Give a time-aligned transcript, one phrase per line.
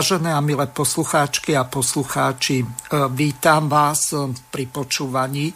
[0.00, 2.66] Vážené a milé poslucháčky a poslucháči, e,
[3.12, 5.52] vítam vás e, pri počúvaní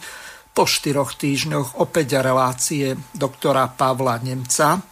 [0.53, 4.85] po štyroch týždňoch opäť relácie doktora Pavla Nemca,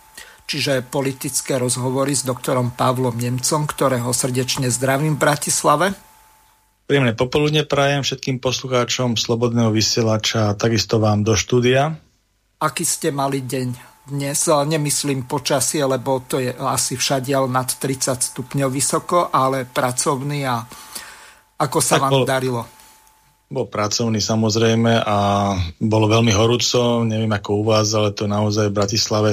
[0.50, 5.94] čiže politické rozhovory s doktorom Pavlom Nemcom, ktorého srdečne zdravím v Bratislave.
[6.90, 11.94] Príjemné popoludne prajem všetkým poslucháčom Slobodného vysielača a takisto vám do štúdia.
[12.58, 13.93] Aký ste mali deň?
[14.04, 20.60] Dnes, nemyslím počasie, lebo to je asi všadiaľ nad 30 stupňov vysoko, ale pracovný a
[21.56, 22.62] ako sa tak vám bol, darilo?
[23.48, 25.18] Bol pracovný samozrejme a
[25.80, 29.32] bolo veľmi horúco, neviem ako u vás, ale to naozaj v Bratislave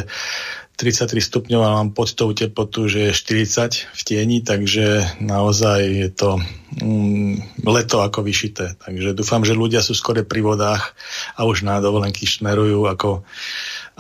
[0.81, 6.41] 33 stupňov a mám pocitovú teplotu, že je 40 v tieni, takže naozaj je to
[6.81, 8.81] mm, leto ako vyšité.
[8.81, 10.97] Takže dúfam, že ľudia sú skore pri vodách
[11.37, 13.29] a už na dovolenky šmerujú ako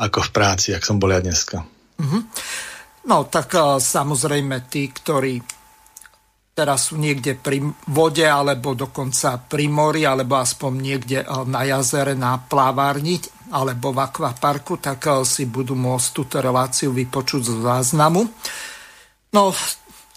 [0.00, 1.60] ako v práci, ak som bol ja dneska.
[2.00, 2.22] Mm-hmm.
[3.12, 5.44] No tak uh, samozrejme tí, ktorí
[6.56, 7.60] teraz sú niekde pri
[7.92, 13.20] vode alebo dokonca pri mori alebo aspoň niekde uh, na jazere na plávárni
[13.52, 18.24] alebo v akvaparku, tak uh, si budú môcť túto reláciu vypočuť z záznamu.
[19.30, 19.52] No,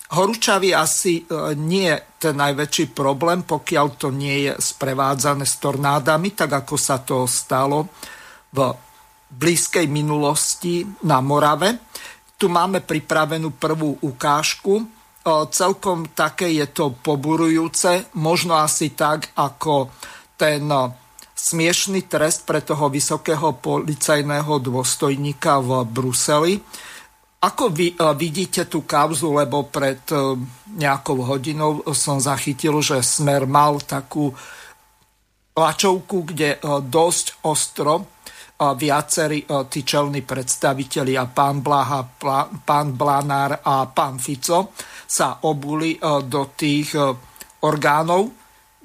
[0.09, 1.21] horúčavy asi
[1.53, 6.97] nie je ten najväčší problém, pokiaľ to nie je sprevádzané s tornádami, tak ako sa
[6.97, 7.93] to stalo
[8.49, 8.73] v
[9.33, 11.81] blízkej minulosti na Morave.
[12.37, 14.85] Tu máme pripravenú prvú ukážku.
[15.49, 19.89] Celkom také je to poburujúce, možno asi tak ako
[20.35, 20.67] ten
[21.33, 26.53] smiešný trest pre toho vysokého policajného dôstojníka v Bruseli.
[27.43, 29.99] Ako vy vidíte tú kauzu, lebo pred
[30.75, 34.35] nejakou hodinou som zachytil, že Smer mal takú
[35.55, 38.07] tlačovku, kde dosť ostro
[38.71, 42.07] viacerí e, tí čelní predstavitelia, pán Blaha,
[42.63, 44.71] pán Blanár a pán Fico,
[45.03, 47.01] sa obuli e, do tých e,
[47.67, 48.31] orgánov,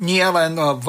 [0.02, 0.86] nie len v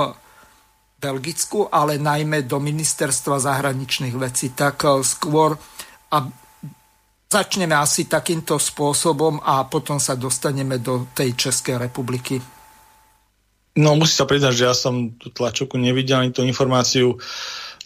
[1.02, 4.54] Belgicku, ale najmä do ministerstva zahraničných vecí.
[4.54, 5.58] Tak skôr
[6.14, 6.18] a
[7.26, 12.38] začneme asi takýmto spôsobom a potom sa dostaneme do tej Českej republiky.
[13.82, 17.22] No musím sa priznať, že ja som tú tlačovku nevidel ani tú informáciu uh,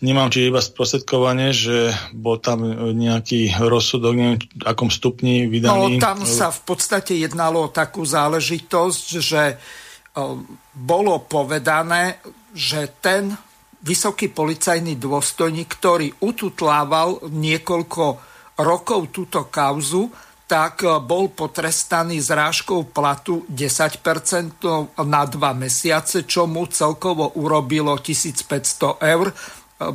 [0.01, 2.65] Nemám či iba sprostredkovanie, že bol tam
[2.97, 5.97] nejaký rozsudok, neviem, akom stupni vydaný.
[5.97, 9.61] No, tam sa v podstate jednalo o takú záležitosť, že
[10.73, 12.19] bolo povedané,
[12.51, 13.31] že ten
[13.83, 18.03] vysoký policajný dôstojník, ktorý ututlával niekoľko
[18.59, 20.11] rokov túto kauzu,
[20.43, 24.61] tak bol potrestaný zrážkou platu 10%
[25.07, 29.33] na dva mesiace, čo mu celkovo urobilo 1500 eur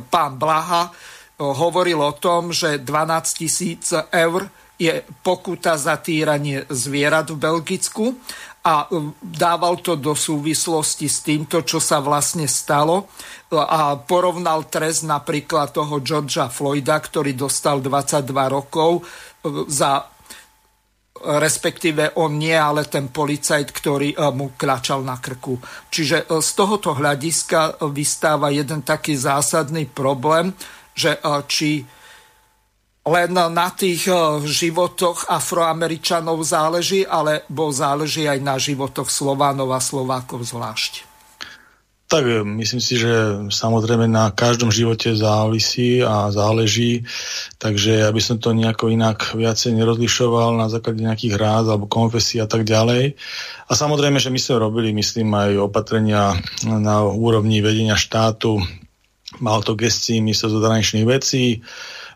[0.09, 0.91] pán Blaha
[1.39, 8.15] hovoril o tom, že 12 tisíc eur je pokuta za týranie zvierat v Belgicku
[8.63, 8.87] a
[9.23, 13.07] dával to do súvislosti s týmto, čo sa vlastne stalo
[13.55, 19.07] a porovnal trest napríklad toho Georgia Floyda, ktorý dostal 22 rokov
[19.71, 20.03] za
[21.23, 25.59] respektíve on nie, ale ten policajt, ktorý e, mu klačal na krku.
[25.91, 30.55] Čiže e, z tohoto hľadiska e, vystáva jeden taký zásadný problém,
[30.95, 31.15] že
[31.47, 31.87] či
[33.07, 34.11] len na tých
[34.43, 41.08] životoch afroameričanov záleží, alebo záleží aj na životoch Slovánov a Slovákov zvlášť.
[42.09, 47.05] Tak e, myslím si, že samozrejme na každom živote závisí a záleží,
[47.61, 52.41] takže ja by som to nejako inak viacej nerozlišoval na základe nejakých rád alebo konfesí
[52.41, 53.13] a tak ďalej.
[53.69, 56.33] A samozrejme, že my sme robili, myslím, aj opatrenia
[56.65, 58.57] na úrovni vedenia štátu,
[59.37, 61.61] mal to gestii minister zahraničných vecí,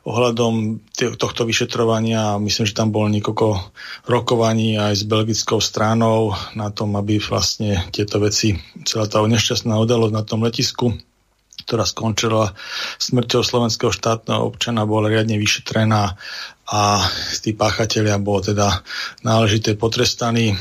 [0.04, 0.84] ohľadom
[1.16, 2.36] tohto vyšetrovania.
[2.40, 3.72] Myslím, že tam bolo niekoľko
[4.08, 10.14] rokovaní aj s belgickou stranou na tom, aby vlastne tieto veci, celá tá nešťastná udalosť
[10.14, 10.92] na tom letisku
[11.64, 12.52] ktorá skončila
[13.00, 16.20] smrťou slovenského štátneho občana, bola riadne vyšetrená
[16.68, 16.82] a
[17.40, 18.84] tí páchatelia bol teda
[19.24, 20.60] náležite potrestaní.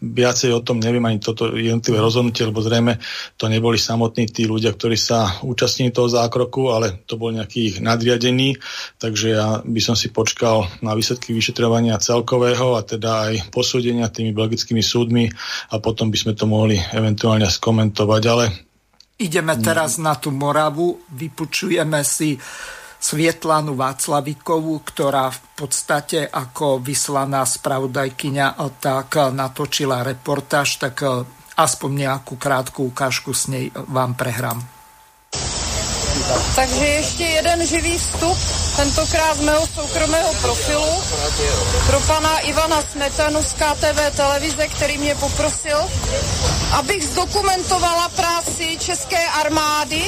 [0.00, 3.00] Viacej o tom neviem ani toto jednotlivé rozhodnutie, lebo zrejme
[3.40, 7.76] to neboli samotní tí ľudia, ktorí sa účastnili toho zákroku, ale to bol nejaký ich
[7.80, 8.60] nadriadený,
[9.00, 14.36] takže ja by som si počkal na výsledky vyšetrovania celkového a teda aj posúdenia tými
[14.36, 15.32] belgickými súdmi
[15.72, 18.44] a potom by sme to mohli eventuálne skomentovať, ale
[19.20, 22.40] Ideme teraz na tú Moravu, vypučujeme si
[23.00, 31.00] Svietlanu Václavíkovú, ktorá v podstate ako vyslaná spravodajkyňa tak natočila reportáž, tak
[31.56, 34.60] aspoň nejakú krátku ukážku s nej vám prehrám.
[36.54, 38.38] Takže ještě jeden živý vstup,
[38.76, 41.02] tentokrát z mého soukromého profilu,
[41.86, 45.78] pro pana Ivana Smetanu z KTV televize, který mě poprosil,
[46.72, 50.02] abych zdokumentovala práci České armády.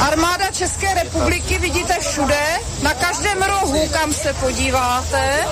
[0.00, 2.40] Armáda České republiky vidíte všude,
[2.82, 5.46] na každém rohu, kam se podíváte.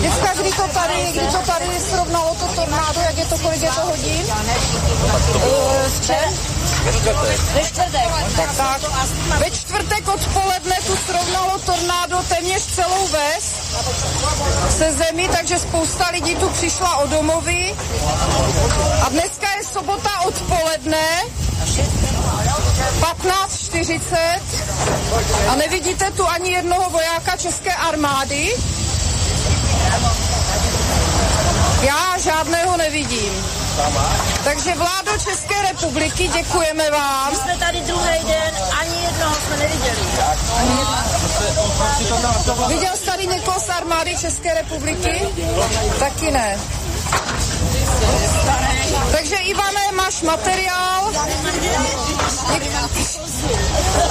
[0.00, 3.70] Dneska, kdy to tady, kdy to tady srovnalo to tornádo, jak je to, kolik je
[3.70, 4.22] to hodin?
[5.34, 5.80] Uh,
[6.84, 7.16] ve čtvrtek.
[7.54, 8.08] Ve čtvrtek.
[8.36, 8.80] Tak, tak.
[9.38, 13.60] Ve čtvrtek odpoledne tu srovnalo tornádo téměř celou ves
[14.70, 17.76] se zemí, takže spousta lidí tu přišla o domovy.
[19.02, 21.06] A dneska je sobota odpoledne,
[23.00, 24.40] 15.40
[25.48, 28.56] a nevidíte tu ani jednoho vojáka České armády?
[31.82, 33.46] Já žádného nevidím.
[34.44, 37.30] Takže vládo České republiky, děkujeme vám.
[37.30, 40.00] My jsme tady druhý den, ani jednoho jsme neviděli.
[42.68, 45.28] Viděl jsi tady někoho z armády České republiky?
[45.98, 46.58] Taky ne.
[49.12, 51.12] Takže Ivane, máš materiál.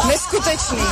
[0.07, 0.83] Neskutečný.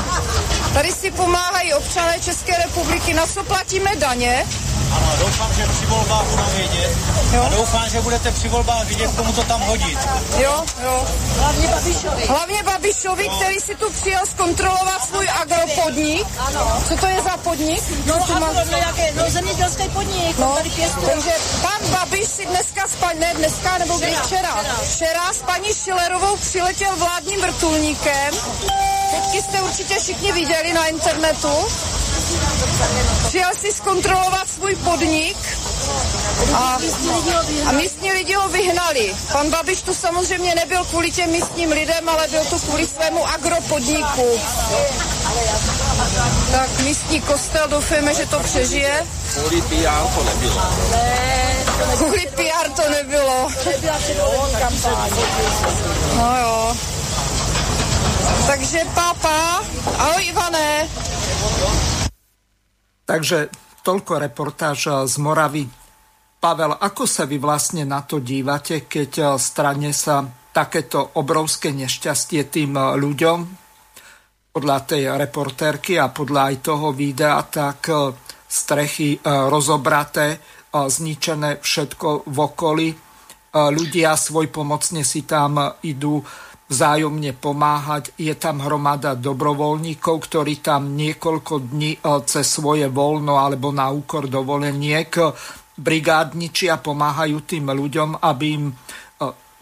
[0.74, 3.14] Tady si pomáhají občané České republiky.
[3.14, 4.46] Na co platíme daně?
[4.92, 6.98] Ano, doufám, že při volbách budou vědět.
[7.34, 7.44] Jo.
[7.44, 10.00] A doufám, že budete při volbách vidět, komu to tam hodit.
[10.38, 11.06] Jo, jo.
[11.40, 12.26] Hlavně Babišovi.
[12.28, 13.36] Hlavně Babišovi, no.
[13.36, 16.28] který si tu přijel zkontrolovat svůj agropodnik.
[16.38, 16.84] Ano.
[16.88, 17.84] Co to je za podnik?
[18.06, 18.54] No, agro, má...
[18.72, 20.38] no, jaké, no zemědělský podnik.
[20.38, 20.72] No, tady
[21.06, 21.32] takže
[21.62, 26.38] pan Babiš si dneska, spa, ne dneska, nebo kdy včera, včera, včera s paní Šilerovou
[26.38, 28.34] přiletěl vládním vrtulníkem.
[29.12, 31.68] Fotky jste určitě všichni viděli na internetu.
[33.28, 35.38] Přijel si zkontrolovat svůj podnik
[36.54, 36.78] a,
[37.66, 39.16] a místní lidi ho vyhnali.
[39.32, 44.40] Pan Babiš tu samozřejmě nebyl kvůli těm místním lidem, ale byl tu kvůli svému agropodniku.
[46.52, 49.06] Tak místní kostel, doufejme, že to přežije.
[49.34, 50.62] Kvůli PR to nebylo.
[50.92, 51.56] Ne,
[51.98, 53.48] kvůli PR to nebylo.
[56.16, 56.76] No jo.
[58.48, 59.62] Takže pápa,
[59.98, 60.88] ahoj Ivane.
[63.08, 63.48] Takže
[63.88, 65.64] toľko reportáž z Moravy.
[66.38, 72.52] Pavel, ako sa vy vlastne na to dívate, keď eh, strane sa takéto obrovské nešťastie
[72.52, 73.40] tým eh, ľuďom?
[74.52, 78.12] Podľa tej reportérky a podľa aj toho videa, tak eh,
[78.48, 80.40] strechy rozobraté,
[80.72, 82.90] zničené všetko v okolí.
[83.52, 86.24] Ľudia svojpomocne si tam idú
[86.68, 88.12] vzájomne pomáhať.
[88.20, 94.28] Je tam hromada dobrovoľníkov, ktorí tam niekoľko dní e, cez svoje voľno alebo na úkor
[94.28, 95.12] dovoleniek
[95.78, 98.74] brigádničia pomáhajú tým ľuďom, aby im e,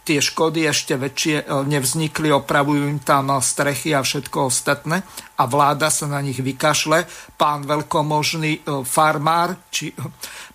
[0.01, 5.05] tie škody ešte väčšie e, nevznikli, opravujú im tam strechy a všetko ostatné
[5.37, 7.05] a vláda sa na nich vykašle.
[7.37, 9.93] Pán veľkomožný farmár či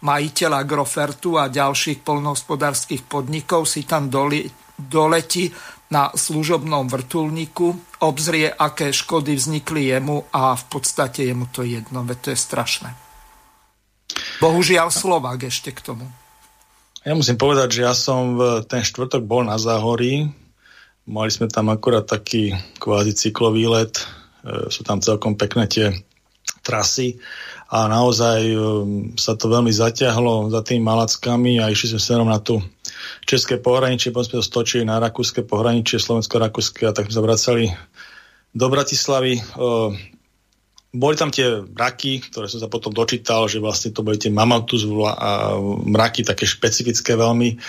[0.03, 5.53] majiteľ Agrofertu a ďalších polnohospodárských podnikov si tam doletí
[5.91, 12.19] na služobnom vrtulníku, obzrie, aké škody vznikli jemu a v podstate jemu to jedno, veď
[12.23, 12.91] to je strašné.
[14.39, 16.07] Bohužiaľ Slovák ešte k tomu.
[17.03, 20.31] Ja musím povedať, že ja som v ten štvrtok bol na Záhorí.
[21.09, 24.05] Mali sme tam akurát taký kvázi cyklový let.
[24.45, 25.87] E, sú tam celkom pekné tie
[26.61, 27.17] trasy
[27.73, 28.57] a naozaj e,
[29.17, 32.61] sa to veľmi zatiahlo za tými malackami a išli sme smerom na tú
[33.31, 37.65] české pohraničie, potom sme to stočili na rakúske pohraničie, slovensko-rakúske a tak sme sa vracali
[38.51, 39.39] do Bratislavy.
[40.91, 44.83] Boli tam tie mraky, ktoré som sa potom dočítal, že vlastne to boli tie mamatus
[45.07, 45.55] a
[45.87, 47.63] mraky, také špecifické veľmi,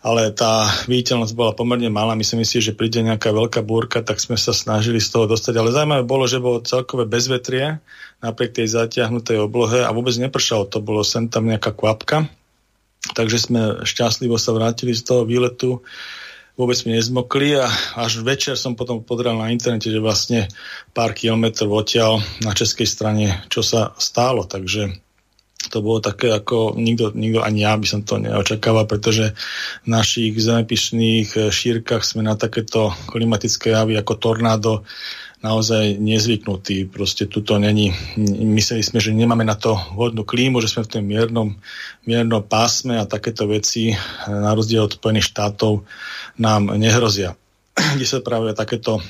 [0.00, 2.16] ale tá viditeľnosť bola pomerne malá.
[2.16, 5.60] Myslím si, že príde nejaká veľká búrka, tak sme sa snažili z toho dostať.
[5.60, 7.84] Ale zaujímavé bolo, že bolo celkové bezvetrie
[8.24, 10.64] napriek tej zatiahnutej oblohe a vôbec nepršalo.
[10.72, 12.32] To bolo sem tam nejaká kvapka
[13.12, 15.84] Takže sme šťastlivo sa vrátili z toho výletu
[16.54, 17.66] vôbec mi nezmokli a
[17.98, 20.46] až večer som potom podral na internete, že vlastne
[20.94, 24.46] pár kilometrov odtiaľ na českej strane, čo sa stálo.
[24.46, 24.94] Takže
[25.70, 29.34] to bolo také ako nikto, nikto ani ja by som to neočakával, pretože
[29.82, 34.72] v našich zemepišných šírkach sme na takéto klimatické javy ako tornádo
[35.44, 36.88] naozaj nezvyknutí.
[36.88, 37.92] Proste tuto není.
[38.48, 41.48] Mysleli sme, že nemáme na to vhodnú klímu, že sme v tom miernom,
[42.08, 43.92] miernom pásme a takéto veci
[44.24, 45.84] na rozdiel od Spojených štátov
[46.40, 47.36] nám nehrozia.
[48.00, 49.04] Kde sa práve takéto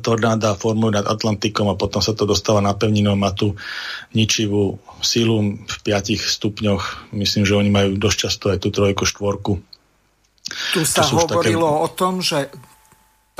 [0.00, 3.58] tornáda formujú nad Atlantikom a potom sa to dostáva na pevninu a má tú
[4.16, 7.12] ničivú silu v 5 stupňoch.
[7.12, 9.60] Myslím, že oni majú dosť často aj tú trojku, štvorku.
[10.72, 11.84] Tu sa hovorilo také...
[11.84, 12.48] o tom, že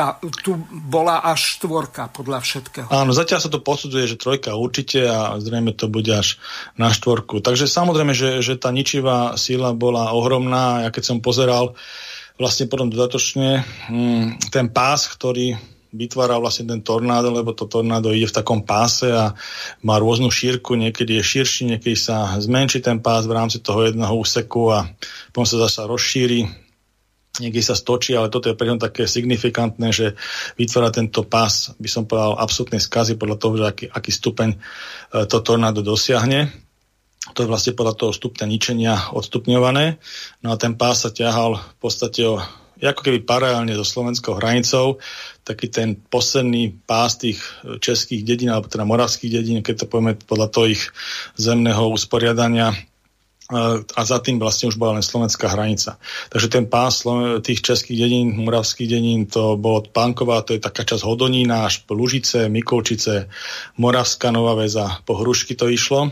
[0.02, 0.58] tá, tu
[0.90, 2.88] bola až štvorka podľa všetkého.
[2.90, 6.42] Áno, zatiaľ sa to posudzuje, že trojka určite a zrejme to bude až
[6.74, 7.38] na štvorku.
[7.38, 10.82] Takže samozrejme, že, že tá ničivá síla bola ohromná.
[10.82, 11.78] Ja keď som pozeral
[12.34, 15.54] vlastne potom dodatočne hm, ten pás, ktorý
[15.94, 19.36] vytvára vlastne ten tornádo, lebo to tornádo ide v takom páse a
[19.84, 24.16] má rôznu šírku, niekedy je širší, niekedy sa zmenší ten pás v rámci toho jedného
[24.16, 24.88] úseku a
[25.30, 26.61] potom sa zase rozšíri
[27.40, 30.06] niekde sa stočí, ale toto je pre také signifikantné, že
[30.60, 34.58] vytvára tento pás, by som povedal, absolútnej skazy podľa toho, že aký, aký stupeň e,
[35.24, 36.52] to tornádo dosiahne.
[37.32, 39.96] To je vlastne podľa toho stupňa ničenia odstupňované.
[40.44, 42.42] No a ten pás sa ťahal v podstate o,
[42.82, 45.00] ako keby paralelne so slovenskou hranicou,
[45.46, 47.40] taký ten posledný pás tých
[47.80, 50.82] českých dedín, alebo teda moravských dedín, keď to povieme podľa toho ich
[51.38, 52.74] zemného usporiadania,
[53.84, 56.00] a za tým vlastne už bola len slovenská hranica.
[56.32, 57.04] Takže ten pás
[57.44, 61.84] tých českých dedín, moravských dedín, to bolo od Pánkova, to je taká časť Hodonína až
[61.84, 63.28] po Lužice, Mikolčice,
[63.76, 66.08] Moravská Nová Väza, po Hrušky to išlo.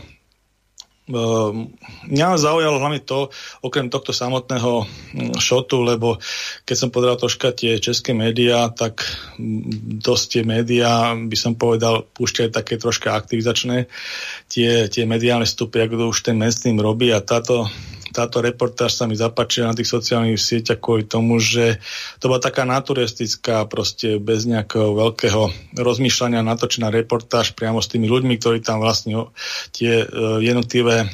[1.11, 1.75] Ehm,
[2.07, 3.27] mňa zaujalo hlavne to,
[3.59, 6.17] okrem tohto samotného hm, šotu, lebo
[6.63, 9.03] keď som povedal troška tie české médiá, tak
[9.35, 13.91] hm, dosť tie médiá, by som povedal, púšťajú také troška aktivizačné
[14.47, 17.67] tie, tie mediálne stupy, ako to už ten mainstream robí a táto
[18.11, 21.79] táto reportáž sa mi zapáčila na tých sociálnych sieťach kvôli tomu, že
[22.19, 28.37] to bola taká naturistická, proste bez nejakého veľkého rozmýšľania natočená reportáž priamo s tými ľuďmi,
[28.37, 29.31] ktorí tam vlastne
[29.71, 30.07] tie e,
[30.43, 31.07] jednotlivé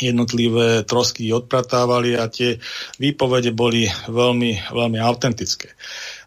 [0.00, 2.56] jednotlivé trosky odpratávali a tie
[2.96, 5.76] výpovede boli veľmi, veľmi autentické.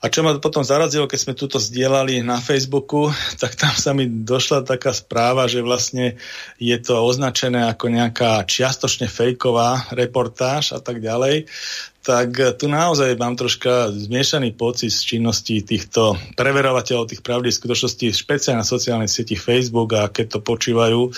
[0.03, 3.07] A čo ma potom zarazilo, keď sme túto zdieľali na Facebooku,
[3.41, 6.19] tak tam sa mi došla taká správa, že vlastne
[6.59, 11.47] je to označené ako nejaká čiastočne fejková reportáž a tak ďalej.
[12.03, 18.59] Tak tu naozaj mám troška zmiešaný pocit z činnosti týchto preverovateľov tých pravdy skutočností, špeciálne
[18.59, 21.15] na sociálnej sieti Facebook a keď to počívajú,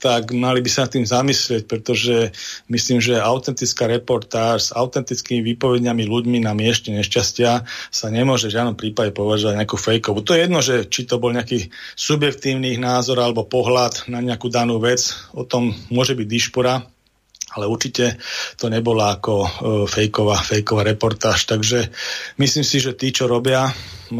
[0.00, 2.32] tak mali by sa nad tým zamyslieť, pretože
[2.72, 8.76] myslím, že autentická reportáž s autentickými výpovediami ľuďmi na mieste nešťastia sa nemôže v žiadnom
[8.80, 10.24] prípade považovať nejakú fejkovú.
[10.24, 11.68] To je jedno, že či to bol nejaký
[12.00, 15.04] subjektívny názor alebo pohľad na nejakú danú vec,
[15.36, 16.80] o tom môže byť dišpora,
[17.54, 18.18] ale určite
[18.54, 19.48] to nebola ako e,
[19.90, 21.50] fejková, fejková reportáž.
[21.50, 21.90] Takže
[22.38, 23.66] myslím si, že tí, čo robia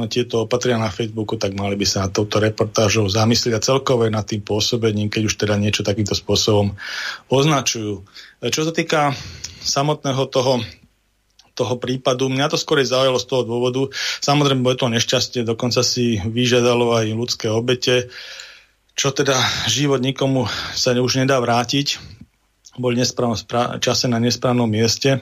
[0.06, 4.22] tieto opatria na Facebooku, tak mali by sa na touto reportážou zamyslieť a celkové nad
[4.22, 6.74] tým pôsobením, keď už teda niečo takýmto spôsobom
[7.30, 8.02] označujú.
[8.42, 9.14] E, čo sa týka
[9.62, 10.62] samotného toho
[11.50, 12.32] toho prípadu.
[12.32, 13.92] Mňa to skôr zaujalo z toho dôvodu.
[14.24, 18.08] Samozrejme, bude to nešťastie, dokonca si vyžiadalo aj ľudské obete,
[18.96, 19.36] čo teda
[19.68, 22.00] život nikomu sa už nedá vrátiť
[22.80, 23.36] boli nesprávnom
[23.78, 25.20] čase na nesprávnom mieste.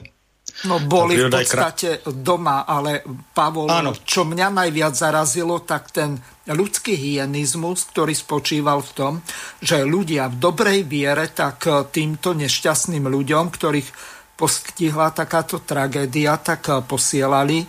[0.65, 3.93] No boli v podstate doma, ale Pavol, Áno.
[4.03, 6.17] čo mňa najviac zarazilo, tak ten
[6.49, 9.13] ľudský hyenizmus, ktorý spočíval v tom,
[9.61, 13.89] že ľudia v dobrej viere tak týmto nešťastným ľuďom, ktorých
[14.35, 17.63] postihla takáto tragédia, tak posielali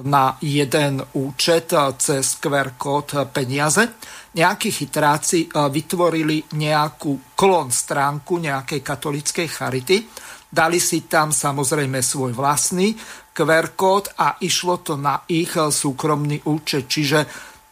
[0.00, 3.92] na jeden účet cez QR kód peniaze
[4.32, 10.08] nejakí chytráci e, vytvorili nejakú klon stránku nejakej katolickej charity,
[10.48, 12.96] dali si tam samozrejme svoj vlastný
[13.32, 16.88] QR kód a išlo to na ich e, súkromný účet.
[16.88, 17.18] Čiže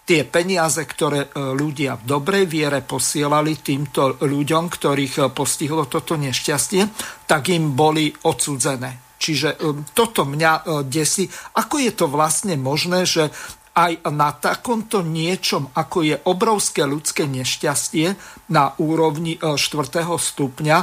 [0.05, 6.83] tie peniaze, ktoré e, ľudia v dobrej viere posielali týmto ľuďom, ktorých postihlo toto nešťastie,
[7.25, 9.10] tak im boli odsudzené.
[9.21, 9.61] Čiže
[9.93, 11.29] toto mňa desí.
[11.53, 13.29] Ako je to vlastne možné, že
[13.75, 18.19] aj na takomto niečom, ako je obrovské ľudské nešťastie
[18.51, 19.57] na úrovni 4.
[19.57, 20.79] E, stupňa,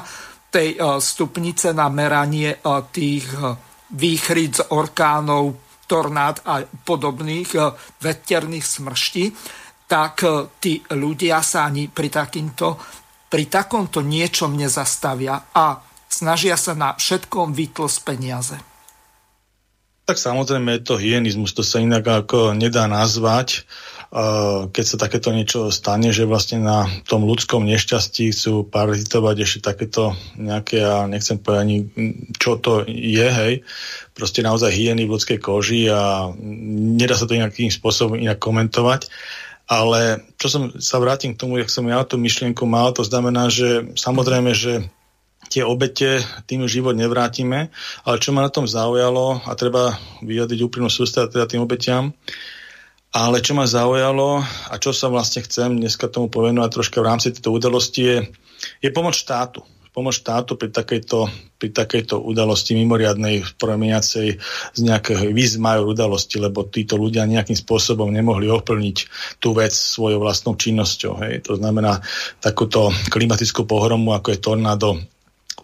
[0.48, 3.28] tej e, stupnice na meranie e, tých
[3.92, 7.56] výchric, orkánov, tornád a podobných
[8.04, 9.24] veterných smrští,
[9.88, 10.20] tak
[10.60, 12.76] tí ľudia sa ani pri, takýmto,
[13.32, 15.80] pri takomto niečom nezastavia a
[16.18, 18.58] snažia sa na všetkom vytlsť peniaze.
[20.10, 23.68] Tak samozrejme je to hyenizmus, to sa inak ako nedá nazvať
[24.72, 30.16] keď sa takéto niečo stane, že vlastne na tom ľudskom nešťastí chcú parazitovať ešte takéto
[30.40, 31.78] nejaké, ja nechcem povedať ani,
[32.40, 33.54] čo to je, hej,
[34.16, 36.32] proste naozaj hyeny v ľudskej koži a
[36.96, 39.12] nedá sa to nejakým spôsobom inak komentovať.
[39.68, 43.52] Ale čo som sa vrátim k tomu, jak som ja tú myšlienku mal, to znamená,
[43.52, 44.88] že samozrejme, že
[45.48, 47.72] tie obete tým život nevrátime,
[48.04, 52.12] ale čo ma na tom zaujalo a treba vyjadriť úprimnú sústavu teda tým obetiam,
[53.16, 57.28] ale čo ma zaujalo a čo sa vlastne chcem dneska tomu povenovať troška v rámci
[57.32, 58.18] tejto udalosti je,
[58.84, 59.64] je pomoc štátu.
[59.96, 61.26] Pomoc štátu pri takejto,
[61.58, 64.38] pri takejto udalosti mimoriadnej, promeniacej
[64.78, 68.98] z nejakého výzmajor udalosti, lebo títo ľudia nejakým spôsobom nemohli ovplniť
[69.42, 71.18] tú vec svojou vlastnou činnosťou.
[71.26, 71.50] Hej.
[71.50, 71.98] To znamená
[72.38, 75.02] takúto klimatickú pohromu, ako je tornádo,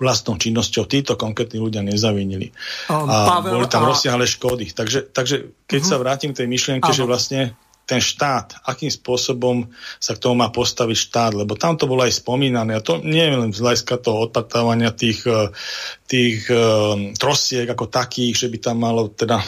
[0.02, 2.50] vlastnou činnosťou títo konkrétni ľudia nezavinili.
[2.90, 3.94] Um, a Pavel, boli tam a...
[3.94, 4.74] rozsiahle škody.
[4.74, 5.92] Takže, takže keď uh-huh.
[5.94, 6.98] sa vrátim k tej myšlienke, Áno.
[6.98, 7.42] že vlastne
[7.84, 9.68] ten štát, akým spôsobom
[10.00, 13.28] sa k tomu má postaviť štát, lebo tam to bolo aj spomínané a to nie
[13.28, 15.52] je len z hľadiska toho odpatávania tých, eh,
[16.08, 19.44] tých um, trosiek ako takých, že by tam malo teda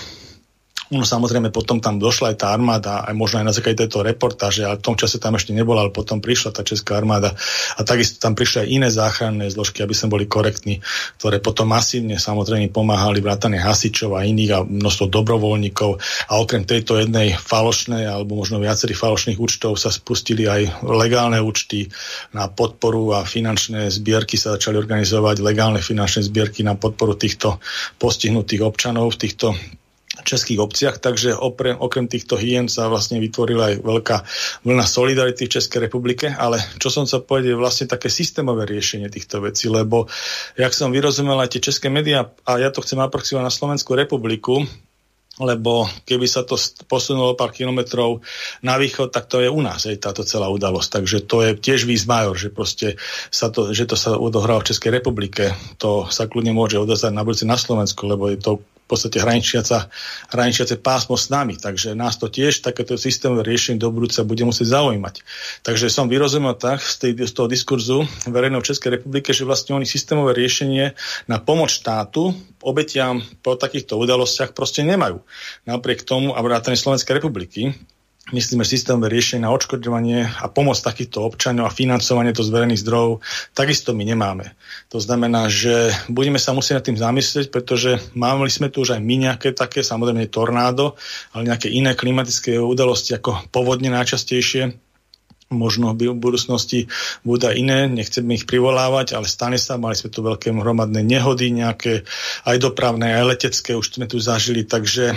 [0.96, 4.64] No samozrejme potom tam došla aj tá armáda, aj možno aj na základe tejto reportáže,
[4.64, 7.36] ale v tom čase tam ešte nebola, ale potom prišla tá česká armáda.
[7.75, 10.80] A takisto tam prišli aj iné záchranné zložky, aby sme boli korektní,
[11.20, 16.00] ktoré potom masívne samozrejme pomáhali vrátane hasičov a iných a množstvo dobrovoľníkov.
[16.32, 21.92] A okrem tejto jednej falošnej alebo možno viacerých falošných účtov sa spustili aj legálne účty
[22.32, 27.60] na podporu a finančné zbierky sa začali organizovať, legálne finančné zbierky na podporu týchto
[28.00, 29.48] postihnutých občanov v týchto
[30.25, 34.18] českých obciach, takže oprem, okrem týchto hien sa vlastne vytvorila aj veľká
[34.66, 39.07] vlna solidarity v Českej republike, ale čo som sa povedať je vlastne také systémové riešenie
[39.14, 40.09] týchto vecí, lebo
[40.57, 44.66] jak som vyrozumel aj tie české médiá, a ja to chcem aproximovať na Slovenskú republiku,
[45.35, 46.55] lebo keby sa to
[46.88, 48.24] posunulo pár kilometrov
[48.64, 50.90] na východ, tak to je u nás, aj táto celá udalosť.
[51.01, 52.96] Takže to je tiež výz major, že, proste
[53.27, 55.51] sa to, že to sa odohralo v Českej republike.
[55.83, 59.90] To sa kľudne môže odozdať na budúci na Slovensku, lebo je to v podstate hraničiaca,
[60.30, 61.58] hraničiace pásmo s nami.
[61.58, 65.26] Takže nás to tiež takéto systémové riešenie do budúca bude musieť zaujímať.
[65.66, 69.90] Takže som vyrozumel tak z, tej, z toho diskurzu verejného Českej republike, že vlastne oni
[69.90, 70.94] systémové riešenie
[71.26, 75.26] na pomoc štátu obetiam po takýchto udalostiach proste nemajú.
[75.66, 77.74] Napriek tomu a vrátane Slovenskej republiky
[78.33, 83.22] myslíme systémové riešenie na odškodňovanie a pomoc takýchto občanov a financovanie to z verejných zdrojov,
[83.53, 84.57] takisto my nemáme.
[84.90, 89.01] To znamená, že budeme sa musieť nad tým zamyslieť, pretože mali sme tu už aj
[89.05, 90.98] my nejaké také, samozrejme tornádo,
[91.38, 94.85] ale nejaké iné klimatické udalosti ako povodne najčastejšie,
[95.53, 96.90] možno v budúcnosti
[97.22, 102.01] budú iné, nechcem ich privolávať, ale stane sa, mali sme tu veľké hromadné nehody, nejaké
[102.50, 105.14] aj dopravné, aj letecké, už sme tu zažili, takže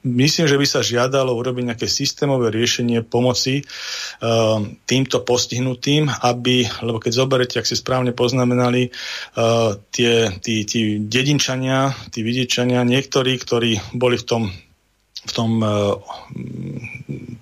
[0.00, 6.96] myslím, že by sa žiadalo urobiť nejaké systémové riešenie pomoci uh, týmto postihnutým, aby, lebo
[6.96, 8.88] keď zoberete, ak ste správne poznamenali,
[9.36, 14.42] uh, tie, tí, tí dedinčania, tí vidičania, niektorí, ktorí boli v tom
[15.24, 15.94] v tom, eh,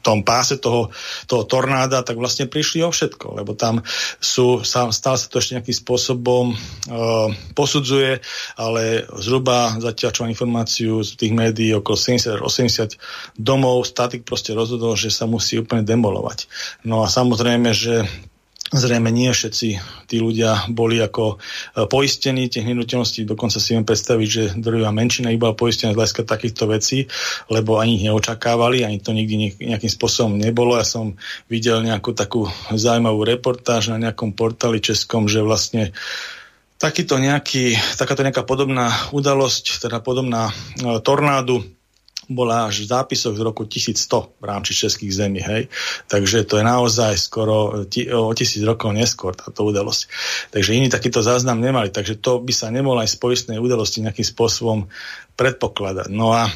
[0.03, 0.91] tom páse toho,
[1.27, 3.83] toho tornáda, tak vlastne prišli o všetko, lebo tam
[4.19, 8.19] sú, stále sa to ešte nejakým spôsobom uh, posudzuje,
[8.59, 12.99] ale zhruba zatiaľ čo mám informáciu z tých médií okolo 70-80
[13.39, 16.51] domov statik proste rozhodol, že sa musí úplne demolovať.
[16.83, 18.07] No a samozrejme, že
[18.73, 19.69] Zrejme nie všetci
[20.09, 25.29] tí ľudia boli ako e, poistení tých nehnuteľností, dokonca si viem predstaviť, že druhá menšina
[25.37, 27.05] bola poistená z hľadiska takýchto vecí,
[27.53, 30.81] lebo ani ich neočakávali, ani to nikdy nejakým spôsobom nebolo.
[30.81, 31.21] Ja som
[31.53, 35.93] videl nejakú takú zaujímavú reportáž na nejakom portáli českom, že vlastne
[36.81, 40.49] takýto nejaký, takáto nejaká podobná udalosť, teda podobná
[40.81, 41.61] e, tornádu,
[42.31, 45.41] bola až v zápisoch z roku 1100 v rámci českých zemí.
[45.43, 45.67] Hej.
[46.07, 50.03] Takže to je naozaj skoro o tisíc rokov neskôr táto udalosť.
[50.55, 51.91] Takže iní takýto záznam nemali.
[51.91, 54.87] Takže to by sa nemohlo aj z poistnej udalosti nejakým spôsobom
[55.35, 56.11] predpokladať.
[56.11, 56.47] No a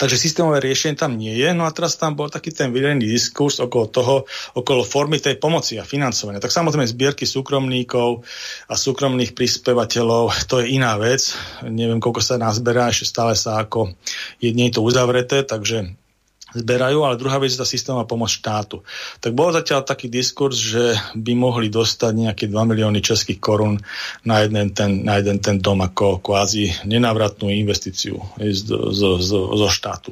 [0.00, 1.52] Takže systémové riešenie tam nie je.
[1.52, 4.16] No a teraz tam bol taký ten verejný diskurs okolo toho,
[4.56, 6.40] okolo formy tej pomoci a financovania.
[6.40, 8.24] Tak samozrejme zbierky súkromníkov
[8.72, 11.36] a súkromných prispievateľov, to je iná vec.
[11.68, 13.92] Neviem, koľko sa nás berá, ešte stále sa ako
[14.40, 15.99] je, nie je to uzavreté, takže
[16.56, 18.82] zberajú, ale druhá vec je tá systémová pomoc štátu.
[19.22, 23.78] Tak bol zatiaľ taký diskurs, že by mohli dostať nejaké 2 milióny českých korún
[24.26, 29.68] na jeden ten, na jeden ten dom ako kvázi nenávratnú investíciu zo, zo, zo, zo
[29.70, 30.10] štátu.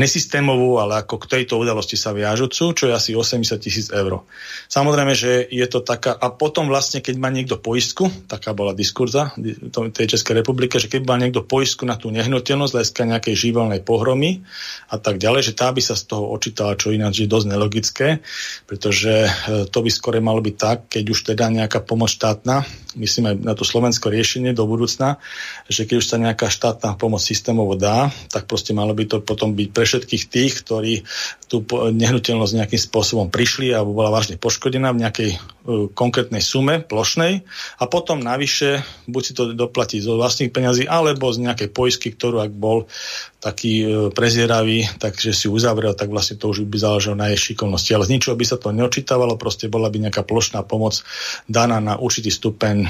[0.00, 4.26] Nesystémovú, ale ako k tejto udalosti sa viažúcu, čo je asi 80 tisíc eur.
[4.66, 6.18] Samozrejme, že je to taká...
[6.18, 9.30] A potom vlastne, keď má niekto poistku, taká bola diskurza
[9.94, 14.42] tej Českej republike, že keď má niekto poistku na tú nehnuteľnosť, hľadiska nejakej živelnej pohromy
[14.88, 18.08] a tak ďalej, že tá by sa z toho očítala, čo ináč je dosť nelogické,
[18.64, 19.30] pretože e,
[19.68, 22.64] to by skore malo byť tak, keď už teda nejaká pomoc štátna,
[22.98, 25.22] myslím aj na to slovenské riešenie do budúcna,
[25.70, 29.54] že keď už sa nejaká štátna pomoc systémovo dá, tak proste malo by to potom
[29.54, 30.92] byť pre všetkých tých, ktorí
[31.48, 37.46] tú nehnuteľnosť nejakým spôsobom prišli alebo bola vážne poškodená v nejakej uh, konkrétnej sume plošnej
[37.80, 42.44] a potom navyše buď si to doplatí zo vlastných peňazí alebo z nejakej poisky, ktorú
[42.44, 42.84] ak bol
[43.40, 47.90] taký uh, prezieravý, takže si uzavrel, tak vlastne to už by záležalo na jej šikovnosti.
[47.96, 51.00] Ale z ničoho by sa to neočítavalo, proste bola by nejaká plošná pomoc
[51.48, 52.87] daná na určitý stupeň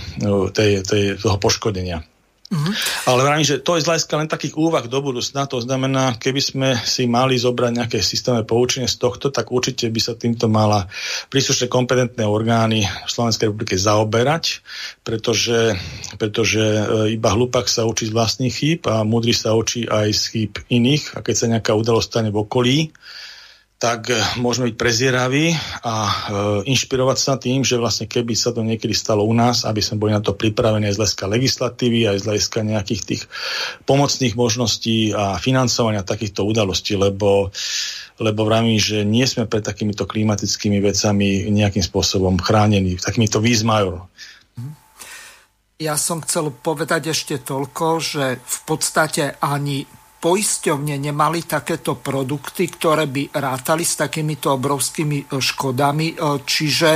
[0.52, 2.02] tej, tej, toho poškodenia.
[2.48, 2.74] Mm-hmm.
[3.12, 5.44] Ale vravím, že to je z len takých úvah do budúcna.
[5.52, 10.00] To znamená, keby sme si mali zobrať nejaké systémne poučenie z tohto, tak určite by
[10.00, 10.88] sa týmto mala
[11.28, 14.64] príslušné kompetentné orgány v Slovenskej republike zaoberať,
[15.04, 15.76] pretože,
[16.16, 20.24] pretože e, iba hlupak sa učí z vlastných chýb a múdry sa učí aj z
[20.32, 21.20] chýb iných.
[21.20, 22.78] A keď sa nejaká udalosť stane v okolí,
[23.78, 25.54] tak eh, môžeme byť prezieraví
[25.86, 26.12] a e,
[26.66, 30.10] inšpirovať sa tým, že vlastne keby sa to niekedy stalo u nás, aby sme boli
[30.10, 33.22] na to pripravení aj z hľadiska legislatívy, aj z hľadiska nejakých tých
[33.86, 37.54] pomocných možností a financovania takýchto udalostí, lebo
[38.18, 44.10] lebo vravím, že nie sme pred takýmito klimatickými vecami nejakým spôsobom chránení, takýmito výzmajor.
[45.78, 49.86] Ja som chcel povedať ešte toľko, že v podstate ani
[50.18, 56.06] poisťovne nemali takéto produkty, ktoré by rátali s takýmito obrovskými e, škodami.
[56.12, 56.90] E, čiže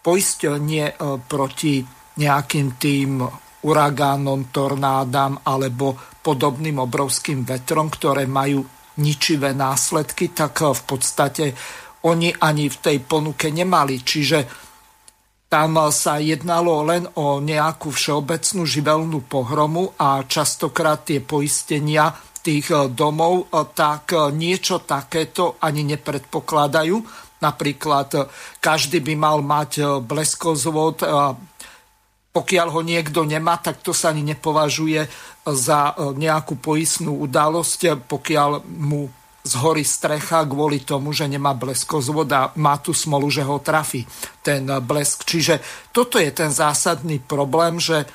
[0.00, 0.92] poisťovne e,
[1.28, 3.20] proti nejakým tým
[3.64, 8.64] uragánom, tornádam alebo podobným obrovským vetrom, ktoré majú
[9.00, 11.52] ničivé následky, tak v podstate
[12.04, 14.04] oni ani v tej ponuke nemali.
[14.04, 14.38] Čiže
[15.48, 22.12] tam sa jednalo len o nejakú všeobecnú živelnú pohromu a častokrát tie poistenia
[22.44, 26.96] tých eh, domov, eh, tak eh, niečo takéto ani nepredpokladajú.
[27.40, 31.04] Napríklad každý by mal mať bleskozvod,
[32.32, 35.04] pokiaľ ho niekto nemá, tak to sa ani nepovažuje
[35.44, 39.12] za nejakú poistnú udalosť, pokiaľ mu
[39.44, 44.08] zhorí strecha kvôli tomu, že nemá bleskozvod a má tu smolu, že ho trafi
[44.40, 45.28] ten blesk.
[45.28, 45.60] Čiže
[45.92, 48.08] toto je ten zásadný problém, že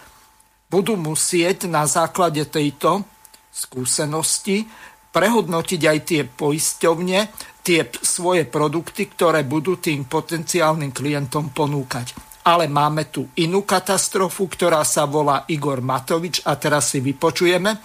[0.73, 3.05] budú musieť na základe tejto
[3.49, 4.65] skúsenosti,
[5.09, 7.19] prehodnotiť aj tie poisťovne,
[7.65, 12.13] tie svoje produkty, ktoré budú tým potenciálnym klientom ponúkať.
[12.45, 17.77] Ale máme tu inú katastrofu, ktorá sa volá Igor Matovič a teraz si vypočujeme,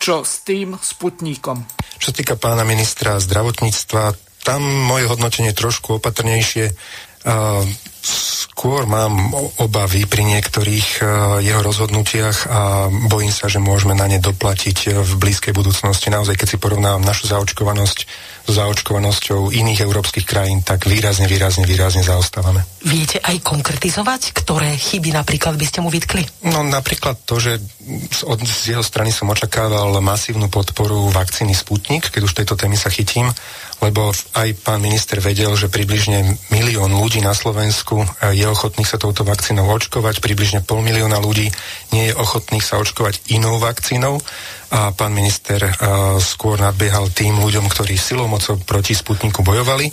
[0.00, 1.60] čo s tým sputníkom.
[2.00, 6.72] Čo týka pána ministra zdravotníctva, tam moje hodnotenie trošku opatrnejšie.
[7.28, 7.60] Uh,
[8.00, 11.06] skôr mám obavy pri niektorých uh,
[11.40, 12.60] jeho rozhodnutiach a
[13.08, 16.12] bojím sa, že môžeme na ne doplatiť v blízkej budúcnosti.
[16.12, 17.98] Naozaj, keď si porovnávam našu zaočkovanosť
[18.50, 22.64] s zaočkovanosťou iných európskych krajín, tak výrazne, výrazne, výrazne zaostávame.
[22.82, 26.26] Viete aj konkretizovať, ktoré chyby napríklad by ste mu vytkli?
[26.48, 27.60] No napríklad to, že
[28.26, 32.88] od, z jeho strany som očakával masívnu podporu vakcíny Sputnik, keď už tejto témy sa
[32.88, 33.30] chytím
[33.80, 39.00] lebo aj pán minister vedel, že približne milión ľudí na Slovensku e, je ochotných sa
[39.00, 41.48] touto vakcínou očkovať, približne pol milióna ľudí
[41.96, 44.20] nie je ochotných sa očkovať inou vakcínou
[44.70, 49.90] a pán minister uh, skôr nadbiehal tým ľuďom, ktorí silou mocou proti Sputniku bojovali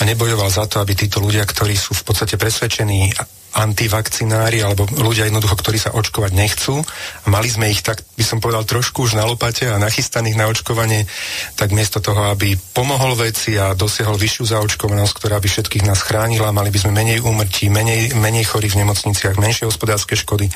[0.00, 3.12] a nebojoval za to, aby títo ľudia, ktorí sú v podstate presvedčení
[3.56, 6.84] antivakcinári alebo ľudia jednoducho, ktorí sa očkovať nechcú.
[7.24, 10.52] A mali sme ich tak, by som povedal, trošku už na lopate a nachystaných na
[10.52, 11.08] očkovanie,
[11.56, 16.52] tak miesto toho, aby pomohol veci a dosiahol vyššiu zaočkovanosť, ktorá by všetkých nás chránila,
[16.52, 20.52] mali by sme menej úmrtí, menej, menej chorých v nemocniciach, menšie hospodárske škody,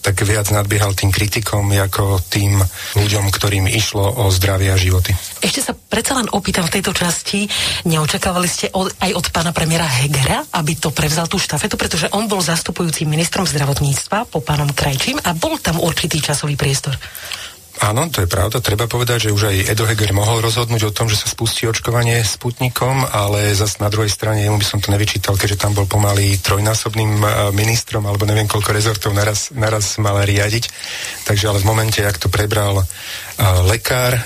[0.00, 2.56] tak viac nadbiehal tým kritikom ako tým
[2.96, 5.12] ľuďom, ktorým išlo o zdravie a životy.
[5.40, 7.48] Ešte sa predsa len opýtam v tejto časti,
[7.84, 12.28] neočakávali ste od, aj od pána premiéra Hegera, aby to prevzal tú štafetu, pretože on
[12.28, 16.96] bol zastupujúcim ministrom zdravotníctva po pánom Krajčím a bol tam určitý časový priestor.
[17.80, 18.60] Áno, to je pravda.
[18.60, 22.20] Treba povedať, že už aj Edo Heger mohol rozhodnúť o tom, že sa spustí očkovanie
[22.20, 26.36] Sputnikom, ale zase na druhej strane jemu by som to nevyčítal, keďže tam bol pomaly
[26.44, 27.24] trojnásobným
[27.56, 30.68] ministrom, alebo neviem koľko rezortov naraz, naraz mal riadiť.
[31.24, 32.84] Takže ale v momente, ak to prebral
[33.64, 34.20] lekár,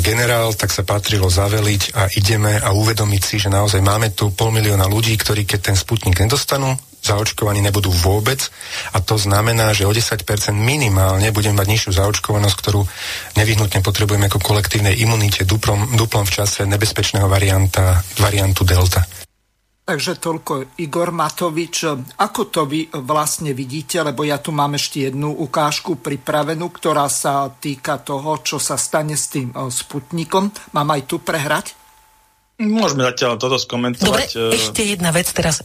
[0.00, 4.50] generál, tak sa patrilo zaveliť a ideme a uvedomiť si, že naozaj máme tu pol
[4.50, 8.40] milióna ľudí, ktorí keď ten sputnik nedostanú, zaočkovaní nebudú vôbec
[8.96, 10.24] a to znamená, že o 10%
[10.56, 12.80] minimálne budeme mať nižšiu zaočkovanosť, ktorú
[13.36, 19.23] nevyhnutne potrebujeme ako kolektívnej imunite duplom, duplom v čase nebezpečného varianta, variantu Delta.
[19.84, 21.84] Takže toľko Igor Matovič.
[22.16, 27.52] Ako to vy vlastne vidíte, lebo ja tu mám ešte jednu ukážku pripravenú, ktorá sa
[27.52, 30.48] týka toho, čo sa stane s tým e, Sputnikom.
[30.72, 31.76] Mám aj tu prehrať?
[32.64, 34.08] Môžeme zatiaľ toto skomentovať.
[34.08, 35.60] Dobre, e, ešte jedna vec teraz.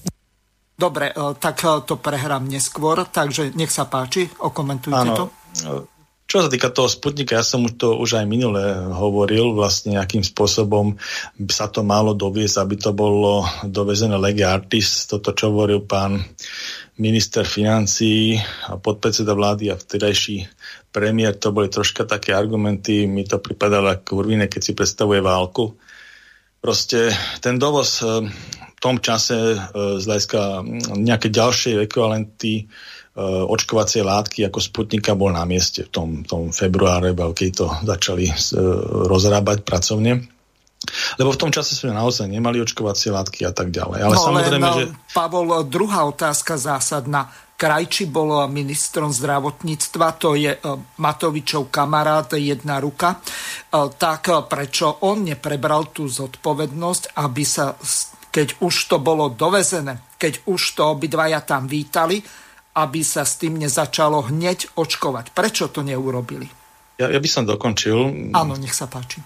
[0.75, 5.15] Dobre, e, tak to prehrám neskôr, takže nech sa páči, okomentujte Áno.
[5.15, 5.25] to.
[6.29, 8.61] Čo sa týka toho Sputnika, ja som už to už aj minule
[8.93, 10.93] hovoril, vlastne akým spôsobom
[11.41, 16.21] by sa to malo doviesť, aby to bolo dovezené lege artis, toto čo hovoril pán
[17.01, 18.37] minister financí
[18.69, 20.45] a podpredseda vlády a vtedajší
[20.93, 25.81] premiér, to boli troška také argumenty, mi to pripadalo ako urvine, keď si predstavuje válku.
[26.61, 27.09] Proste
[27.41, 28.29] ten dovoz eh,
[28.77, 30.61] v tom čase eh, z hľadiska
[30.93, 32.69] nejaké ďalšie ekvivalenty
[33.27, 38.35] očkovacie látky ako Sputnika bol na mieste v tom, tom februáre, keď to začali e,
[39.11, 40.23] rozrábať pracovne.
[41.19, 43.99] Lebo v tom čase sme naozaj nemali očkovacie látky a tak ďalej.
[43.99, 44.83] Ale no, samozrejme, len, že...
[45.11, 47.27] Pavol, druhá otázka zásadná.
[47.59, 50.59] Krajči bol ministrom zdravotníctva, to je e,
[51.03, 53.19] Matovičov kamarát, jedna ruka.
[53.75, 57.75] Tak prečo on neprebral tú zodpovednosť, aby sa,
[58.31, 62.23] keď už to bolo dovezené, keď už to obidvaja tam vítali,
[62.79, 65.35] aby sa s tým nezačalo hneď očkovať.
[65.35, 66.47] Prečo to neurobili?
[66.99, 68.31] Ja, ja by som dokončil.
[68.35, 69.19] Áno, nech sa páči.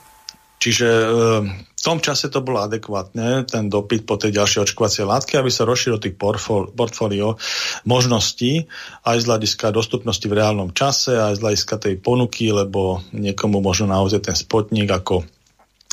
[0.64, 1.08] Čiže e,
[1.52, 5.68] v tom čase to bolo adekvátne, ten dopyt po tej ďalšej očkovacej látke, aby sa
[5.68, 7.36] rozšíril tých portfólio
[7.84, 8.72] možností
[9.04, 13.92] aj z hľadiska dostupnosti v reálnom čase, aj z hľadiska tej ponuky, lebo niekomu možno
[13.92, 15.28] naozaj ten spotník ako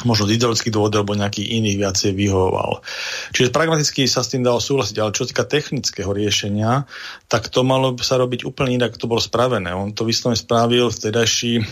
[0.04, 2.80] možno z ideologických dôvodov alebo nejakých iných viacej vyhovoval.
[3.36, 6.88] Čiže pragmaticky sa s tým dalo súhlasiť, ale čo týka technického riešenia,
[7.30, 9.70] tak to malo sa robiť úplne inak, ako to bolo spravené.
[9.70, 11.62] On to vyslovene spravil vtedajší e,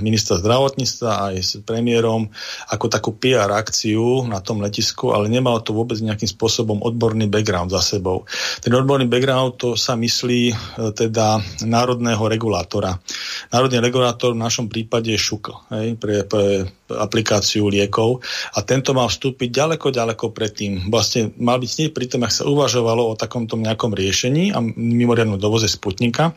[0.00, 2.26] minister zdravotníctva aj s premiérom
[2.72, 7.70] ako takú PR akciu na tom letisku, ale nemalo to vôbec nejakým spôsobom odborný background
[7.70, 8.24] za sebou.
[8.58, 10.54] Ten odborný background to sa myslí e,
[10.96, 12.98] teda národného regulátora.
[13.54, 16.66] Národný regulátor v našom prípade je ŠUKL, hej, pre, pre
[16.98, 18.20] aplikáciu liekov
[18.52, 20.92] a tento mal vstúpiť ďaleko, ďaleko predtým.
[20.92, 25.40] Vlastne mal byť snieť pri tom, ak sa uvažovalo o takomto nejakom riešení a mimoriadnom
[25.40, 26.36] dovoze Sputnika,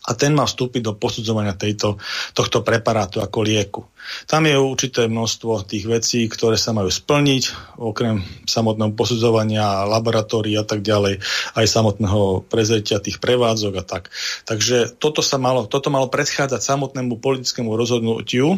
[0.00, 2.00] a ten má vstúpiť do posudzovania tejto,
[2.32, 3.82] tohto preparátu ako lieku.
[4.24, 10.64] Tam je určité množstvo tých vecí, ktoré sa majú splniť, okrem samotného posudzovania laboratórií a
[10.64, 11.20] tak ďalej,
[11.52, 14.08] aj samotného prezretia tých prevádzok a tak.
[14.48, 18.56] Takže toto, sa malo, toto malo predchádzať samotnému politickému rozhodnutiu,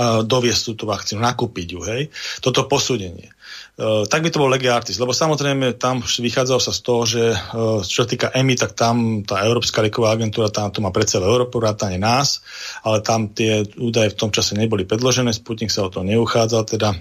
[0.00, 2.08] doviesť túto vakcínu, nakúpiť ju, hej.
[2.40, 3.28] Toto posúdenie.
[3.72, 7.80] Uh, tak by to bol artis, lebo samozrejme tam vychádzalo sa z toho, že uh,
[7.80, 11.24] čo sa týka EMI, tak tam tá Európska lieková agentúra tam to má pre celé
[11.24, 12.44] Európu, rátane nás,
[12.84, 16.92] ale tam tie údaje v tom čase neboli predložené, Sputnik sa o to neuchádzal, teda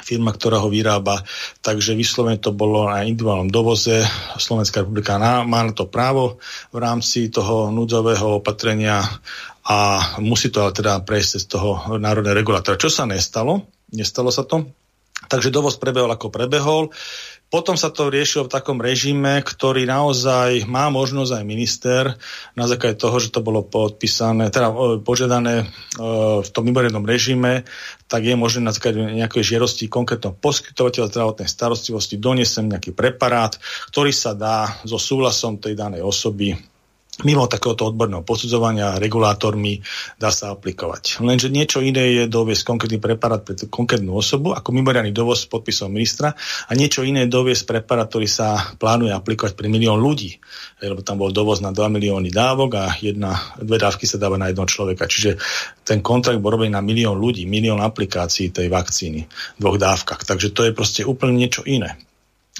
[0.00, 1.22] firma, ktorá ho vyrába,
[1.60, 4.06] takže vyslovene to bolo na individuálnom dovoze.
[4.38, 6.38] Slovenská republika má na to právo
[6.70, 9.02] v rámci toho núdzového opatrenia
[9.68, 9.78] a
[10.24, 12.80] musí to teda prejsť z toho národného regulátora.
[12.80, 13.68] Čo sa nestalo?
[13.92, 14.64] Nestalo sa to.
[15.28, 16.88] Takže dovoz prebehol ako prebehol.
[17.48, 22.02] Potom sa to riešilo v takom režime, ktorý naozaj má možnosť aj minister
[22.52, 24.68] na základe toho, že to bolo podpísané, teda
[25.00, 25.64] požiadané
[26.44, 27.64] v tom mimoriadnom režime,
[28.04, 33.56] tak je možné na základe nejakej žiadosti konkrétneho poskytovateľa zdravotnej starostlivosti doniesem nejaký preparát,
[33.88, 36.52] ktorý sa dá so súhlasom tej danej osoby
[37.26, 39.82] mimo takéhoto odborného posudzovania regulátormi
[40.20, 41.18] dá sa aplikovať.
[41.18, 45.90] Lenže niečo iné je doviesť konkrétny preparát pre konkrétnu osobu, ako mimoriadný dovoz s podpisom
[45.90, 50.38] ministra, a niečo iné je doviesť preparát, ktorý sa plánuje aplikovať pre milión ľudí.
[50.78, 54.54] Lebo tam bol dovoz na 2 milióny dávok a jedna, dve dávky sa dáva na
[54.54, 55.10] jednoho človeka.
[55.10, 55.42] Čiže
[55.82, 60.22] ten kontrakt bol robený na milión ľudí, milión aplikácií tej vakcíny v dvoch dávkach.
[60.22, 61.98] Takže to je proste úplne niečo iné.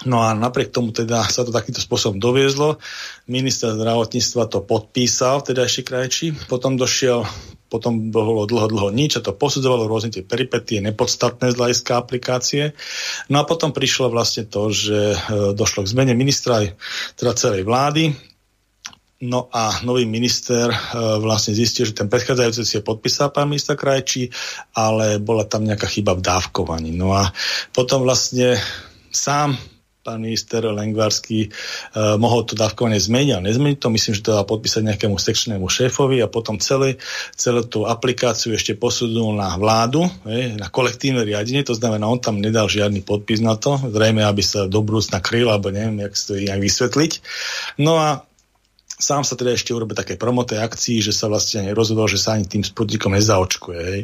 [0.06, 2.78] No a napriek tomu teda sa to takýmto spôsobom doviezlo.
[3.26, 6.38] Minister zdravotníctva to podpísal, teda ešte krajčí.
[6.46, 7.26] Potom došiel,
[7.66, 12.78] potom bolo dlho, dlho nič a to posudzovalo rôzne tie peripetie, nepodstatné z hľadiska aplikácie.
[13.26, 15.18] No a potom prišlo vlastne to, že e,
[15.58, 16.78] došlo k zmene ministra aj
[17.18, 18.14] teda celej vlády.
[19.18, 20.78] No a nový minister e,
[21.18, 24.30] vlastne zistil, že ten predchádzajúci si je podpísal pán minister Krajčí,
[24.78, 26.94] ale bola tam nejaká chyba v dávkovaní.
[26.94, 27.26] No a
[27.74, 28.62] potom vlastne
[29.10, 29.58] sám
[30.08, 33.92] pán minister Lengvarský uh, mohol to dávkovanie zmeniť a nezmeniť to.
[33.92, 36.96] Myslím, že to dá podpísať nejakému sekčnému šéfovi a potom celé,
[37.36, 42.40] celé tú aplikáciu ešte posudnul na vládu, hej, na kolektívne riadenie, to znamená, on tam
[42.40, 46.24] nedal žiadny podpis na to, zrejme, aby sa do budúcna kryl, alebo neviem, jak si
[46.24, 47.12] to nejak vysvetliť.
[47.84, 48.27] No a
[48.98, 52.34] Sám sa teda ešte urobil také promo tej akcii, že sa vlastne rozhodol, že sa
[52.34, 53.80] ani tým sputnikom nezaočkuje.
[53.80, 54.02] Hej.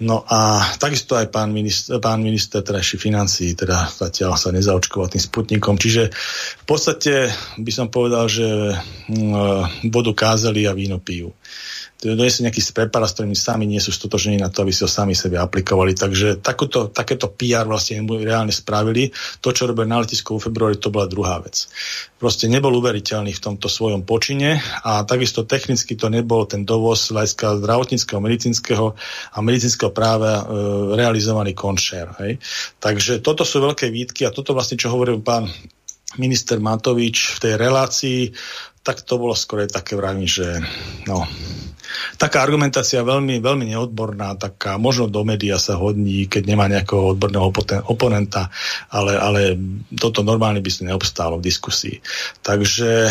[0.00, 5.20] No a takisto aj pán minister, pán minister terajší financí teda zatiaľ sa nezaočkoval tým
[5.20, 5.76] sputnikom.
[5.76, 6.08] Čiže
[6.60, 7.28] v podstate
[7.60, 8.48] by som povedal, že
[9.12, 11.28] mm, vodu kázali a víno pijú
[12.02, 15.16] donesú nejaký preparát, s ktorými sami nie sú stotožení na to, aby si ho sami
[15.16, 15.96] sebe aplikovali.
[15.96, 19.14] Takže takoto, takéto PR vlastne reálne spravili.
[19.40, 21.70] To, čo robili na letisku v februári, to bola druhá vec.
[22.20, 27.62] Proste nebol uveriteľný v tomto svojom počine a takisto technicky to nebol ten dovoz hľadiska
[27.64, 28.86] zdravotníckého, medicínskeho
[29.32, 30.44] a medicínskeho práva e,
[30.98, 32.12] realizovaný konšer.
[32.20, 32.42] Hej.
[32.80, 35.48] Takže toto sú veľké výtky a toto vlastne, čo hovoril pán
[36.18, 38.20] minister Matovič v tej relácii,
[38.84, 40.60] tak to bolo skôr také vravím, že
[41.08, 41.24] no,
[42.18, 47.50] taká argumentácia veľmi, veľmi neodborná, taká možno do média sa hodní, keď nemá nejakého odborného
[47.90, 48.50] oponenta,
[48.90, 49.40] ale, ale
[49.94, 51.96] toto normálne by sa neobstálo v diskusii.
[52.42, 53.08] Takže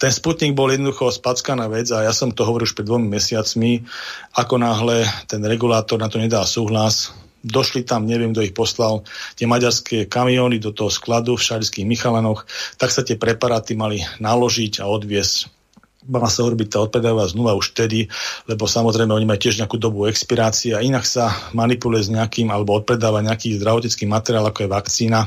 [0.00, 3.84] ten Sputnik bol jednoducho spackaná vec a ja som to hovoril už pred dvomi mesiacmi,
[4.32, 7.12] ako náhle ten regulátor na to nedá súhlas,
[7.44, 9.04] došli tam, neviem, kto ich poslal,
[9.36, 12.44] tie maďarské kamióny do toho skladu v šarických Michalanoch,
[12.76, 15.59] tak sa tie preparáty mali naložiť a odviesť
[16.08, 18.08] mala sa urobiť tá odpedává znova už vtedy,
[18.48, 22.76] lebo samozrejme oni majú tiež nejakú dobu expirácie a inak sa manipuluje s nejakým alebo
[22.76, 25.20] odpredáva nejaký zdravotnický materiál, ako je vakcína,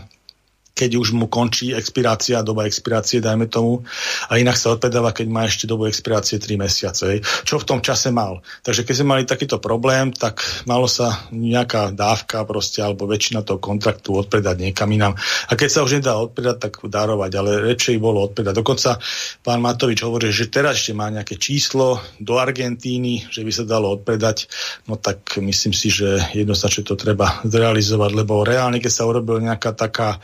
[0.74, 3.86] keď už mu končí expirácia, doba expirácie, dajme tomu,
[4.26, 7.22] a inak sa odpedáva, keď má ešte dobu expirácie 3 mesiace.
[7.46, 8.42] Čo v tom čase mal.
[8.66, 13.62] Takže keď sme mali takýto problém, tak malo sa nejaká dávka proste, alebo väčšina toho
[13.62, 15.14] kontraktu odpredať niekam inám.
[15.48, 18.54] A keď sa už nedá odpredať, tak darovať, ale radšej bolo odpredať.
[18.58, 18.98] Dokonca
[19.46, 23.94] pán Matovič hovorí, že teraz ešte má nejaké číslo do Argentíny, že by sa dalo
[23.94, 24.50] odpredať,
[24.90, 29.78] no tak myslím si, že jednoznačne to treba zrealizovať, lebo reálne, keď sa urobil nejaká
[29.78, 30.18] taká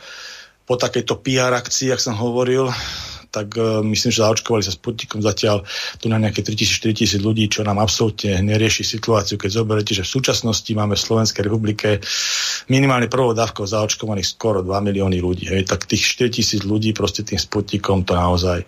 [0.70, 2.70] po takejto PR akcii, ak som hovoril,
[3.30, 5.66] tak uh, myslím, že zaočkovali sa Sputnikom zatiaľ
[5.98, 10.70] tu na nejaké 3000-4000 ľudí, čo nám absolútne nerieši situáciu, keď zoberete, že v súčasnosti
[10.74, 11.98] máme v Slovenskej republike
[12.70, 15.50] minimálne prvou dávkou zaočkovaných skoro 2 milióny ľudí.
[15.50, 18.62] Hej, tak tých 4000 ľudí proste tým Sputnikom to naozaj.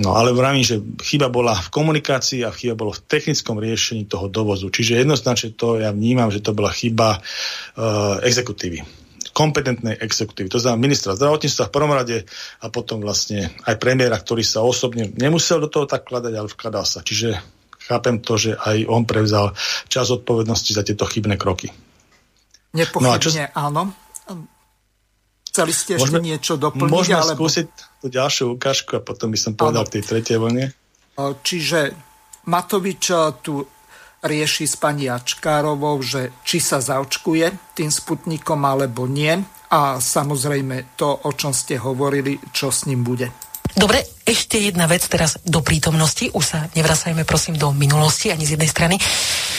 [0.00, 4.28] No ale vravím, že chyba bola v komunikácii a chyba bolo v technickom riešení toho
[4.32, 4.68] dovozu.
[4.68, 8.97] Čiže jednoznačne to ja vnímam, že to bola chyba uh, exekutívy
[9.38, 10.50] kompetentnej exekutívy.
[10.50, 12.26] To znamená ministra zdravotníctva v prvom rade
[12.58, 16.82] a potom vlastne aj premiéra, ktorý sa osobne nemusel do toho tak kladať, ale vkladal
[16.82, 17.06] sa.
[17.06, 17.38] Čiže
[17.86, 19.54] chápem to, že aj on prevzal
[19.86, 21.70] čas odpovednosti za tieto chybné kroky.
[22.74, 23.30] Nepochybne no čo...
[23.54, 23.82] áno.
[25.48, 26.90] Chceli ste ešte môžeme, niečo doplniť?
[26.90, 27.46] Môžeme alebo...
[27.46, 27.66] skúsiť
[28.02, 29.88] tú ďalšiu ukážku a potom by som povedal áno.
[29.88, 30.66] k tej tretej vlne.
[31.18, 31.94] Čiže
[32.50, 33.10] Matovič
[33.42, 33.62] tu
[34.22, 39.34] rieši s pani Ačkárovou, že či sa zaočkuje tým sputnikom alebo nie
[39.68, 43.30] a samozrejme to, o čom ste hovorili, čo s ním bude.
[43.76, 46.32] Dobre, ešte jedna vec teraz do prítomnosti.
[46.32, 48.96] Už sa nevracajme prosím do minulosti ani z jednej strany.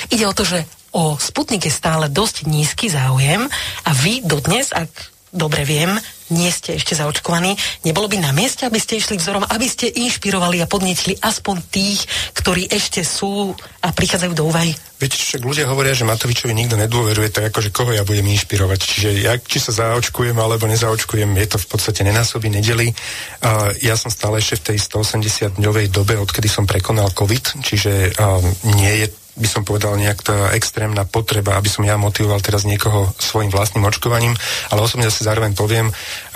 [0.10, 3.46] Ide o to, že o Sputnik je stále dosť nízky záujem
[3.86, 4.90] a vy dodnes, ak
[5.30, 5.94] dobre viem,
[6.34, 7.58] nie ste ešte zaočkovaní.
[7.86, 12.06] Nebolo by na mieste, aby ste išli vzorom, aby ste inšpirovali a podnietili aspoň tých,
[12.38, 14.74] ktorí ešte sú a prichádzajú do úvahy?
[15.00, 18.80] Veď však ľudia hovoria, že Matovičovi nikto nedôveruje, tak akože koho ja budem inšpirovať.
[18.84, 22.92] Čiže ja, či sa zaočkujem alebo nezaočkujem, je to v podstate nenásobí nedeli.
[23.40, 28.44] Uh, ja som stále ešte v tej 180-dňovej dobe, odkedy som prekonal COVID, čiže uh,
[28.76, 33.08] nie je by som povedal, nejak tá extrémna potreba, aby som ja motivoval teraz niekoho
[33.16, 34.36] svojim vlastným očkovaním,
[34.70, 35.88] ale osobne zase zároveň poviem,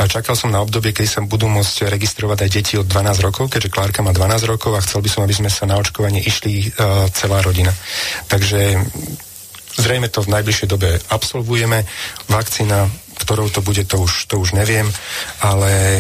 [0.08, 3.70] čakal som na obdobie, keď sa budú môcť registrovať aj deti od 12 rokov, keďže
[3.70, 7.12] Klárka má 12 rokov a chcel by som, aby sme sa na očkovanie išli uh,
[7.12, 7.76] celá rodina.
[8.32, 8.80] Takže
[9.78, 11.84] zrejme to v najbližšej dobe absolvujeme.
[12.30, 12.88] Vakcína,
[13.20, 14.88] ktorou to bude, to už, to už neviem,
[15.42, 16.00] ale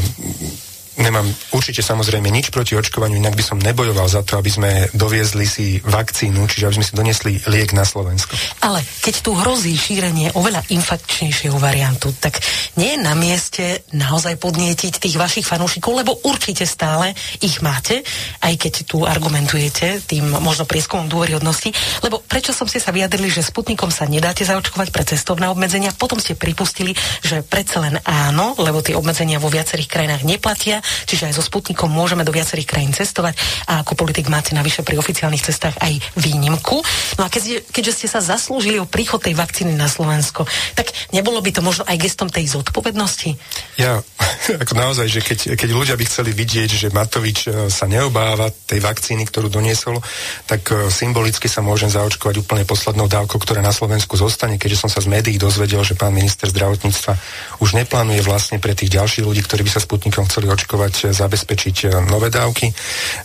[0.97, 1.25] nemám
[1.55, 5.65] určite samozrejme nič proti očkovaniu, inak by som nebojoval za to, aby sme doviezli si
[5.81, 8.37] vakcínu, čiže aby sme si doniesli liek na Slovensko.
[8.61, 12.37] Ale keď tu hrozí šírenie oveľa infekčnejšieho variantu, tak
[12.77, 18.05] nie je na mieste naozaj podnietiť tých vašich fanúšikov, lebo určite stále ich máte,
[18.45, 21.73] aj keď tu argumentujete tým možno prieskumom dôveryhodnosti,
[22.05, 26.21] lebo prečo som si sa vyjadrili, že Sputnikom sa nedáte zaočkovať pre cestovné obmedzenia, potom
[26.21, 26.93] ste pripustili,
[27.25, 31.89] že predsa len áno, lebo tie obmedzenia vo viacerých krajinách neplatia čiže aj so Sputnikom
[31.89, 33.35] môžeme do viacerých krajín cestovať
[33.69, 36.79] a ako politik máte navyše pri oficiálnych cestách aj výnimku.
[37.17, 41.39] No a keď, keďže ste sa zaslúžili o príchod tej vakcíny na Slovensko, tak nebolo
[41.39, 43.35] by to možno aj gestom tej zodpovednosti?
[43.77, 44.01] Ja,
[44.63, 48.81] ako naozaj, že keď, keď ľudia by chceli vidieť, že Matovič e, sa neobáva tej
[48.83, 50.01] vakcíny, ktorú doniesol,
[50.49, 54.89] tak e, symbolicky sa môžem zaočkovať úplne poslednou dávkou, ktorá na Slovensku zostane, keďže som
[54.89, 57.13] sa z médií dozvedel, že pán minister zdravotníctva
[57.61, 62.07] už neplánuje vlastne pre tých ďalších ľudí, ktorí by sa Sputnikom chceli očkovať, e, zabezpečiť
[62.09, 62.73] nové dávky.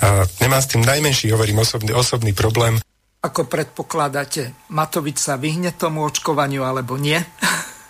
[0.05, 2.79] A nemám s tým najmenší, hovorím, osobný, osobný problém.
[3.19, 7.19] Ako predpokladáte, Matovič sa vyhne tomu očkovaniu alebo nie?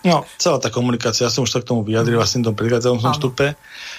[0.07, 3.13] No, celá tá komunikácia, ja som už sa k tomu vyjadril vlastne v tom predchádzajúcom
[3.19, 3.59] stupe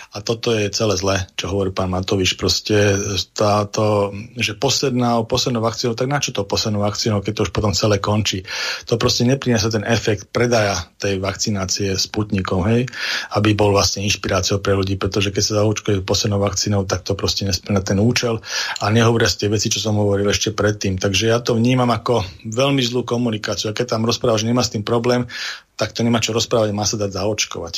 [0.09, 2.33] a toto je celé zle, čo hovorí pán Matovič.
[2.33, 2.97] Proste
[3.37, 7.77] táto, že posledná, poslednou vakcínou, tak na čo to poslednou vakcínou, keď to už potom
[7.77, 8.41] celé končí?
[8.89, 12.89] To proste nepriniesie ten efekt predaja tej vakcinácie Sputnikom, hej,
[13.37, 17.45] aby bol vlastne inšpiráciou pre ľudí, pretože keď sa zaočkuje poslednou vakcínou, tak to proste
[17.45, 18.41] nesplňa ten účel
[18.81, 20.97] a nehovoria z tie veci, čo som hovoril ešte predtým.
[20.97, 23.69] Takže ja to vnímam ako veľmi zlú komunikáciu.
[23.69, 25.29] A keď tam rozpráva, že nemá s tým problém,
[25.77, 27.75] tak to nemá čo rozprávať, má sa dať zaočkovať.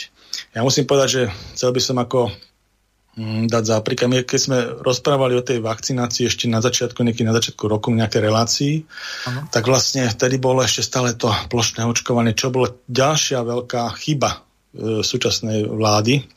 [0.52, 1.22] Ja musím povedať, že
[1.56, 2.28] chcel by som ako
[3.16, 4.28] mm, dať za príklad.
[4.28, 8.22] Keď sme rozprávali o tej vakcinácii ešte na začiatku, niekedy na začiatku roku v nejakej
[8.22, 8.74] relácii,
[9.32, 9.48] ano.
[9.48, 14.44] tak vlastne vtedy bolo ešte stále to plošné očkovanie, čo bolo ďalšia veľká chyba
[14.76, 16.28] e, súčasnej vlády,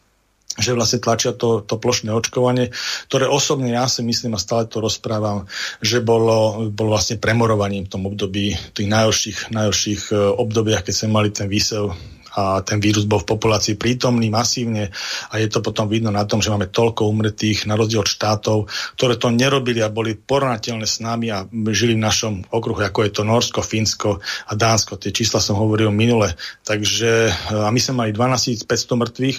[0.54, 2.70] že vlastne tlačia to, to plošné očkovanie,
[3.10, 5.50] ktoré osobne ja si myslím a stále to rozprávam,
[5.82, 11.10] že bolo, bolo vlastne premorovaním v tom období, tých najhorších, najhorších e, obdobiach, keď sme
[11.10, 14.90] mali ten výsev a ten vírus bol v populácii prítomný masívne
[15.30, 18.58] a je to potom vidno na tom, že máme toľko umretých na rozdiel od štátov,
[18.98, 23.12] ktoré to nerobili a boli porovnateľné s nami a žili v našom okruhu, ako je
[23.14, 24.98] to Norsko, Fínsko a Dánsko.
[24.98, 26.34] Tie čísla som hovoril minule.
[26.66, 29.38] Takže a my sme mali 12 500 mŕtvych,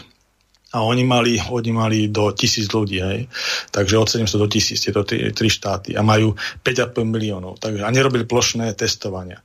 [0.76, 3.32] a oni mali, oni mali do tisíc ľudí, hej.
[3.72, 6.36] Takže od 700 do tisíc, tieto tri, tri štáty a majú
[6.68, 7.64] 5,5 miliónov.
[7.64, 9.40] Takže, a nerobili plošné testovania.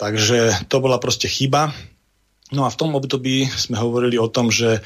[0.00, 1.76] Takže to bola proste chyba
[2.50, 4.80] No a v tom období sme hovorili o tom, že e,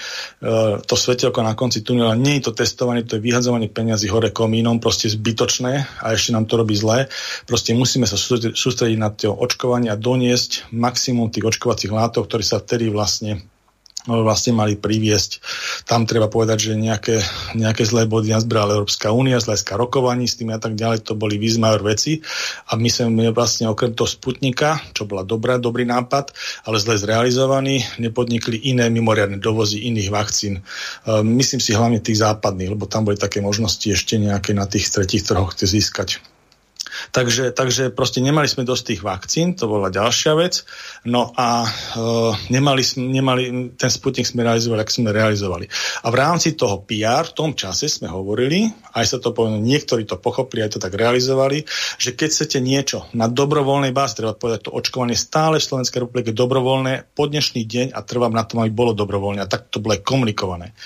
[0.85, 4.85] to svetelko na konci tunela nie je to testovanie, to je vyhadzovanie peniazy hore komínom,
[4.85, 7.09] proste zbytočné a ešte nám to robí zle.
[7.49, 12.61] Proste musíme sa sústrediť na to očkovanie a doniesť maximum tých očkovacích látok, ktoré sa
[12.61, 13.41] vtedy vlastne
[14.05, 15.41] vlastne mali priviesť.
[15.89, 17.25] Tam treba povedať, že nejaké,
[17.57, 21.17] nejaké zlé body nazbrala Európska únia, z hľadiska rokovaní s tým a tak ďalej, to
[21.17, 22.21] boli výzmajor veci.
[22.69, 26.37] A my sme vlastne okrem toho Sputnika, čo bola dobrá, dobrý nápad,
[26.69, 30.61] ale zle zrealizovaný, nepodnikli iné mimoriadne dovozy iných vakcín.
[31.09, 34.93] Ehm, myslím si hlavne tých západných, lebo tam boli také možnosti ešte nejaké na tých
[34.93, 36.34] tretích trhoch získať.
[37.11, 40.65] Takže, takže proste nemali sme dosť tých vakcín, to bola ďalšia vec.
[41.05, 43.43] No a uh, nemali, nemali,
[43.77, 45.67] ten Sputnik sme realizovali, ak sme realizovali.
[46.05, 50.09] A v rámci toho PR v tom čase sme hovorili, aj sa to povedali, niektorí
[50.09, 51.67] to pochopili, aj to tak realizovali,
[51.99, 56.31] že keď chcete niečo na dobrovoľnej báze, treba povedať, to očkovanie stále v Slovenskej republike
[56.33, 59.45] dobrovoľné po dnešný deň a trvám na tom, aby bolo dobrovoľné.
[59.45, 60.77] A tak to bolo aj komunikované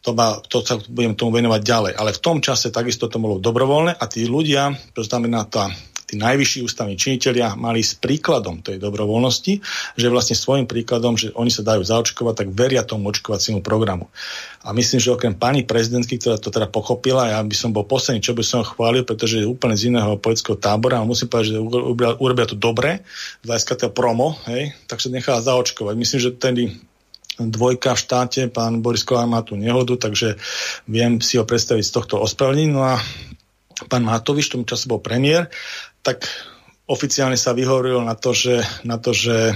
[0.00, 1.92] to, ma, to sa budem tomu venovať ďalej.
[1.96, 5.68] Ale v tom čase takisto to bolo dobrovoľné a tí ľudia, to znamená tá,
[6.10, 9.62] tí najvyšší ústavní činiteľia mali s príkladom tej dobrovoľnosti,
[9.94, 14.10] že vlastne svojim príkladom, že oni sa dajú zaočkovať, tak veria tomu očkovaciemu programu.
[14.66, 18.24] A myslím, že okrem pani prezidentky, ktorá to teda pochopila, ja by som bol posledný,
[18.24, 21.62] čo by som chválil, pretože je úplne z iného politického tábora a musím povedať, že
[22.18, 23.06] urobia, to dobre,
[23.40, 25.94] z hľadiska promo, hej, tak sa nechala zaočkovať.
[25.94, 26.54] Myslím, že ten
[27.48, 30.36] dvojka v štáte, pán Boris Kolár má tú nehodu, takže
[30.84, 32.68] viem si ho predstaviť z tohto ospravedlniť.
[32.68, 33.00] No a
[33.88, 35.48] pán Matovič, v tom čase bol premiér,
[36.04, 36.28] tak
[36.90, 39.54] oficiálne sa vyhovoril na to, že, na to, že e,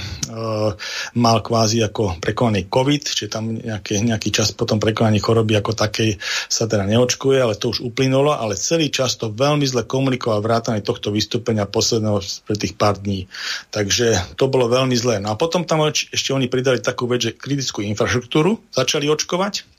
[1.18, 6.22] mal kvázi ako prekonaný COVID, čiže tam nejaký, nejaký čas potom prekonaní choroby ako takej
[6.47, 10.78] sa teda neočkuje, ale to už uplynulo, ale celý čas to veľmi zle komunikoval vrátane
[10.87, 13.26] tohto vystúpenia posledného pre tých pár dní.
[13.74, 15.18] Takže to bolo veľmi zlé.
[15.18, 19.74] No a potom tam ešte oni pridali takú vec, že kritickú infraštruktúru začali očkovať,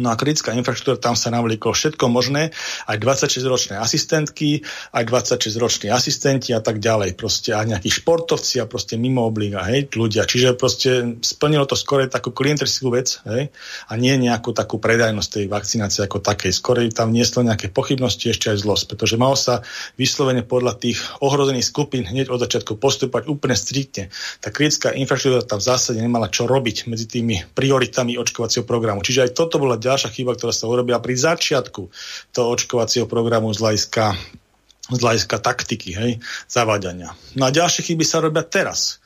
[0.00, 2.56] No a kritická infraštruktúra, tam sa navlíklo všetko možné,
[2.88, 4.64] aj 26-ročné asistentky,
[4.96, 7.12] aj 26-roční asistenti a tak ďalej.
[7.12, 10.24] Proste aj nejakí športovci a proste mimo obliga, hej, ľudia.
[10.24, 13.52] Čiže proste splnilo to skôr takú klienterskú vec, hej,
[13.88, 16.56] a nie nejakú takú predajnosť tej vakcinácie ako takej.
[16.56, 19.60] Skôr tam nieslo nejaké pochybnosti, ešte aj zlosť, pretože malo sa
[20.00, 24.08] vyslovene podľa tých ohrozených skupín hneď od začiatku postupovať úplne striktne.
[24.40, 29.04] Tá kritická infraštruktúra tam v zásade nemala čo robiť medzi tými prioritami očkovacieho programu.
[29.04, 31.90] Čiže aj toto bola ďalšia chyba, ktorá sa urobila pri začiatku
[32.30, 34.14] toho očkovacieho programu z hľadiska,
[34.94, 36.12] z hľadiska taktiky, hej,
[36.46, 37.12] zavádania.
[37.34, 39.02] No a ďalšie chyby sa robia teraz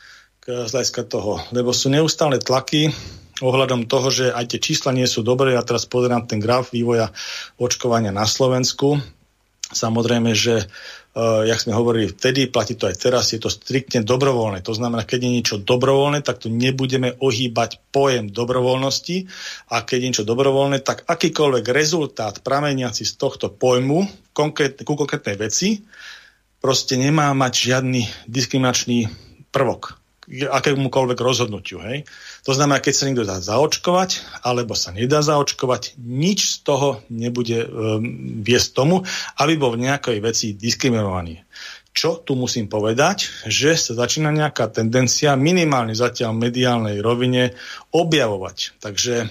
[0.47, 2.95] z hľadiska toho, lebo sú neustále tlaky
[3.43, 5.53] ohľadom toho, že aj tie čísla nie sú dobré.
[5.53, 7.13] Ja teraz pozerám ten graf vývoja
[7.61, 9.03] očkovania na Slovensku.
[9.67, 10.71] Samozrejme, že
[11.17, 14.61] jak sme hovorili vtedy, platí to aj teraz, je to striktne dobrovoľné.
[14.61, 19.25] To znamená, keď je niečo dobrovoľné, tak tu nebudeme ohýbať pojem dobrovoľnosti
[19.73, 24.05] a keď je niečo dobrovoľné, tak akýkoľvek rezultát prameniaci z tohto pojmu
[24.37, 25.81] konkrét, ku konkrétnej veci
[26.61, 29.09] proste nemá mať žiadny diskriminačný
[29.49, 29.97] prvok
[30.27, 31.79] akémukoľvek rozhodnutiu.
[31.81, 32.03] Hej?
[32.47, 37.67] To znamená, keď sa niekto dá zaočkovať, alebo sa nedá zaočkovať, nič z toho nebude
[37.67, 37.67] um,
[38.47, 39.03] viesť tomu,
[39.43, 41.43] aby bol v nejakej veci diskriminovaný.
[41.91, 47.59] Čo tu musím povedať, že sa začína nejaká tendencia minimálne zatiaľ v mediálnej rovine
[47.91, 48.79] objavovať.
[48.79, 49.27] Takže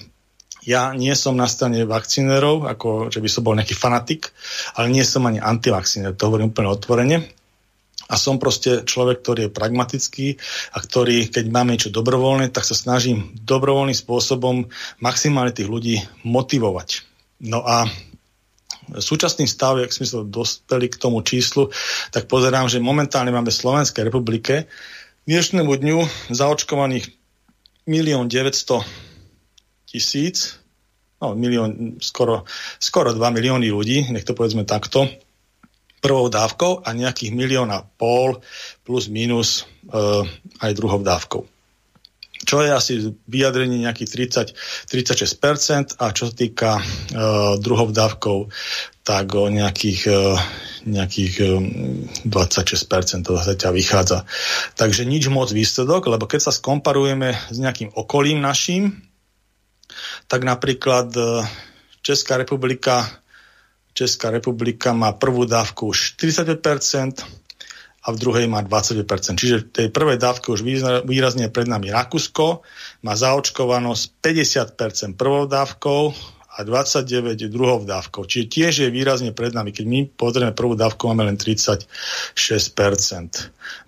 [0.67, 4.35] ja nie som na strane vakcinérov, ako že by som bol nejaký fanatik,
[4.75, 7.17] ale nie som ani antivakcinér, to hovorím úplne otvorene
[8.05, 10.27] a som proste človek, ktorý je pragmatický
[10.73, 14.69] a ktorý, keď máme niečo dobrovoľné, tak sa snažím dobrovoľným spôsobom
[15.01, 17.01] maximálne tých ľudí motivovať.
[17.41, 17.89] No a
[18.93, 21.73] súčasný stav, ak sme sa dospeli k tomu číslu,
[22.13, 24.69] tak pozerám, že momentálne máme v Slovenskej republike
[25.25, 25.99] k dnešnému dňu
[26.29, 27.09] zaočkovaných
[27.89, 28.85] 1 900
[29.89, 30.61] tisíc,
[31.21, 32.45] no milión, skoro,
[32.77, 35.09] skoro 2 milióny ľudí, nech to povedzme takto,
[36.05, 38.37] prvou dávkou a nejakých milión a pol
[38.85, 39.97] plus minus e,
[40.61, 41.41] aj druhou dávkou.
[42.45, 42.93] Čo je asi
[43.25, 44.53] vyjadrenie nejakých
[44.85, 46.81] 30, 36% a čo sa týka e,
[47.57, 48.53] druhou dávkou,
[49.01, 50.21] tak o nejakých, e,
[50.85, 51.45] nejakých e,
[52.29, 54.29] 26% to zatiaľ vychádza.
[54.77, 58.93] Takže nič moc výsledok, lebo keď sa skomparujeme s nejakým okolím našim,
[60.29, 61.21] tak napríklad e,
[62.05, 63.24] Česká republika
[63.95, 67.23] Česká republika má prvú dávku už 45%
[68.05, 69.39] a v druhej má 25%.
[69.39, 70.61] Čiže v tej prvej dávke už
[71.07, 72.61] výrazne pred nami Rakúsko,
[73.01, 76.01] má zaočkovanosť 50% prvou dávkou
[76.55, 78.23] a 29 druhou dávkou.
[78.29, 79.75] Čiže tiež je výrazne pred nami.
[79.75, 81.87] Keď my pozrieme prvú dávku, máme len 36%.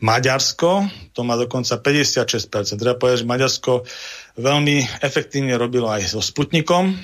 [0.03, 0.69] Maďarsko,
[1.15, 2.79] to má dokonca 56%.
[2.79, 3.71] Treba povedať, že Maďarsko
[4.39, 6.97] veľmi efektívne robilo aj so Sputnikom,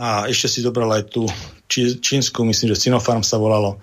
[0.00, 1.28] a ešte si zobral aj tú
[1.68, 3.76] či, čínsku, myslím, že Sinopharm sa volalo,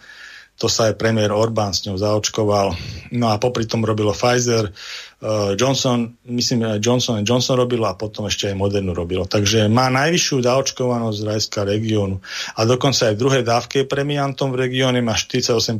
[0.57, 2.73] to sa aj premiér Orbán s ňou zaočkoval.
[3.13, 8.49] No a popri tom robilo Pfizer, uh, Johnson, myslím, Johnson Johnson robilo a potom ešte
[8.49, 9.29] aj Modernu robilo.
[9.29, 12.17] Takže má najvyššiu zaočkovanosť z Rajska regiónu.
[12.57, 15.77] A dokonca aj v druhej dávke premiantom v regióne má 48%.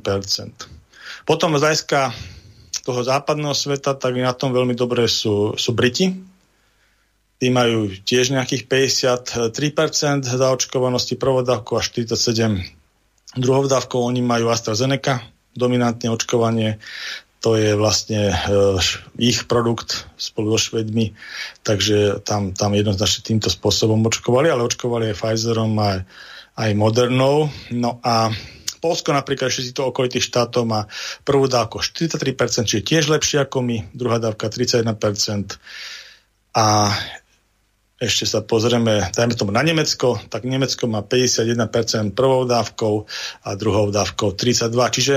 [1.26, 2.14] Potom z Rajska
[2.86, 6.14] toho západného sveta, tak na tom veľmi dobre sú, sú Briti,
[7.38, 12.78] Tí majú tiež nejakých 53% zaočkovanosti provodávkou a 47%
[13.38, 14.00] druhovdávkou.
[14.02, 15.22] Oni majú AstraZeneca,
[15.54, 16.82] dominantne očkovanie.
[17.46, 18.36] To je vlastne e,
[19.22, 21.14] ich produkt spolu so Švedmi,
[21.62, 26.02] takže tam, tam jednoznačne týmto spôsobom očkovali, ale očkovali aj Pfizerom, aj,
[26.58, 27.54] aj Modernou.
[27.70, 28.34] No a
[28.82, 30.90] Polsko napríklad, ešte to okolitých štátov má
[31.22, 35.62] prvú dávku 43%, čiže tiež lepšie ako my, druhá dávka 31%.
[36.58, 36.90] A
[37.98, 42.96] ešte sa pozrieme, dajme tomu na Nemecko, tak Nemecko má 51% prvou dávkou
[43.42, 44.70] a druhou dávkou 32.
[44.94, 45.16] Čiže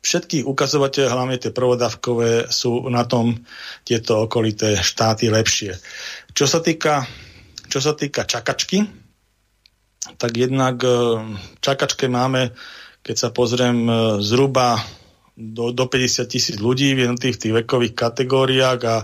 [0.00, 3.36] všetky ukazovateľe, hlavne tie prvodávkové, sú na tom
[3.84, 5.76] tieto okolité štáty lepšie.
[6.32, 7.04] Čo sa týka,
[7.68, 8.86] čo sa týka čakačky,
[10.16, 10.90] tak jednak e,
[11.60, 12.56] čakačke máme,
[13.04, 13.92] keď sa pozriem, e,
[14.24, 14.80] zhruba
[15.36, 18.96] do, do 50 tisíc ľudí v jednotlivých tých vekových kategóriách a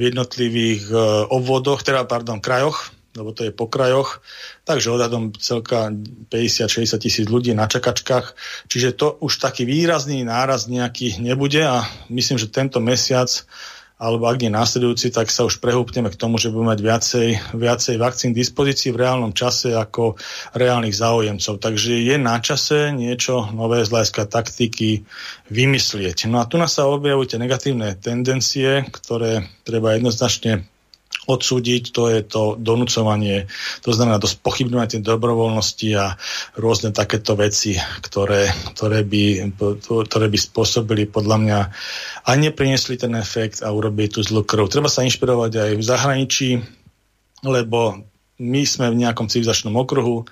[0.00, 0.96] v jednotlivých e,
[1.28, 4.24] obvodoch, teda pardon, krajoch, lebo to je po krajoch,
[4.64, 5.92] takže odhadom celka
[6.32, 8.32] 50-60 tisíc ľudí na čakačkách,
[8.70, 13.28] čiže to už taký výrazný náraz nejaký nebude a myslím, že tento mesiac
[14.00, 17.94] alebo ak nie následujúci, tak sa už prehúpneme k tomu, že budeme mať viacej, viacej
[18.00, 20.16] vakcín k dispozícii v reálnom čase ako
[20.56, 21.60] reálnych záujemcov.
[21.60, 25.04] Takže je na čase niečo nové z hľadiska taktiky
[25.52, 26.32] vymyslieť.
[26.32, 30.64] No a tu nás sa objavujú tie negatívne tendencie, ktoré treba jednoznačne
[31.28, 33.50] odsúdiť, to je to donúcovanie,
[33.84, 36.16] to znamená to spochybňovanie dobrovoľnosti a
[36.56, 39.52] rôzne takéto veci, ktoré, ktoré, by,
[39.84, 41.58] ktoré by spôsobili podľa mňa
[42.24, 44.72] a nepriniesli ten efekt a urobili tú zlú krv.
[44.72, 46.48] Treba sa inšpirovať aj v zahraničí,
[47.44, 48.00] lebo
[48.40, 50.24] my sme v nejakom civilizačnom okruhu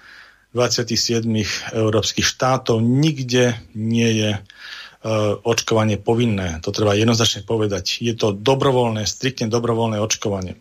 [0.57, 1.29] 27
[1.77, 4.41] európskych štátov, nikde nie je e,
[5.45, 6.65] očkovanie povinné.
[6.65, 8.01] To treba jednoznačne povedať.
[8.01, 10.57] Je to dobrovoľné, striktne dobrovoľné očkovanie.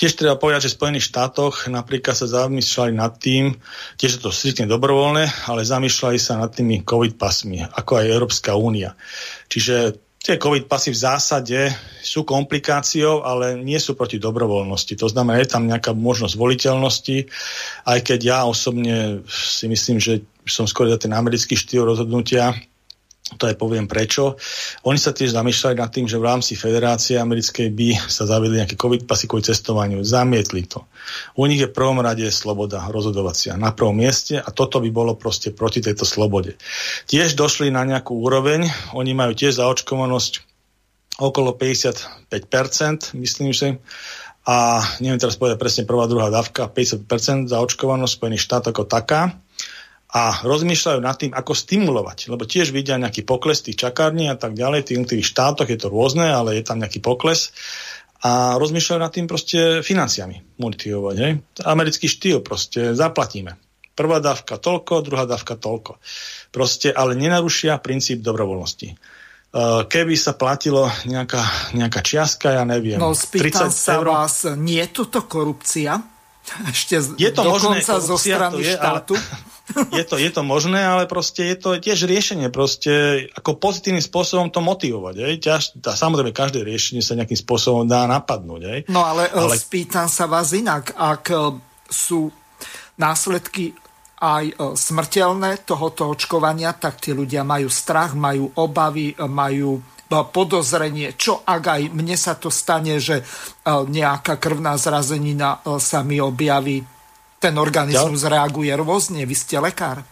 [0.00, 3.54] Tiež treba povedať, že v Spojených štátoch napríklad sa zamýšľali nad tým,
[4.00, 8.56] tiež je to striktne dobrovoľné, ale zamýšľali sa nad tými COVID pasmi, ako aj Európska
[8.56, 8.96] únia.
[9.52, 11.58] Čiže Tie COVID pasy v zásade
[11.98, 14.94] sú komplikáciou, ale nie sú proti dobrovoľnosti.
[15.02, 17.26] To znamená, je tam nejaká možnosť voliteľnosti,
[17.90, 22.54] aj keď ja osobne si myslím, že som skôr za ten americký štýl rozhodnutia,
[23.38, 24.36] to aj poviem prečo.
[24.84, 28.76] Oni sa tiež zamýšľali nad tým, že v rámci Federácie americkej by sa zavedli nejaké
[28.76, 30.04] COVID pasy kvôli cestovaniu.
[30.04, 30.84] Zamietli to.
[31.36, 35.16] U nich je v prvom rade sloboda rozhodovacia na prvom mieste a toto by bolo
[35.16, 36.56] proste proti tejto slobode.
[37.08, 40.52] Tiež došli na nejakú úroveň, oni majú tiež zaočkovanosť
[41.20, 43.78] okolo 55%, myslím, že
[44.42, 49.38] a neviem teraz povedať presne prvá, druhá dávka, 50% zaočkovanosť Spojených štát ako taká
[50.12, 54.52] a rozmýšľajú nad tým, ako stimulovať, lebo tiež vidia nejaký pokles tých čakární a tak
[54.52, 57.48] ďalej, tých jednotlivých štátoch je to rôzne, ale je tam nejaký pokles
[58.22, 61.16] a rozmýšľajú nad tým proste financiami motivovať.
[61.16, 61.32] Hej?
[61.64, 63.56] Americký štýl proste zaplatíme.
[63.96, 65.96] Prvá dávka toľko, druhá dávka toľko.
[66.54, 68.94] Proste, ale nenarušia princíp dobrovoľnosti.
[69.52, 74.08] Uh, keby sa platilo nejaká, nejaká čiastka, ja neviem, no, 30 sa eur.
[74.08, 76.00] vás, nie je toto korupcia?
[76.72, 79.12] Ešte je to dokonca možné, zo strany je, štátu?
[79.12, 79.51] Ale
[79.98, 84.50] je, to, je to možné, ale proste je to tiež riešenie, proste ako pozitívnym spôsobom
[84.50, 85.14] to motivovať.
[85.22, 85.34] Hej.
[85.42, 88.62] Ťaž, tá, samozrejme, každé riešenie sa nejakým spôsobom dá napadnúť.
[88.66, 88.80] Hej.
[88.90, 91.36] No ale, e, ale spýtam sa vás inak, ak e,
[91.86, 92.28] sú
[92.98, 93.72] následky
[94.18, 99.78] aj e, smrteľné tohoto očkovania, tak tí ľudia majú strach, majú obavy, majú
[100.12, 103.24] podozrenie, čo ak aj mne sa to stane, že
[103.64, 106.84] nejaká krvná zrazenina sa mi objaví
[107.42, 108.38] ten organizmus Ďal...
[108.38, 109.26] reaguje rôzne.
[109.26, 110.06] Vy ste lekár.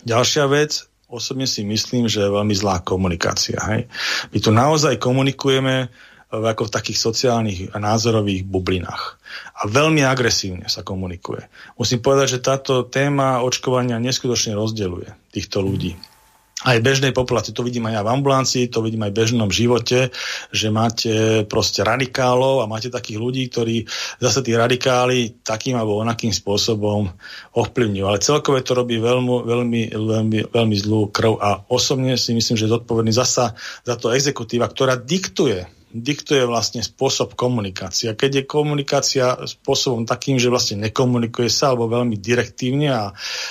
[0.00, 3.60] Ďalšia vec, osobne si myslím, že je veľmi zlá komunikácia.
[3.68, 3.92] Hej?
[4.32, 5.92] My tu naozaj komunikujeme
[6.30, 9.18] ako v takých sociálnych a názorových bublinách.
[9.60, 11.44] A veľmi agresívne sa komunikuje.
[11.76, 15.98] Musím povedať, že táto téma očkovania neskutočne rozdeluje týchto ľudí
[16.60, 20.12] aj bežnej populácii, to vidím aj ja v ambulancii, to vidím aj v bežnom živote,
[20.52, 23.88] že máte proste radikálov a máte takých ľudí, ktorí
[24.20, 27.08] zase tí radikáli takým alebo onakým spôsobom
[27.56, 28.04] ovplyvňujú.
[28.04, 32.68] Ale celkové to robí veľmi, veľmi, veľmi, veľmi zlú krv a osobne si myslím, že
[32.68, 38.14] je zodpovedný zasa za to exekutíva, ktorá diktuje diktuje vlastne spôsob komunikácie.
[38.14, 43.04] A keď je komunikácia spôsobom takým, že vlastne nekomunikuje sa, alebo veľmi direktívne a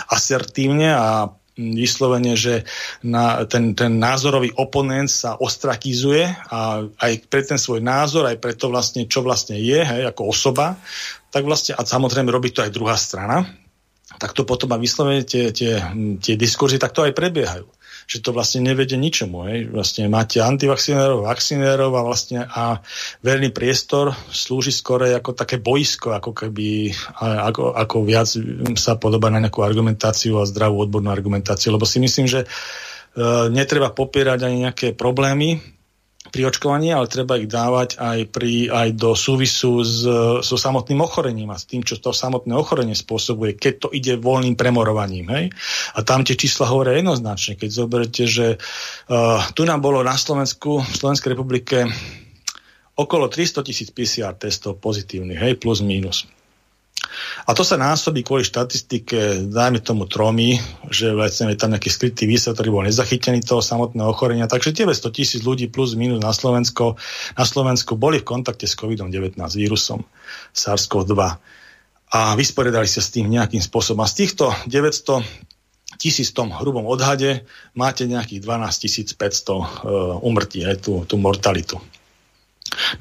[0.08, 1.28] asertívne a
[1.60, 2.64] vyslovene, že
[3.04, 8.56] na, ten, ten názorový oponent sa ostrakizuje a aj pre ten svoj názor, aj pre
[8.56, 10.80] to vlastne, čo vlastne je, hej, ako osoba,
[11.30, 13.44] tak vlastne, a samozrejme robí to aj druhá strana,
[14.18, 15.84] tak to potom a vyslovene tie, tie,
[16.24, 17.68] tie diskurzy takto aj prebiehajú
[18.10, 19.46] že to vlastne nevedie ničomu.
[19.46, 19.70] Hej.
[19.70, 22.82] Vlastne máte antivakcinérov, vakcinérov a vlastne a
[23.22, 26.90] verný priestor slúži skôr ako také boisko, ako keby
[27.22, 28.26] ako, ako viac
[28.82, 32.48] sa podobá na nejakú argumentáciu a zdravú odbornú argumentáciu, lebo si myslím, že e,
[33.54, 35.62] netreba popierať ani nejaké problémy,
[36.30, 40.06] pri očkovaní, ale treba ich dávať aj, pri, aj do súvisu s,
[40.46, 44.54] so samotným ochorením a s tým, čo to samotné ochorenie spôsobuje, keď to ide voľným
[44.54, 45.28] premorovaním.
[45.30, 45.46] Hej?
[45.98, 47.58] A tam tie čísla hovoria jednoznačne.
[47.58, 51.90] Keď zoberete, že uh, tu nám bolo na Slovensku, v Slovenskej republike
[53.00, 56.28] okolo 300 tisíc PCR testov pozitívnych, hej, plus minus.
[57.50, 60.62] A to sa násobí kvôli štatistike, dajme tomu tromi,
[60.94, 64.46] že vlastne je tam nejaký skrytý výsledok, ktorý bol nezachytený toho samotného ochorenia.
[64.46, 67.02] Takže 900 tisíc ľudí plus minus na Slovensko,
[67.34, 70.06] na Slovensku boli v kontakte s COVID-19 vírusom
[70.54, 71.18] SARS-CoV-2
[72.14, 74.06] a vysporiadali sa s tým nejakým spôsobom.
[74.06, 75.26] A z týchto 900
[75.98, 79.66] tisíc tom hrubom odhade máte nejakých 12 500 uh,
[80.22, 81.82] umrtí, aj tú, tú mortalitu.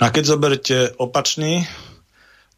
[0.00, 1.68] No a keď zoberete opačný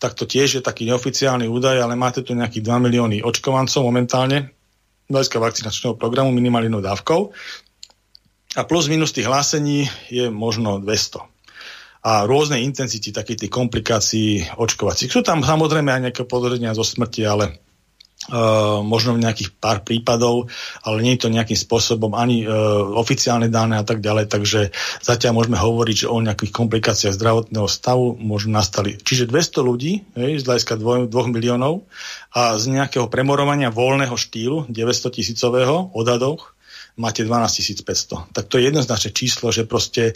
[0.00, 4.56] tak to tiež je taký neoficiálny údaj, ale máte tu nejakých 2 milióny očkovancov momentálne,
[5.12, 7.20] hľadiska vakcinačného programu minimálnou dávkou.
[8.56, 11.22] A plus minus tých hlásení je možno 200
[12.00, 15.12] a rôznej intenzity takých tých komplikácií očkovacích.
[15.12, 17.60] Sú tam samozrejme aj nejaké podozrenia zo smrti, ale
[18.28, 20.52] Uh, možno nejakých pár prípadov,
[20.84, 22.52] ale nie je to nejakým spôsobom ani uh,
[23.00, 24.60] oficiálne dáne a tak ďalej, takže
[25.00, 29.00] zatiaľ môžeme hovoriť, že o nejakých komplikáciách zdravotného stavu možno nastali.
[29.00, 31.88] Čiže 200 ľudí, hej, z hľadiska 2, 2 miliónov
[32.36, 36.52] a z nejakého premorovania voľného štýlu 900 tisícového odhadoch
[37.00, 38.36] máte 12 500.
[38.36, 40.12] Tak to je jednoznačné číslo, že proste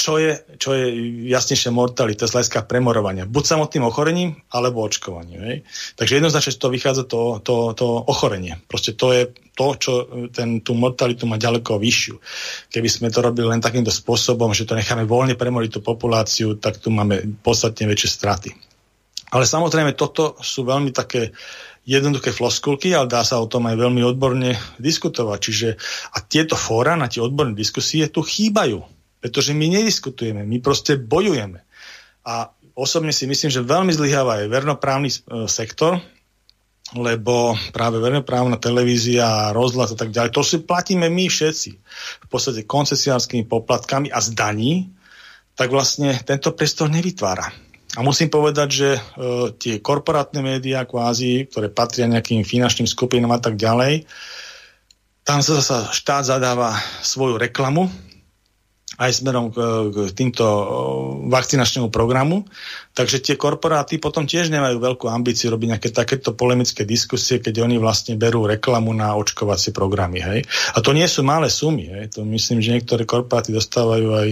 [0.00, 0.88] čo je, čo je
[1.28, 3.28] jasnejšia mortalita z hľadiska premorovania.
[3.28, 5.40] Buď samotným ochorením, alebo očkovaním.
[5.44, 5.56] Hej?
[6.00, 8.56] Takže jednoznačne z toho vychádza to, to, to ochorenie.
[8.64, 9.92] Proste to je to, čo
[10.32, 12.16] ten, tú mortalitu má ďaleko vyššiu.
[12.72, 16.80] Keby sme to robili len takýmto spôsobom, že to necháme voľne premoriť tú populáciu, tak
[16.80, 18.50] tu máme podstatne väčšie straty.
[19.36, 21.36] Ale samozrejme, toto sú veľmi také
[21.84, 25.38] jednoduché floskulky, ale dá sa o tom aj veľmi odborne diskutovať.
[25.44, 25.68] Čiže
[26.16, 31.60] a tieto fóra na tie odborné diskusie tu chýbajú Pretože my nediskutujeme, my proste bojujeme.
[32.24, 36.00] A osobne si myslím, že veľmi zlyháva aj vernoprávny e, sektor,
[36.96, 41.70] lebo práve verejnoprávna televízia rozhlas a tak ďalej, to si platíme my všetci.
[42.24, 44.90] V podstate koncesiárskymi poplatkami a zdaní,
[45.54, 47.52] tak vlastne tento priestor nevytvára.
[47.98, 49.00] A musím povedať, že e,
[49.60, 54.08] tie korporátne médiá kvázi, ktoré patria nejakým finančným skupinám a tak ďalej,
[55.20, 57.92] tam sa zasa štát zadáva svoju reklamu
[59.00, 59.56] aj smerom k,
[59.88, 60.44] k týmto
[61.32, 62.44] vakcinačnému programu.
[62.90, 67.78] Takže tie korporáty potom tiež nemajú veľkú ambíciu robiť nejaké takéto polemické diskusie, keď oni
[67.78, 70.18] vlastne berú reklamu na očkovacie programy.
[70.18, 70.40] Hej.
[70.74, 71.86] A to nie sú malé sumy.
[71.86, 72.18] Hej.
[72.18, 74.28] To myslím, že niektoré korporáty dostávajú aj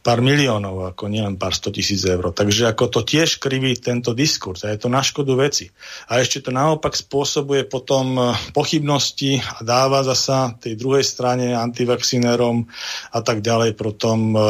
[0.00, 2.32] pár miliónov, ako nielen pár sto tisíc eur.
[2.32, 4.64] Takže ako to tiež kriví tento diskurs.
[4.64, 5.68] A je to na škodu veci.
[6.08, 12.64] A ešte to naopak spôsobuje potom e, pochybnosti a dáva zasa tej druhej strane antivakcinérom
[13.12, 14.40] a tak ďalej potom, e,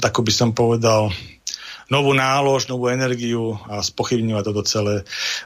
[0.00, 1.12] tak by som povedal,
[1.92, 4.94] novú nálož, novú energiu a spochybňovať toto celé.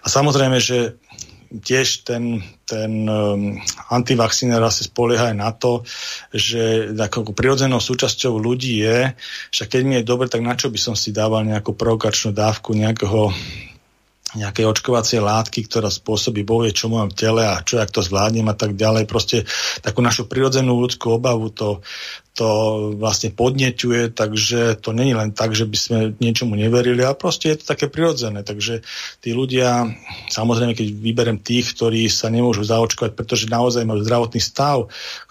[0.03, 0.99] A samozrejme, že
[1.49, 3.57] tiež ten, ten um,
[3.89, 5.81] antivakciner asi spolieha aj na to,
[6.29, 9.17] že ako prirodzenou súčasťou ľudí je,
[9.49, 12.77] že keď mi je dobre, tak na čo by som si dával nejakú provokačnú dávku
[12.77, 13.33] nejakého
[14.37, 18.53] nejaké očkovacie látky, ktorá spôsobí boje, čo v tele a čo, jak to zvládnem a
[18.53, 19.09] tak ďalej.
[19.09, 19.49] Proste
[19.81, 21.81] takú našu prirodzenú ľudskú obavu to,
[22.39, 22.51] to
[22.95, 27.59] vlastne podneťuje, takže to není len tak, že by sme niečomu neverili, ale proste je
[27.59, 28.47] to také prirodzené.
[28.47, 28.87] Takže
[29.19, 29.91] tí ľudia,
[30.31, 34.87] samozrejme, keď vyberem tých, ktorí sa nemôžu zaočkovať, pretože naozaj majú zdravotný stav,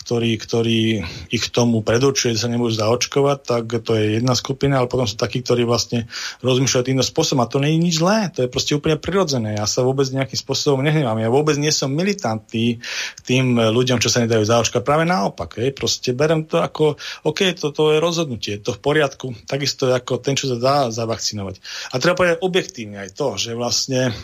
[0.08, 4.88] ktorý, ktorý ich tomu predurčuje, že sa nemôžu zaočkovať, tak to je jedna skupina, ale
[4.88, 6.08] potom sú takí, ktorí vlastne
[6.40, 7.44] rozmýšľajú týmto spôsobom.
[7.44, 9.60] A to nie je nič zlé, to je proste úplne prirodzené.
[9.60, 11.20] Ja sa vôbec nejakým spôsobom nehnevám.
[11.20, 12.80] Ja vôbec nie som militantný
[13.28, 14.88] tým ľuďom, čo sa nedajú zaočkovať.
[14.88, 16.96] Práve naopak, hej, proste berem to ako
[17.28, 21.60] OK, toto je rozhodnutie, to v poriadku, takisto ako ten, čo sa dá zavakcinovať.
[21.92, 24.16] A treba povedať objektívne aj to, že vlastne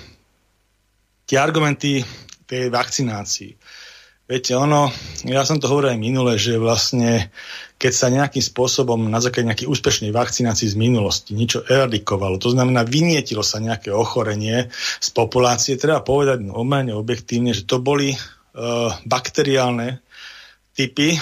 [1.27, 2.07] tie argumenty
[2.43, 3.51] tej vakcinácii,
[4.23, 4.87] Viete, ono,
[5.27, 7.27] ja som to hovoril aj minule, že vlastne
[7.75, 12.87] keď sa nejakým spôsobom na základe nejakej úspešnej vakcinácii z minulosti niečo eradikovalo, to znamená
[12.87, 14.71] vynietilo sa nejaké ochorenie
[15.03, 16.63] z populácie, treba povedať no,
[16.95, 19.99] objektívne, že to boli uh, bakteriálne
[20.73, 21.19] typy e,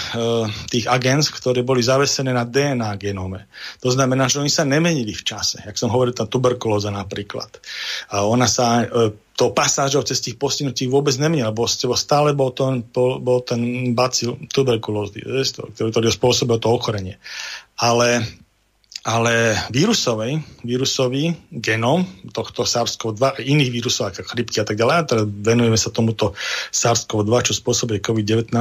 [0.71, 3.51] tých agens, ktoré boli zavesené na DNA genome.
[3.83, 5.59] To znamená, že oni sa nemenili v čase.
[5.67, 7.59] Jak som hovoril, tá tuberkulóza napríklad.
[8.15, 12.55] A ona sa e, to pasážov cez tých postihnutých vôbec nemenila, lebo stále bol,
[12.95, 15.19] bol, bol ten bacil tuberkulózy,
[15.75, 17.19] ktorý, ktorý spôsobil to ochorenie.
[17.75, 18.23] Ale
[19.01, 25.07] ale vírusovej, vírusový genom tohto SARS-CoV-2 a iných vírusov ako chrypky a tak ďalej, a
[25.09, 26.37] teda venujeme sa tomuto
[26.69, 28.53] SARS-CoV-2, čo spôsobuje COVID-19,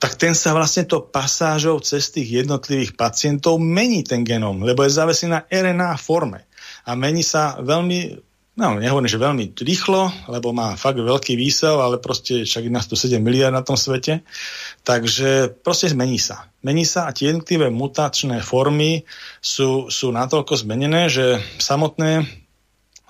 [0.00, 4.96] tak ten sa vlastne to pasážou cez tých jednotlivých pacientov mení ten genom, lebo je
[4.96, 6.48] zavesený na RNA forme.
[6.88, 8.16] A mení sa veľmi,
[8.60, 12.94] no nehovorím, že veľmi rýchlo, lebo má fakt veľký výsel, ale proste však nás tu
[12.94, 14.20] 7 miliard na tom svete.
[14.84, 16.52] Takže proste zmení sa.
[16.60, 19.08] Mení sa a tie jednotlivé mutačné formy
[19.40, 22.28] sú, sú natoľko zmenené, že samotné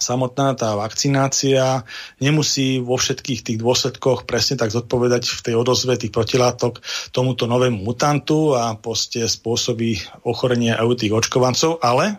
[0.00, 1.84] samotná tá vakcinácia
[2.18, 6.80] nemusí vo všetkých tých dôsledkoch presne tak zodpovedať v tej odozve tých protilátok
[7.12, 12.16] tomuto novému mutantu a poste spôsobí ochorenie aj u tých očkovancov, ale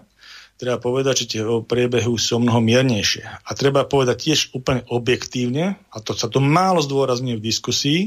[0.61, 3.25] treba povedať, že tie priebehu sú mnoho miernejšie.
[3.25, 8.01] A treba povedať tiež úplne objektívne, a to sa to málo zdôrazňuje v diskusii,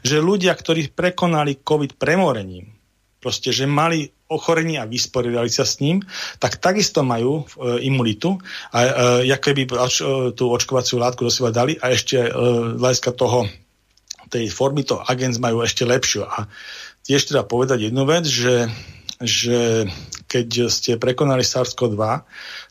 [0.00, 2.72] že ľudia, ktorí prekonali COVID premorením,
[3.20, 6.00] proste, že mali ochorenie a vysporiadali sa s ním,
[6.40, 8.40] tak takisto majú e, imunitu
[8.72, 12.30] a e, keby oč, e, tú očkovaciu látku do seba dali a ešte e,
[12.76, 13.48] hľadiska toho
[14.28, 16.28] tej formy to agens majú ešte lepšiu.
[16.28, 16.46] A
[17.08, 18.68] tiež treba povedať jednu vec, že,
[19.24, 19.88] že
[20.28, 22.02] keď ste prekonali SARS-CoV-2,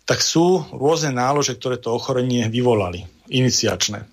[0.06, 4.06] tak sú rôzne nálože, ktoré to ochorenie vyvolali, iniciačné.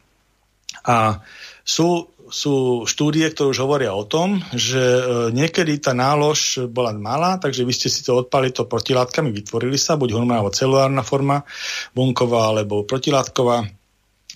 [0.89, 1.21] A
[1.63, 5.03] sú sú štúdie, ktoré už hovoria o tom, že e,
[5.37, 10.01] niekedy tá nálož bola malá, takže vy ste si to odpali to protilátkami, vytvorili sa,
[10.01, 11.45] buď hormonálna celulárna forma,
[11.93, 13.69] bunková alebo protilátková.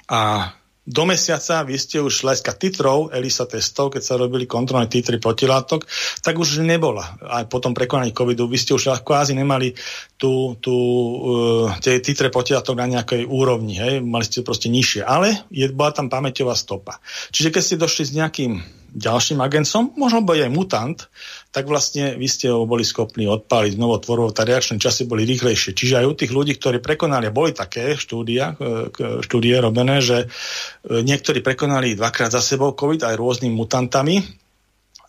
[0.08, 0.52] A
[0.88, 5.84] do mesiaca vy ste už hľadiska titrov ELISA testov, keď sa robili kontrolné titry protilátok,
[6.24, 7.20] tak už nebola.
[7.28, 9.76] Aj potom prekonaní covidu, vy ste už kvázi nemali
[10.16, 14.00] tú, tú, uh, tie titre protilátok na nejakej úrovni, hej?
[14.00, 17.04] mali ste proste nižšie, ale je, bola tam pamäťová stopa.
[17.36, 18.52] Čiže keď ste došli s nejakým
[18.96, 20.98] ďalším agencom, možno bude aj mutant,
[21.48, 25.72] tak vlastne vy ste ho boli schopní odpáliť znovu tvorov, tá reakčné časy boli rýchlejšie.
[25.72, 28.92] Čiže aj u tých ľudí, ktorí prekonali, boli také štúdia, e,
[29.24, 34.20] štúdie robené, že e, niektorí prekonali dvakrát za sebou COVID aj rôznymi mutantami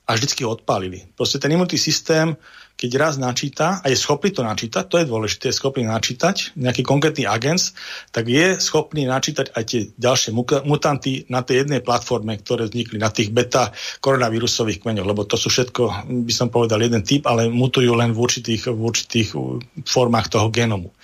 [0.08, 1.12] a vždycky ho odpálili.
[1.14, 2.34] Proste ten imunitný systém
[2.80, 6.88] keď raz načíta a je schopný to načítať, to je dôležité, je schopný načítať nejaký
[6.88, 7.76] konkrétny agent,
[8.16, 10.32] tak je schopný načítať aj tie ďalšie
[10.64, 15.52] mutanty na tej jednej platforme, ktoré vznikli na tých beta koronavírusových kmeňoch, lebo to sú
[15.52, 19.36] všetko, by som povedal, jeden typ, ale mutujú len v určitých, v určitých
[19.84, 20.96] formách toho genomu.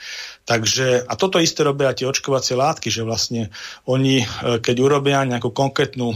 [0.46, 3.50] Takže, a toto isté robia tie očkovacie látky, že vlastne
[3.90, 6.14] oni, uh, keď urobia nejakú konkrétnu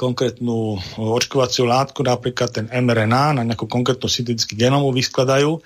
[0.00, 5.60] konkrétnu očkovaciu látku, napríklad ten mRNA na nejakú konkrétnu syntetickú genomu vyskladajú,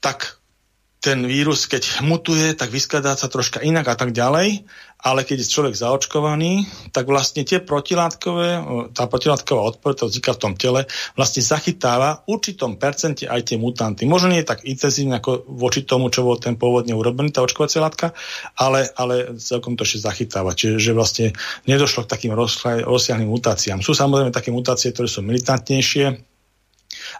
[0.00, 0.39] tak
[1.00, 4.68] ten vírus, keď mutuje, tak vyskladá sa troška inak a tak ďalej,
[5.00, 8.60] ale keď je človek zaočkovaný, tak vlastne tie protilátkové,
[8.92, 10.84] tá protilátková odpor, to vzniká v tom tele,
[11.16, 14.04] vlastne zachytáva v určitom percente aj tie mutanty.
[14.04, 17.80] Možno nie je tak intenzívne ako voči tomu, čo bol ten pôvodne urobený, tá očkovacia
[17.80, 18.12] látka,
[18.60, 20.52] ale, ale celkom to ešte zachytáva.
[20.52, 21.26] Čiže že vlastne
[21.64, 22.36] nedošlo k takým
[22.84, 23.80] rozsiahlým mutáciám.
[23.80, 26.29] Sú samozrejme také mutácie, ktoré sú militantnejšie,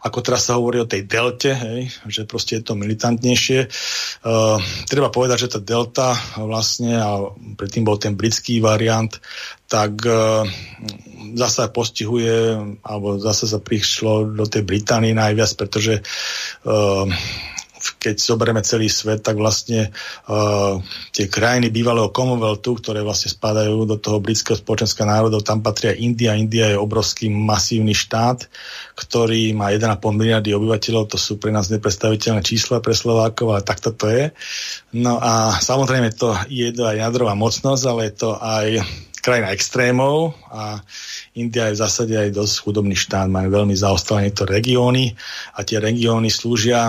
[0.02, 3.70] ako teraz sa hovorí o tej delte, hej, že proste je to militantnejšie.
[4.24, 4.58] Uh,
[4.90, 9.10] treba povedať, že tá delta vlastne, a predtým bol ten britský variant,
[9.70, 10.42] tak uh,
[11.38, 16.02] zase postihuje, alebo zase sa prišlo do tej Británie najviac, pretože
[16.66, 17.06] uh,
[17.98, 19.90] keď zoberieme celý svet, tak vlastne
[20.28, 20.76] uh,
[21.10, 26.36] tie krajiny bývalého Commonwealthu, ktoré vlastne spadajú do toho britského spoločenského národov, tam patria India.
[26.36, 28.46] India je obrovský masívny štát,
[28.94, 33.96] ktorý má 1,5 miliardy obyvateľov, to sú pre nás nepredstaviteľné čísla pre Slovákov, ale takto
[33.96, 34.30] to je.
[34.96, 38.66] No a samozrejme to je aj jadrová mocnosť, ale je to aj
[39.20, 40.80] krajina extrémov a
[41.36, 45.12] India je v zásade aj dosť chudobný štát, majú veľmi zaostalené to regióny
[45.54, 46.88] a tie regióny slúžia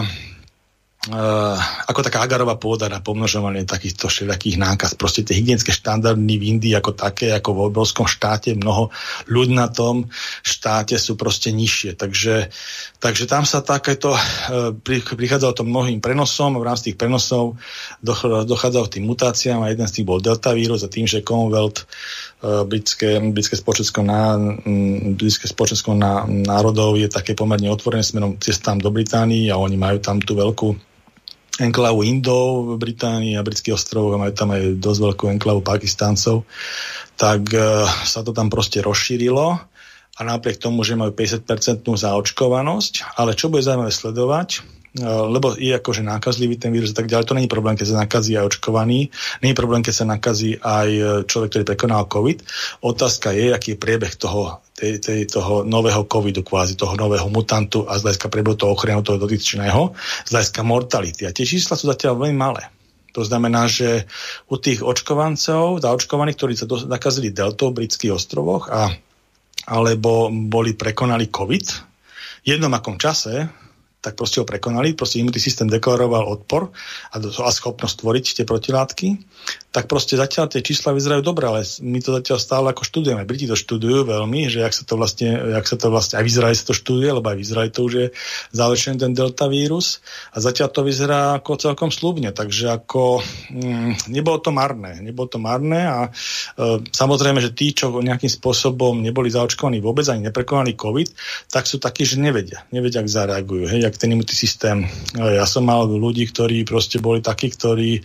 [1.10, 1.58] Uh,
[1.90, 4.94] ako taká agarová pôda na pomnožovanie takýchto všelijakých nákaz.
[4.94, 8.94] Proste tie hygienické štandardy v Indii ako také, ako v obrovskom štáte, mnoho
[9.26, 10.14] ľud na tom
[10.46, 11.98] štáte sú proste nižšie.
[11.98, 12.54] Takže,
[13.02, 17.58] takže tam sa takéto, uh, prichádzalo to mnohým prenosom, v rámci tých prenosov
[18.46, 21.82] dochádzalo k tým mutáciám a jeden z tých bol delta vírus a tým, že Commonwealth
[22.46, 24.38] uh, britské, britské spoločensko, na,
[25.18, 29.98] britské spoločensko na, národov je také pomerne otvorené smerom cestám do Británii a oni majú
[29.98, 30.92] tam tú veľkú
[31.62, 36.44] enklavu Indov v Británii a britských ostrovoch a majú tam aj dosť veľkú enklavu Pakistáncov,
[37.16, 39.62] tak uh, sa to tam proste rozšírilo.
[40.12, 41.48] A napriek tomu, že majú 50%
[41.88, 47.24] zaočkovanosť, ale čo bude zaujímavé sledovať, lebo je akože nákazlivý ten vírus a tak ďalej.
[47.32, 49.08] To není problém, keď sa nakazí aj očkovaný,
[49.40, 52.44] není problém, keď sa nakazí aj eh, človek, ktorý prekonal COVID.
[52.84, 57.88] Otázka je, aký je priebeh toho, tej, tej, toho nového covidu, kvázi toho nového mutantu
[57.88, 59.96] a z hľadiska priebehu toho ochranu toho dotyčného,
[60.28, 61.24] z hľadiska mortality.
[61.24, 62.68] A tie čísla sú zatiaľ veľmi malé.
[63.16, 64.08] To znamená, že
[64.48, 68.92] u tých očkovancov, zaočkovaných, ktorí sa nakazili deltou v britských ostrovoch a
[69.62, 71.66] alebo boli prekonali COVID,
[72.42, 73.46] v jednom akom čase,
[74.02, 76.74] tak proste ho prekonali, proste imunitný systém deklaroval odpor
[77.14, 79.08] a, a schopnosť tvoriť tie protilátky,
[79.72, 83.24] tak proste zatiaľ tie čísla vyzerajú dobre, ale my to zatiaľ stále ako študujeme.
[83.24, 86.32] Briti to študujú veľmi, že jak sa to vlastne, jak sa to vlastne aj v
[86.34, 88.08] sa to študuje, lebo aj v to už je
[88.52, 90.04] zálečený ten delta vírus
[90.36, 93.24] a zatiaľ to vyzerá ako celkom slúbne, takže ako
[93.54, 99.00] mm, nebolo to marné, nebolo to marné a e, samozrejme, že tí, čo nejakým spôsobom
[99.00, 101.10] neboli zaočkovaní vôbec ani neprekonali COVID,
[101.48, 103.72] tak sú takí, že nevedia, nevedia, ak zareagujú.
[103.72, 104.88] Hej, jak ten imunitný systém.
[105.20, 108.00] Ja som mal ľudí, ktorí proste boli takí, ktorí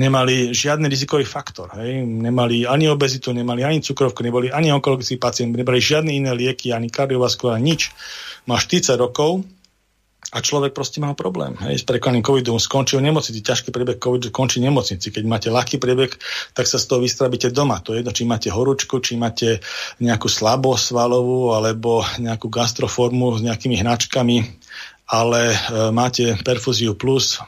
[0.00, 1.76] nemali žiadny rizikový faktor.
[1.76, 2.02] Hej.
[2.08, 6.88] Nemali ani obezitu, nemali ani cukrovku, neboli ani onkologický pacient, neboli žiadne iné lieky, ani
[6.88, 7.92] kardiovaskulárne, nič.
[8.48, 9.44] Má 40 rokov,
[10.34, 11.54] a človek proste mal problém.
[11.62, 15.14] Hej, s prekonaným covidom skončil v nemocnici, ťažký priebeh covidu končí nemocnici.
[15.14, 16.10] Keď máte ľahký priebeh,
[16.50, 17.78] tak sa z toho vystrabíte doma.
[17.86, 19.62] To je jedno, či máte horúčku, či máte
[20.02, 24.65] nejakú slabosť svalovú, alebo nejakú gastroformu s nejakými hnačkami,
[25.06, 25.56] ale e,
[25.94, 27.38] máte perfúziu plus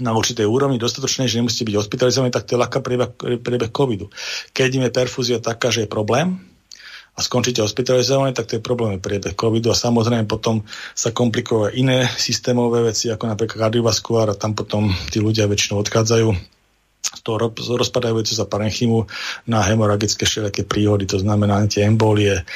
[0.00, 3.10] na určitej úrovni dostatočnej, že nemusíte byť hospitalizovaní, tak to je ľahká priebeh,
[3.44, 4.08] priebeh covidu.
[4.56, 6.40] Keď im je perfúzia taká, že je problém,
[7.10, 10.64] a skončíte hospitalizovaní, tak to je problém priebeh covidu a samozrejme potom
[10.96, 16.28] sa komplikujú iné systémové veci, ako napríklad kardiovaskulár a tam potom tí ľudia väčšinou odchádzajú
[17.00, 19.04] z toho rozpadajúce sa parenchymu
[19.50, 22.46] na hemoragické všelijaké príhody, to znamená tie embolie,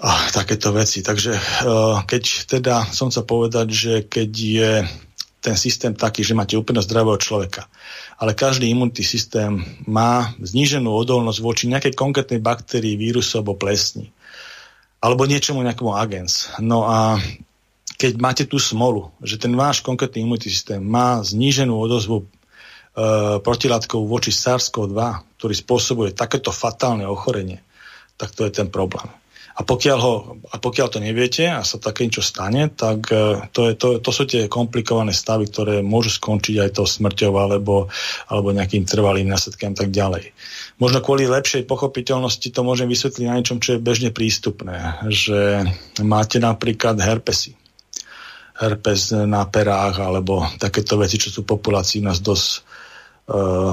[0.00, 1.04] a takéto veci.
[1.04, 4.72] Takže eh, keď teda som sa povedať, že keď je
[5.40, 7.64] ten systém taký, že máte úplne zdravého človeka,
[8.20, 14.12] ale každý imunitný systém má zníženú odolnosť voči nejakej konkrétnej baktérii, vírusu alebo plesni.
[15.00, 16.52] Alebo niečomu nejakomu agens.
[16.60, 17.16] No a
[17.96, 22.24] keď máte tú smolu, že ten váš konkrétny imunitný systém má zníženú odozvu e,
[23.40, 25.00] protilátkov voči SARS-CoV-2,
[25.40, 27.64] ktorý spôsobuje takéto fatálne ochorenie,
[28.20, 29.08] tak to je ten problém.
[29.50, 30.14] A pokiaľ, ho,
[30.46, 34.10] a pokiaľ to neviete a sa také niečo stane, tak e, to, je, to, to
[34.14, 37.90] sú tie komplikované stavy, ktoré môžu skončiť aj to smrťou alebo,
[38.30, 40.30] alebo nejakým trvalým následkom tak ďalej.
[40.78, 45.02] Možno kvôli lepšej pochopiteľnosti to môžem vysvetliť na niečom, čo je bežne prístupné.
[45.10, 45.66] Že
[46.06, 47.58] máte napríklad herpesy.
[48.56, 52.48] Herpes na perách alebo takéto veci, čo sú populácii nás dosť
[53.28, 53.72] uh,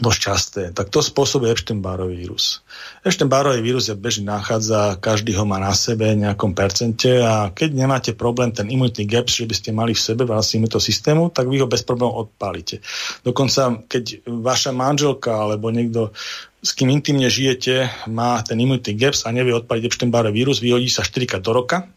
[0.00, 2.64] dosť časté, tak to spôsobuje Epstein-Barrový vírus.
[3.04, 7.70] Epstein-Barrový vírus je bežne nachádza, každý ho má na sebe v nejakom percente a keď
[7.76, 11.46] nemáte problém, ten imunitný gap, že by ste mali v sebe v rámci systému, tak
[11.46, 12.80] vy ho bez problémov odpálite.
[13.22, 16.16] Dokonca, keď vaša manželka alebo niekto
[16.60, 21.04] s kým intimne žijete, má ten imunitný gaps a nevie odpaliť Epstein-Barrový vírus, vyhodí sa
[21.04, 21.88] 4 do roka,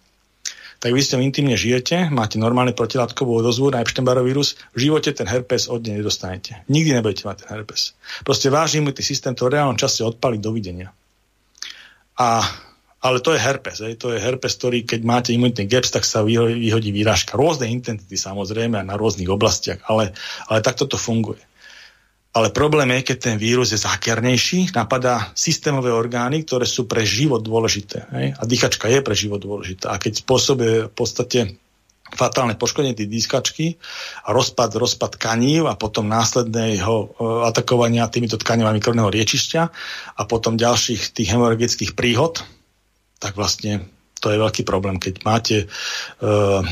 [0.83, 5.31] tak vy ste intimne žijete, máte normálne protilátkovú odozvu na Epstein-Barov vírus, v živote ten
[5.31, 6.67] herpes od nej nedostanete.
[6.67, 7.95] Nikdy nebudete mať ten herpes.
[8.27, 10.91] Proste váš imunitný systém to v reálnom čase odpali dovidenia.
[12.19, 12.43] A
[13.03, 13.83] ale to je herpes.
[13.83, 13.99] Hej.
[13.99, 17.35] To je herpes, ktorý keď máte imunitný gaps, tak sa vyhodí výražka.
[17.35, 20.15] Rôzne intenzity samozrejme a na rôznych oblastiach, ale,
[20.47, 21.43] ale takto to funguje.
[22.33, 27.45] Ale problém je, keď ten vírus je zákernejší, napadá systémové orgány, ktoré sú pre život
[27.45, 28.09] dôležité.
[28.09, 28.27] Hej?
[28.33, 29.93] A dýchačka je pre život dôležitá.
[29.93, 31.39] A keď spôsobuje v podstate
[32.13, 33.77] fatálne poškodenie tej dýskačky
[34.25, 39.61] a rozpad, rozpad tkanív a potom následné jeho e, atakovania týmito tkanivami krvného riečišťa
[40.17, 42.45] a potom ďalších tých hemorragických príhod,
[43.17, 43.89] tak vlastne
[44.23, 46.63] to je veľký problém, keď máte uh,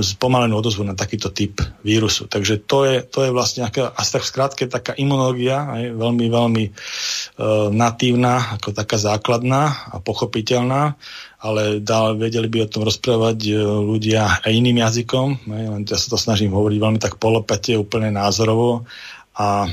[0.00, 2.24] spomalenú odozvu na takýto typ vírusu.
[2.24, 6.26] Takže to je, to je vlastne nejaká, asi tak v skratke taká imunológia, aj, veľmi,
[6.32, 10.96] veľmi uh, natívna, ako taká základná a pochopiteľná,
[11.36, 16.00] ale dá, vedeli by o tom rozprávať uh, ľudia aj iným jazykom, aj, len ja
[16.00, 18.88] sa to snažím hovoriť veľmi tak polopete, úplne názorovo
[19.36, 19.68] a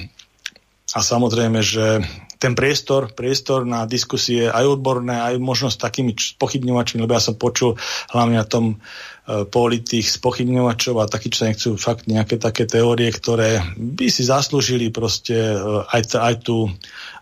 [0.94, 2.06] a samozrejme, že
[2.44, 7.80] ten priestor, priestor na diskusie aj odborné, aj možnosť takými pochybňovačmi, lebo ja som počul
[8.12, 13.08] hlavne na tom e, poli tých spochybňovačov a takí, čo nechcú fakt nejaké také teórie,
[13.16, 16.68] ktoré by si zaslúžili proste e, aj, t- aj tú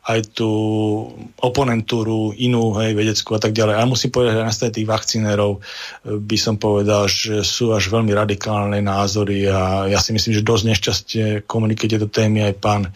[0.01, 0.49] aj tú
[1.37, 3.77] oponentúru inú, hej, vedeckú a tak ďalej.
[3.77, 5.59] Ale musím povedať, že na strane tých vakcinérov e,
[6.17, 10.63] by som povedal, že sú až veľmi radikálne názory a ja si myslím, že dosť
[10.65, 12.89] nešťastie komunikujete do témy aj pán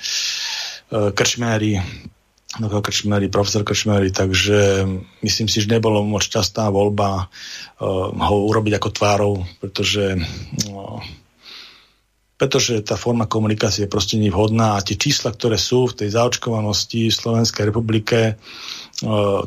[0.90, 1.82] Krčméry,
[2.60, 4.88] doktor Krčmery, profesor Krčmery, takže
[5.22, 10.16] myslím si, že nebolo moc častá voľba uh, ho urobiť ako tvárou, pretože
[10.72, 11.00] uh,
[12.36, 17.08] pretože tá forma komunikácie je proste nevhodná a tie čísla, ktoré sú v tej zaočkovanosti
[17.08, 18.36] v Slovenskej republike,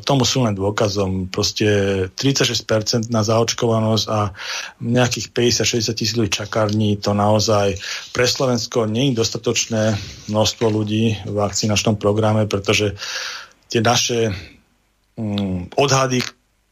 [0.04, 1.32] tomu sú len dôkazom.
[1.32, 1.66] Proste
[2.12, 4.36] 36% na zaočkovanosť a
[4.84, 7.80] nejakých 50-60 tisíc čakární to naozaj
[8.12, 9.96] pre Slovensko nie je dostatočné
[10.28, 12.92] množstvo ľudí v vakcinačnom programe, pretože
[13.72, 14.36] tie naše
[15.16, 16.20] um, odhady,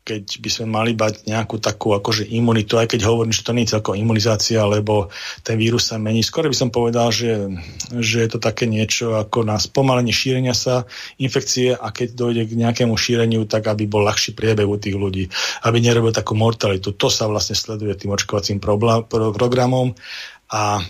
[0.06, 3.66] keď by sme mali bať nejakú takú akože imunitu, aj keď hovorím, že to nie
[3.66, 5.10] je celkom imunizácia, lebo
[5.42, 6.22] ten vírus sa mení.
[6.22, 7.50] Skôr by som povedal, že,
[7.90, 10.86] že je to také niečo ako na spomalenie šírenia sa
[11.18, 15.26] infekcie a keď dojde k nejakému šíreniu, tak aby bol ľahší priebeh u tých ľudí,
[15.66, 16.94] aby nerobil takú mortalitu.
[16.94, 19.98] To sa vlastne sleduje tým očkovacím programom
[20.54, 20.86] a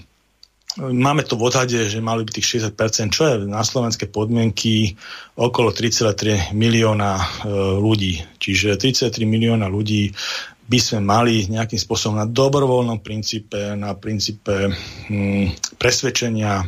[0.76, 4.92] Máme to v odhade, že mali by tých 60%, čo je na slovenské podmienky
[5.32, 7.24] okolo 3,3 milióna e,
[7.80, 8.20] ľudí.
[8.36, 10.12] Čiže 33 milióna ľudí
[10.66, 14.68] by sme mali nejakým spôsobom na dobrovoľnom princípe, na princípe
[15.08, 16.66] hm, presvedčenia e,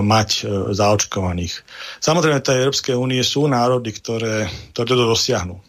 [0.00, 1.54] mať e, zaočkovaných.
[2.00, 5.60] Samozrejme, tej Európskej únie sú národy, ktoré, ktoré to dosiahnu.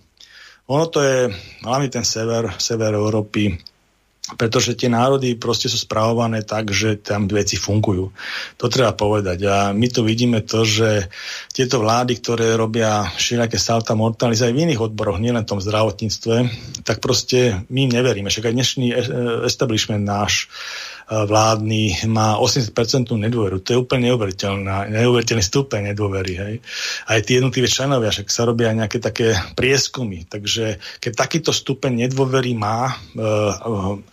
[0.69, 1.33] Ono to je
[1.65, 3.51] hlavne ten sever, sever Európy,
[4.37, 8.13] pretože tie národy proste sú správované tak, že tam veci fungujú.
[8.61, 9.39] To treba povedať.
[9.47, 11.09] A my tu vidíme to, že
[11.49, 16.35] tieto vlády, ktoré robia všelijaké salta mortalis aj v iných odboroch, nielen v tom zdravotníctve,
[16.85, 18.29] tak proste my neveríme.
[18.29, 18.95] Však aj dnešný e,
[19.47, 20.51] establishment náš
[21.09, 22.69] vládny má 80%
[23.17, 23.65] nedôveru.
[23.65, 26.33] To je úplne neuveriteľná, neuveriteľný stupeň nedôvery.
[26.37, 26.53] Hej.
[27.09, 30.29] Aj tí jednotlivé členovia, však sa robia nejaké také prieskumy.
[30.29, 33.21] Takže keď takýto stupeň nedôvery má e,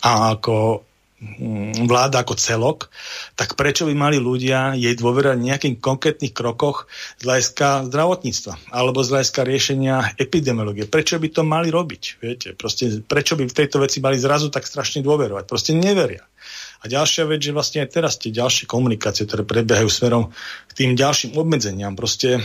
[0.01, 0.81] a ako
[1.21, 2.89] mm, vláda ako celok,
[3.37, 6.89] tak prečo by mali ľudia jej dôverať nejakým konkrétnych krokoch
[7.21, 10.89] z hľadiska zdravotníctva alebo z hľadiska riešenia epidemiológie?
[10.89, 12.03] Prečo by to mali robiť?
[12.25, 15.45] Viete, proste, prečo by v tejto veci mali zrazu tak strašne dôverovať?
[15.45, 16.25] Proste neveria.
[16.81, 20.29] A ďalšia vec, že vlastne aj teraz tie ďalšie komunikácie, ktoré prebiehajú smerom
[20.69, 22.41] k tým ďalším obmedzeniam, proste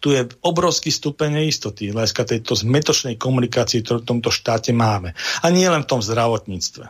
[0.00, 5.16] tu je obrovský stupeň neistoty hľadiska tejto zmetočnej komunikácie, ktorú v tomto štáte máme.
[5.40, 6.84] A nie len v tom zdravotníctve.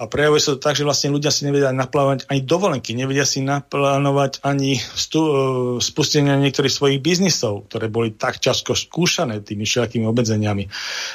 [0.00, 3.44] A prejavuje sa to tak, že vlastne ľudia si nevedia naplánovať ani dovolenky, nevedia si
[3.44, 5.32] naplánovať ani stu, e,
[5.78, 10.64] spustenia niektorých svojich biznisov, ktoré boli tak často skúšané tými všelakými obmedzeniami.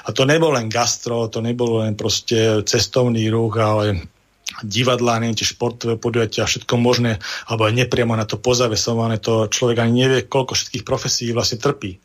[0.06, 4.15] A to nebol len gastro, to nebolo len proste cestovný ruch, ale
[4.62, 7.18] divadlá, neviem, tie športové podujatia, všetko možné,
[7.50, 11.98] alebo aj nepriamo na to pozavesované, to človek ani nevie, koľko všetkých profesí vlastne trpí.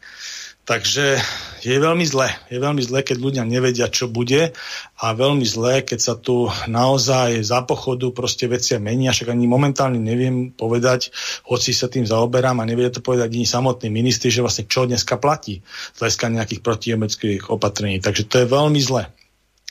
[0.71, 1.19] Takže
[1.67, 2.31] je veľmi zle.
[2.47, 4.55] Je veľmi zle, keď ľudia nevedia, čo bude
[5.03, 9.99] a veľmi zle, keď sa tu naozaj za pochodu proste vecia menia, však ani momentálne
[9.99, 11.11] neviem povedať,
[11.51, 15.19] hoci sa tým zaoberám a nevedia to povedať ani samotní ministri, že vlastne čo dneska
[15.19, 15.59] platí
[15.97, 17.99] z hľadiska nejakých protiemeckých opatrení.
[17.99, 19.11] Takže to je veľmi zle.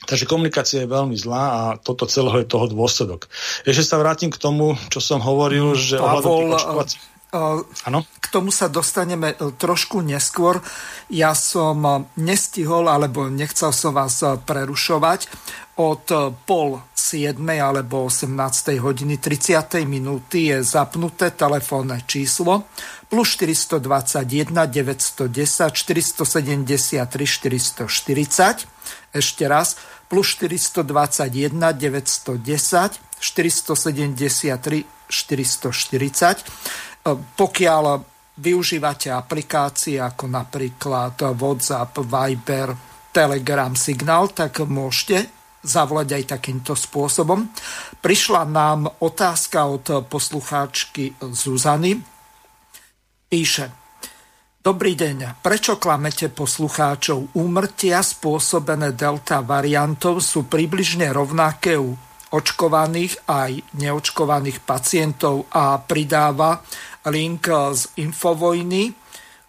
[0.08, 3.28] Takže komunikácia je veľmi zlá a toto celého je toho dôsledok.
[3.68, 6.56] Ešte sa vrátim k tomu, čo som hovoril, že Pavol,
[7.30, 8.02] Ano?
[8.18, 10.58] K tomu sa dostaneme e, trošku neskôr.
[11.06, 15.30] Ja som e, nestihol, alebo nechcel som vás prerušovať
[15.80, 16.04] od
[16.44, 18.28] pol 7 alebo 18.
[18.82, 19.80] hodiny 30.
[19.88, 22.68] minúty je zapnuté telefónne číslo
[23.10, 28.66] plus 421 910 473 440
[29.10, 29.74] ešte raz,
[30.06, 36.38] plus 421 910 473 440.
[37.08, 37.84] Pokiaľ
[38.40, 42.68] využívate aplikácie ako napríklad WhatsApp, Viber,
[43.12, 45.28] Telegram, Signal, tak môžete
[45.60, 47.52] zavolať aj takýmto spôsobom.
[48.00, 52.00] Prišla nám otázka od poslucháčky Zuzany.
[53.28, 53.80] Píše,
[54.60, 55.40] Dobrý deň.
[55.40, 57.32] Prečo klamete poslucháčov?
[57.32, 61.96] Úmrtia spôsobené delta variantom sú približne rovnaké u
[62.30, 66.62] očkovaných aj neočkovaných pacientov a pridáva
[67.10, 68.94] link z Infovojny,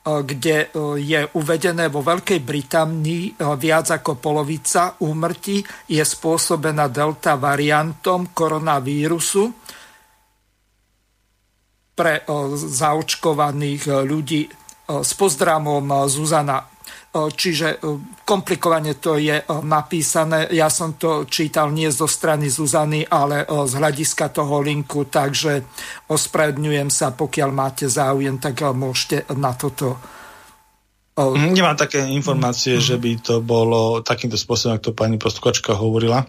[0.02, 9.54] kde je uvedené vo Veľkej Británii viac ako polovica úmrtí je spôsobená delta variantom koronavírusu
[11.94, 12.26] pre
[12.58, 14.50] zaočkovaných ľudí
[14.90, 16.71] s pozdravom Zuzana.
[17.12, 17.84] Čiže
[18.24, 20.48] komplikovane to je napísané.
[20.56, 25.60] Ja som to čítal nie zo strany Zuzany, ale z hľadiska toho linku, takže
[26.08, 30.00] ospravedňujem sa, pokiaľ máte záujem, tak môžete na toto
[31.22, 32.88] Nemám také informácie, mm-hmm.
[32.88, 36.24] že by to bolo takýmto spôsobom, ako to pani postkočka hovorila.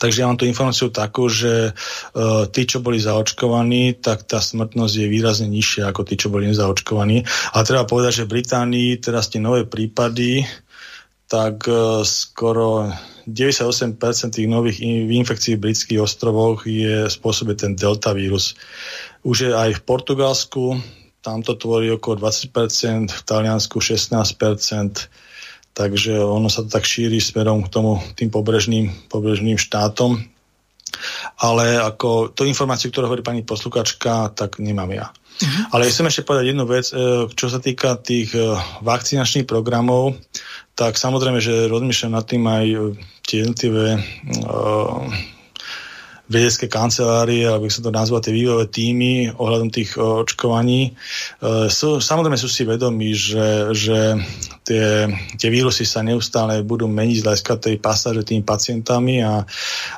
[0.00, 4.94] Takže ja mám tú informáciu takú, že uh, tí, čo boli zaočkovaní, tak tá smrtnosť
[4.96, 7.22] je výrazne nižšia ako tí, čo boli nezaočkovaní.
[7.54, 10.48] A treba povedať, že v Británii teraz tie nové prípady,
[11.28, 12.88] tak uh, skoro
[13.28, 14.00] 98%
[14.34, 18.56] tých nových infekcií v britských ostrovoch je spôsobe ten delta vírus.
[19.22, 20.80] Už je aj v Portugalsku,
[21.20, 25.29] tam to tvorí okolo 20%, v Taliansku 16%,
[25.80, 30.20] takže ono sa to tak šíri smerom k tomu tým pobrežným, pobrežným štátom.
[31.40, 35.06] Ale ako to informáciu, ktorú hovorí pani poslukačka, tak nemám ja.
[35.40, 35.72] Uh-huh.
[35.72, 38.52] Ale chcem ešte povedať jednu vec, e, čo sa týka tých e,
[38.84, 40.20] vakcinačných programov,
[40.76, 42.66] tak samozrejme, že rozmýšľam nad tým aj
[43.28, 44.00] tie jednotlivé
[44.48, 45.04] uh,
[46.30, 50.94] vedecké kancelárie, alebo sa to nazva, tie vývojové týmy ohľadom tých očkovaní.
[51.66, 54.14] Sú, samozrejme sú si vedomí, že, že
[54.62, 59.42] tie, tie vírusy sa neustále budú meniť z hľadiska tej pasáže tými pacientami a,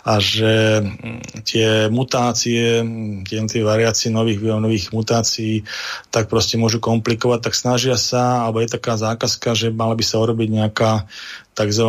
[0.08, 2.80] a že mm, tie mutácie,
[3.28, 5.68] tie variácie nových, nových mutácií,
[6.08, 10.24] tak proste môžu komplikovať, tak snažia sa, alebo je taká zákazka, že mala by sa
[10.24, 11.04] urobiť nejaká
[11.52, 11.88] tzv.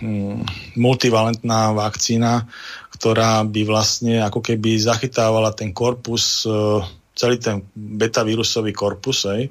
[0.00, 0.48] Mm,
[0.80, 2.48] multivalentná vakcína,
[3.00, 6.84] ktorá by vlastne ako keby zachytávala ten korpus e,
[7.16, 9.48] celý ten beta-vírusový korpus, aj,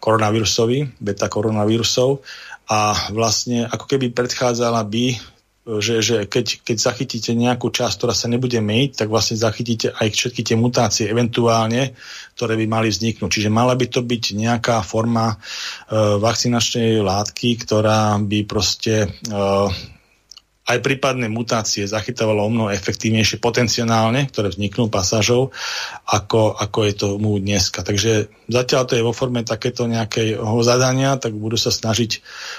[0.00, 2.24] koronavírusový, beta-koronavírusov
[2.72, 5.36] a vlastne ako keby predchádzala by
[5.66, 10.14] že, že keď, keď zachytíte nejakú časť, ktorá sa nebude meniť, tak vlastne zachytíte aj
[10.14, 11.98] všetky tie mutácie eventuálne,
[12.38, 13.26] ktoré by mali vzniknúť.
[13.26, 15.36] Čiže mala by to byť nejaká forma e,
[16.22, 19.34] vakcinačnej látky, ktorá by proste e,
[20.66, 25.54] aj prípadné mutácie zachytávalo o mnoho efektívnejšie potenciálne, ktoré vzniknú pasážov,
[26.10, 27.86] ako, ako je to mu dneska.
[27.86, 32.10] Takže zatiaľ to je vo forme takéto nejakého zadania, tak budú sa snažiť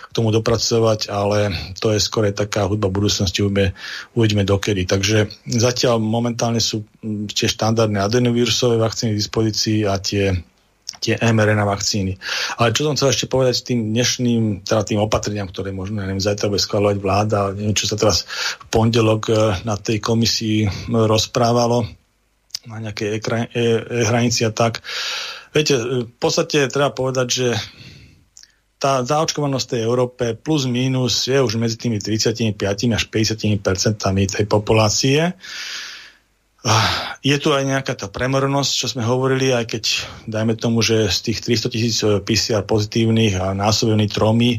[0.08, 1.52] k tomu dopracovať, ale
[1.84, 3.76] to je skôr taká hudba budúcnosti, uvidíme,
[4.16, 4.88] uvidíme dokedy.
[4.88, 6.88] Takže zatiaľ momentálne sú
[7.28, 10.32] tie štandardné adenovírusové vakcíny v dispozícii a tie
[11.00, 12.18] tie mRNA vakcíny.
[12.58, 16.50] Ale čo som chcel ešte povedať tým dnešným, teda tým opatreniam, ktoré možno, neviem, zajtra
[16.50, 18.26] bude schváľovať vláda, neviem, čo sa teraz
[18.62, 19.34] v pondelok e,
[19.66, 21.86] na tej komisii rozprávalo
[22.68, 23.24] na nejakej
[23.56, 24.84] e-hranici a tak.
[25.56, 27.48] Viete, v podstate treba povedať, že
[28.78, 32.54] tá zaočkovanosť tej Európe plus minus je už medzi tými 35
[32.94, 35.34] až 50 percentami tej populácie.
[37.24, 39.84] Je tu aj nejaká tá premornosť, čo sme hovorili, aj keď
[40.28, 44.52] dajme tomu, že z tých 300 tisíc PCR pozitívnych a násobených tromi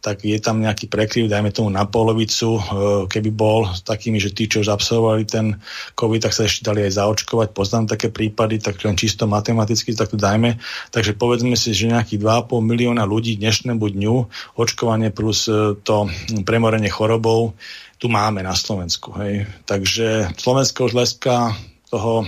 [0.00, 2.62] tak je tam nejaký prekryv, dajme tomu na polovicu, e,
[3.04, 5.60] keby bol s takými, že tí, čo už absolvovali ten
[5.92, 7.52] COVID, tak sa ešte dali aj zaočkovať.
[7.52, 10.56] Poznám také prípady, tak len čisto matematicky tak to dajme.
[10.88, 14.16] Takže povedzme si, že nejakých 2,5 milióna ľudí dnešnému dňu
[14.56, 16.08] očkovanie plus e, to
[16.48, 17.52] premorenie chorobou
[18.00, 19.12] tu máme na Slovensku.
[19.20, 19.44] Hej.
[19.68, 21.52] Takže Slovensko už leska
[21.92, 22.24] toho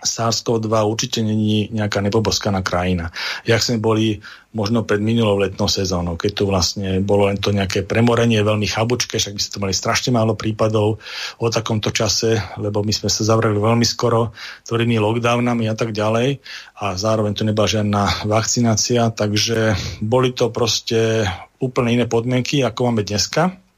[0.00, 3.12] SARS-CoV-2 určite není nejaká nepoboskaná krajina.
[3.44, 4.24] Jak sme boli
[4.56, 9.20] možno pred minulou letnou sezónou, keď tu vlastne bolo len to nejaké premorenie veľmi chabučké,
[9.20, 10.98] však by ste to mali strašne málo prípadov
[11.36, 14.32] o takomto čase, lebo my sme sa zavreli veľmi skoro
[14.66, 16.40] tvrdými lockdownami a tak ďalej
[16.80, 21.28] a zároveň tu nebola žiadna vakcinácia, takže boli to proste
[21.60, 23.69] úplne iné podmienky, ako máme dneska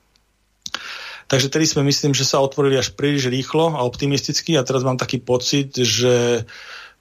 [1.32, 5.00] Takže tedy sme myslím, že sa otvorili až príliš rýchlo a optimisticky a teraz mám
[5.00, 6.44] taký pocit, že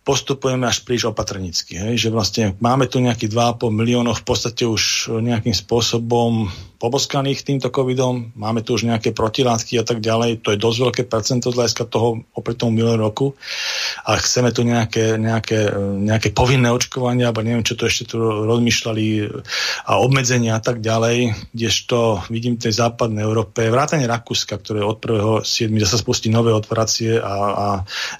[0.07, 1.75] postupujeme až príliš opatrnícky.
[1.75, 2.07] Hej?
[2.07, 6.47] Že vlastne máme tu nejakých 2,5 miliónov v podstate už nejakým spôsobom
[6.81, 11.03] poboskaných týmto covidom, máme tu už nejaké protilátky a tak ďalej, to je dosť veľké
[11.05, 13.37] percento z hľadiska toho oproti tomu miliónu roku
[14.01, 19.29] a chceme tu nejaké, nejaké, nejaké povinné očkovanie, alebo neviem, čo to ešte tu rozmýšľali
[19.85, 25.69] a obmedzenia a tak ďalej, kdežto vidím tej západnej Európe, vrátane Rakúska, ktoré od 1.7.
[25.85, 27.67] zase spustí nové otvoracie a, a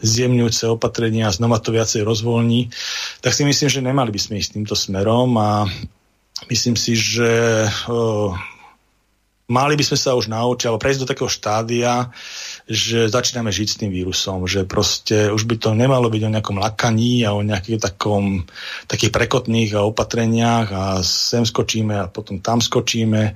[0.06, 2.70] zjemňujúce opatrenia a znova to viacej rozvoľní,
[3.26, 5.66] tak si myslím, že nemali by sme ísť týmto smerom a
[6.50, 7.66] myslím si, že
[9.52, 12.08] mali by sme sa už naučiť, alebo prejsť do takého štádia,
[12.70, 16.58] že začíname žiť s tým vírusom, že proste už by to nemalo byť o nejakom
[16.62, 18.46] lakaní a o nejakých takom,
[18.86, 23.34] takých prekotných a opatreniach a sem skočíme a potom tam skočíme.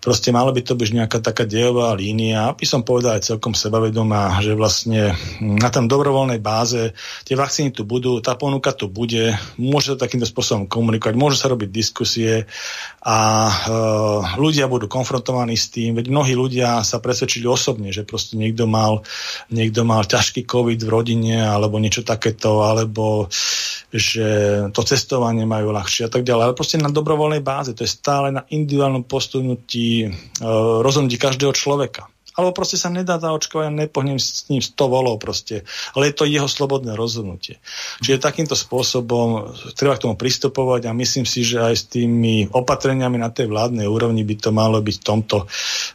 [0.00, 4.38] Proste malo by to byť nejaká taká dejová línia, aby som povedal aj celkom sebavedomá,
[4.44, 6.92] že vlastne na tam dobrovoľnej báze
[7.24, 11.48] tie vakcíny tu budú, tá ponuka tu bude, môže sa takýmto spôsobom komunikovať, môže sa
[11.50, 12.44] robiť diskusie
[13.06, 13.52] a e,
[14.36, 19.06] ľudia budú konfrontovaní s tým, veď mnohí ľudia sa presvedčili osobne, že proste niekto mal,
[19.54, 23.30] niekto mal ťažký COVID v rodine alebo niečo takéto, alebo
[23.94, 24.28] že
[24.74, 26.42] to cestovanie majú ľahšie a tak ďalej.
[26.50, 30.08] Ale proste na dobrovoľnej báze, to je stále na individuálnom postupnutí e,
[30.82, 35.64] rozhodnutí každého človeka alebo proste sa nedá zaočkovať a nepohnem s ním 100 volov proste.
[35.96, 37.56] Ale je to jeho slobodné rozhodnutie.
[38.04, 43.16] Čiže takýmto spôsobom treba k tomu pristupovať a myslím si, že aj s tými opatreniami
[43.16, 45.38] na tej vládnej úrovni by to malo byť v tomto,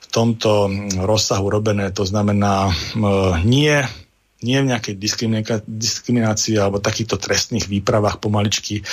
[0.01, 0.51] v tomto
[1.05, 1.93] rozsahu robené.
[1.93, 2.73] To znamená
[3.45, 3.77] nie
[4.41, 4.97] nie v nejakej
[5.69, 8.83] diskriminácii alebo takýchto trestných výpravách pomaličky e,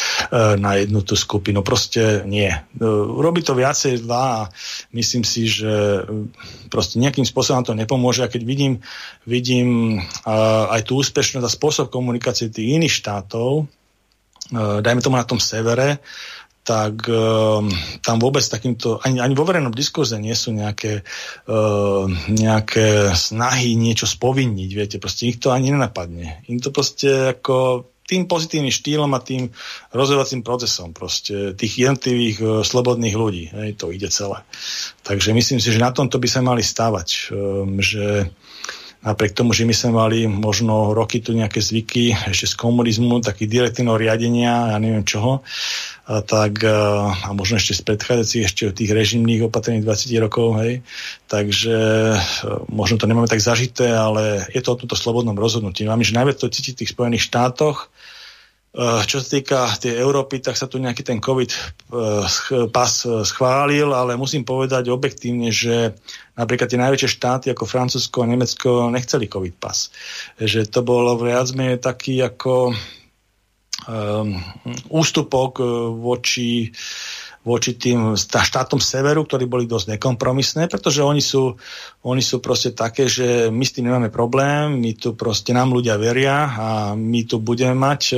[0.61, 1.65] na jednu tú skupinu.
[1.65, 2.53] Proste nie.
[2.53, 2.61] E,
[3.19, 4.49] robí to viacej zlá a
[4.93, 6.29] myslím si, že e,
[6.69, 8.29] proste nejakým spôsobom to nepomôže.
[8.29, 8.85] A keď vidím,
[9.25, 10.31] vidím e,
[10.69, 16.05] aj tú úspešnosť a spôsob komunikácie tých iných štátov, e, dajme tomu na tom severe,
[16.69, 17.65] tak uh,
[18.05, 21.01] tam vôbec takýmto, ani, ani vo verejnom diskurze nie sú nejaké,
[21.49, 26.45] uh, nejaké snahy niečo spovinniť, viete, proste ich to ani nenapadne.
[26.53, 29.53] Im to proste ako tým pozitívnym štýlom a tým
[29.93, 33.49] rozhodovacím procesom proste tých jednotlivých uh, slobodných ľudí.
[33.49, 34.45] Hej, to ide celé.
[35.09, 38.29] Takže myslím si, že na tomto by sa mali stávať, um, že
[38.99, 43.49] napriek tomu, že my sme mali možno roky tu nejaké zvyky ešte z komunizmu, takých
[43.49, 45.47] direktívneho riadenia, ja neviem čoho,
[46.09, 50.83] a tak a možno ešte z predchádzajúcich, ešte od tých režimných opatrení 20 rokov, hej.
[51.29, 51.77] Takže
[52.73, 55.87] možno to nemáme tak zažité, ale je to o tomto slobodnom rozhodnutí.
[55.87, 57.93] Máme, že najviac to cítiť v tých Spojených štátoch,
[58.77, 61.51] čo sa týka tej Európy, tak sa tu nejaký ten COVID
[62.69, 62.93] pas
[63.25, 65.97] schválil, ale musím povedať objektívne, že
[66.37, 69.89] napríklad tie najväčšie štáty ako Francúzsko a Nemecko nechceli COVID pas.
[70.37, 72.77] Že to bolo viac menej taký ako
[73.89, 74.37] um,
[74.93, 75.65] ústupok
[75.97, 76.69] voči
[77.49, 81.57] voči tým štátom severu, ktorí boli dosť nekompromisné, pretože oni sú,
[81.99, 85.99] oni sú proste také, že my s tým nemáme problém, my tu proste nám ľudia
[85.99, 88.17] veria a my tu budeme mať e,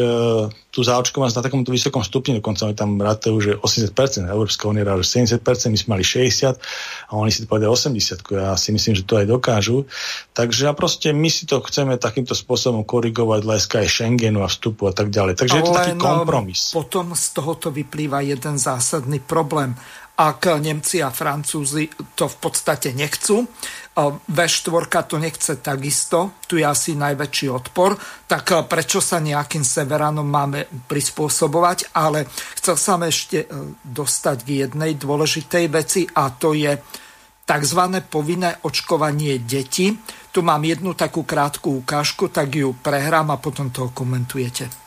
[0.69, 5.01] tú zaočkovanosť na takomto vysokom stupni, dokonca oni tam rátajú, že 80%, Európska únia ráta
[5.01, 5.41] 70%,
[5.73, 6.61] my sme mali 60%
[7.09, 9.89] a oni si to povedali 80%, ja si myslím, že to aj dokážu.
[10.37, 14.87] Takže a proste my si to chceme takýmto spôsobom korigovať leska aj Schengenu a vstupu
[14.87, 15.41] a tak ďalej.
[15.41, 16.69] Takže Ale je to taký no, kompromis.
[16.69, 19.73] Potom z tohoto vyplýva jeden zásadný problém.
[20.21, 23.41] Ak Nemci a Francúzi to v podstate nechcú,
[24.29, 27.97] V4 to nechce takisto, tu je asi najväčší odpor,
[28.29, 32.29] tak prečo sa nejakým severanom máme prispôsobovať, ale
[32.61, 33.49] chcel som ešte
[33.81, 36.77] dostať k jednej dôležitej veci a to je
[37.49, 37.81] tzv.
[38.13, 39.97] povinné očkovanie detí.
[40.31, 44.80] Tu mám jednu takú krátku ukážku, tak ju prehrám a potom to komentujete.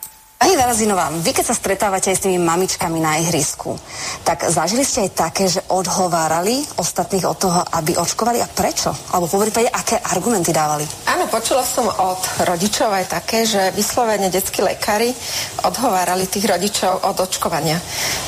[0.44, 3.80] Pani Varazinová, vy keď sa stretávate aj s tými mamičkami na ihrisku,
[4.28, 8.92] tak zažili ste aj také, že odhovárali ostatných od toho, aby očkovali a prečo?
[9.16, 10.84] Alebo po prípade, aké argumenty dávali?
[11.08, 15.16] Áno, počula som od rodičov aj také, že vyslovene detskí lekári
[15.64, 17.80] odhovárali tých rodičov od očkovania.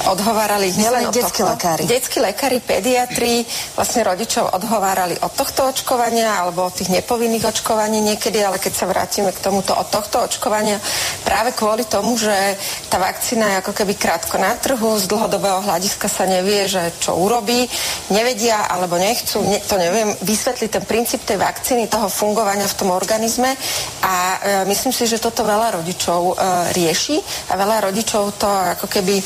[0.08, 1.84] Odhovárali ich nielen od detskí lekári.
[1.84, 3.44] Detskí lekári, pediatri
[3.76, 8.88] vlastne rodičov odhovárali od tohto očkovania alebo od tých nepovinných očkovaní niekedy, ale keď sa
[8.88, 10.80] vrátime k tomuto od tohto očkovania,
[11.20, 12.54] práve kvôli tomu, tomu, že
[12.86, 17.18] tá vakcína je ako keby krátko na trhu, z dlhodobého hľadiska sa nevie, že čo
[17.18, 17.66] urobí,
[18.14, 22.94] nevedia alebo nechcú, ne, to neviem, vysvetliť ten princíp tej vakcíny, toho fungovania v tom
[22.94, 23.50] organizme
[24.06, 26.34] a e, myslím si, že toto veľa rodičov e,
[26.78, 27.18] rieši
[27.50, 29.24] a veľa rodičov to ako keby e,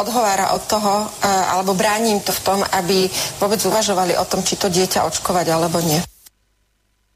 [0.00, 3.04] odhovára od toho, e, alebo bráni im to v tom, aby
[3.36, 6.00] vôbec uvažovali o tom, či to dieťa očkovať alebo nie.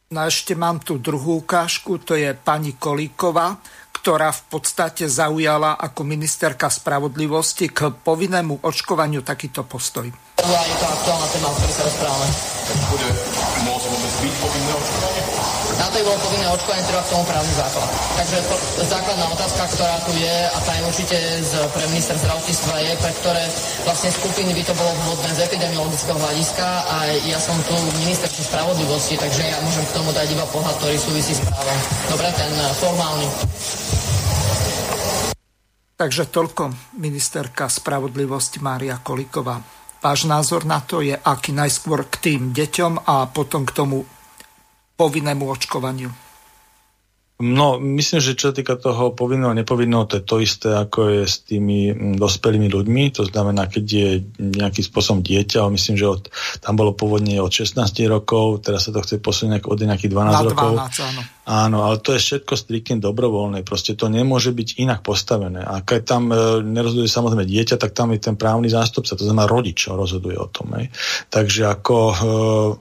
[0.09, 3.61] No a ešte mám tu druhú ukážku, to je pani Kolíková,
[4.09, 10.09] ktorá v podstate zaujala ako ministerka spravodlivosti k povinnému očkovaniu takýto postoj.
[10.09, 12.29] Je to aktuálna téma, o ktorej sa rozprávame.
[12.89, 13.09] Bude
[13.69, 15.08] môcť vôbec byť povinné očkovanie?
[15.99, 17.91] Je bolo povinné očkovanie, treba k tomu právny základ.
[18.23, 18.55] Takže to,
[18.87, 23.13] základná otázka, ktorá tu je, a tá je určite z, pre minister zdravotníctva je, pre
[23.19, 23.45] ktoré
[23.83, 26.97] vlastne skupiny by to bolo vhodné z epidemiologického hľadiska a
[27.27, 31.35] ja som tu minister spravodlivosti, takže ja môžem k tomu dať iba pohľad, ktorý súvisí
[31.35, 31.79] s právom.
[32.15, 33.27] Dobre, ten formálny.
[35.99, 39.59] Takže toľko ministerka spravodlivosti Mária Koliková.
[39.99, 44.07] Váš názor na to je aký najskôr k tým deťom a potom k tomu
[44.99, 46.11] povinnému očkovaniu?
[47.39, 51.07] No, myslím, že čo sa týka toho povinného a nepovinného, to je to isté, ako
[51.07, 53.15] je s tými mm, dospelými ľuďmi.
[53.15, 54.09] To znamená, keď je
[54.43, 56.27] nejakým spôsobom dieťa, myslím, že od,
[56.59, 57.79] tam bolo pôvodne od 16
[58.11, 60.73] rokov, teraz sa to chce posunúť od nejakých 12 Na rokov.
[60.83, 61.23] 12, áno.
[61.49, 63.65] Áno, ale to je všetko striktne dobrovoľné.
[63.65, 65.65] Proste to nemôže byť inak postavené.
[65.65, 69.49] A keď tam e, nerozhoduje samozrejme dieťa, tak tam je ten právny zástupca, to znamená
[69.49, 70.77] rodič, rozhoduje o tom.
[70.77, 70.93] Hej.
[71.33, 72.17] Takže ako, e,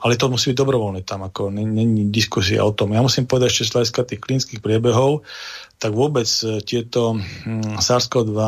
[0.04, 2.92] ale to musí byť dobrovoľné tam, ako není diskusia o tom.
[2.92, 5.24] Ja musím povedať ešte z tých klinických priebehov,
[5.80, 8.40] tak vôbec e, tieto hm, SARS-CoV-2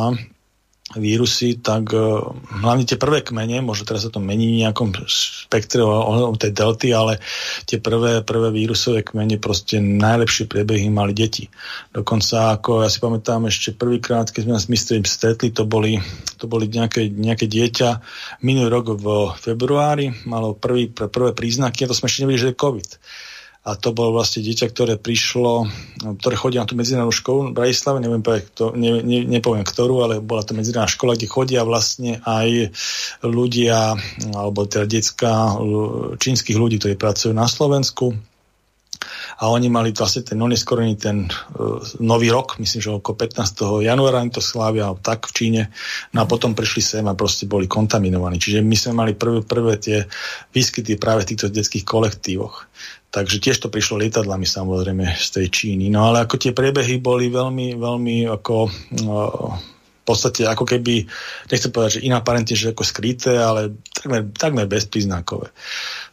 [0.98, 5.86] vírusy, tak uh, hlavne tie prvé kmene, možno teraz sa to mení v nejakom spektre
[5.86, 5.94] o,
[6.30, 7.22] o tej delty, ale
[7.70, 11.46] tie prvé, prvé vírusové kmene proste najlepšie priebehy mali deti.
[11.94, 16.02] Dokonca, ako ja si pamätám ešte prvýkrát, keď sme nás my stretli, to boli,
[16.42, 18.02] to boli nejaké, nejaké dieťa
[18.42, 19.06] minulý rok v
[19.38, 22.90] februári, malo prvý, prvé príznaky a to sme ešte nevedeli, že je COVID
[23.70, 25.70] a to bolo vlastne dieťa, ktoré prišlo,
[26.18, 30.18] ktoré chodí na tú medzinárodnú školu v Bratislave, neviem kto, ne, ne, nepoviem ktorú, ale
[30.18, 32.74] bola to medzinárodná škola, kde chodia vlastne aj
[33.22, 33.94] ľudia,
[34.34, 35.62] alebo teda detská
[36.18, 38.18] čínskych ľudí, ktorí pracujú na Slovensku,
[39.40, 43.88] a oni mali vlastne ten oneskorený ten uh, nový rok, myslím, že okolo 15.
[43.88, 45.62] januára to slávia tak v Číne,
[46.12, 48.36] no a potom prišli sem a proste boli kontaminovaní.
[48.36, 49.98] Čiže my sme mali prvé, prvé tie
[50.52, 52.68] výskyty práve v týchto detských kolektívoch.
[53.10, 55.90] Takže tiež to prišlo lietadlami samozrejme z tej Číny.
[55.90, 58.56] No ale ako tie priebehy boli veľmi, veľmi ako
[59.02, 59.14] no,
[59.58, 61.10] v podstate ako keby,
[61.50, 65.50] nechcem povedať, že inaparentne, že ako skryté, ale takmer, takmer bezpríznakové.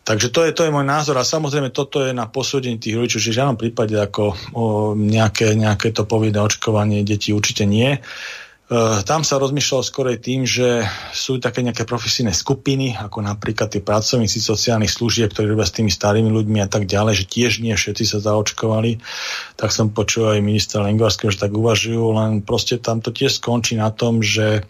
[0.09, 3.21] Takže to je, to je môj názor a samozrejme toto je na posúdenie tých rodičov,
[3.21, 4.25] že v žiadnom prípade ako
[4.57, 4.65] o,
[4.97, 8.01] nejaké, nejaké to povinné očkovanie detí určite nie.
[9.07, 10.83] Tam sa rozmýšľalo skorej tým, že
[11.15, 15.87] sú také nejaké profesijné skupiny, ako napríklad tie pracovníci sociálnych služieb, ktorí robia s tými
[15.87, 18.99] starými ľuďmi a tak ďalej, že tiež nie všetci sa zaočkovali.
[19.55, 23.79] Tak som počul aj ministra Lengvarského, že tak uvažujú, len proste tam to tiež skončí
[23.79, 24.67] na tom, že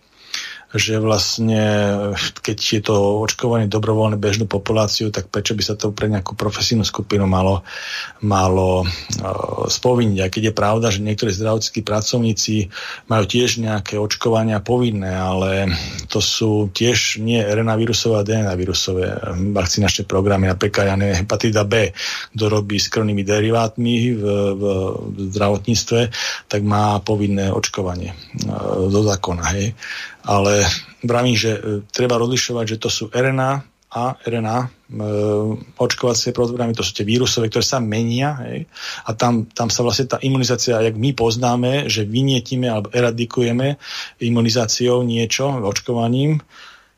[0.77, 1.63] že vlastne
[2.17, 6.85] keď je to očkovanie dobrovoľné bežnú populáciu, tak prečo by sa to pre nejakú profesijnú
[6.85, 7.67] skupinu malo,
[8.23, 10.19] malo uh, spovinniť.
[10.23, 12.71] A keď je pravda, že niektorí zdravotníckí pracovníci
[13.09, 15.73] majú tiež nejaké očkovania povinné, ale
[16.09, 19.07] to sú tiež nie RNA vírusové a DNA vírusové
[19.53, 21.91] vakcinačné programy, napríklad ja neviem, hepatida B,
[22.37, 24.23] kto robí s krvnými derivátmi v,
[24.55, 24.63] v,
[25.13, 26.01] v zdravotníctve,
[26.47, 29.45] tak má povinné očkovanie uh, zo zákona.
[29.57, 29.67] Hej
[30.27, 30.67] ale
[31.07, 33.63] vravím, že e, treba rozlišovať, že to sú RNA
[33.95, 34.69] a RNA e,
[35.79, 38.67] očkovacie programy, to sú tie vírusové, ktoré sa menia hej,
[39.07, 43.79] a tam, tam sa vlastne tá imunizácia, jak my poznáme, že vynietime alebo eradikujeme
[44.19, 46.43] imunizáciou niečo, očkovaním,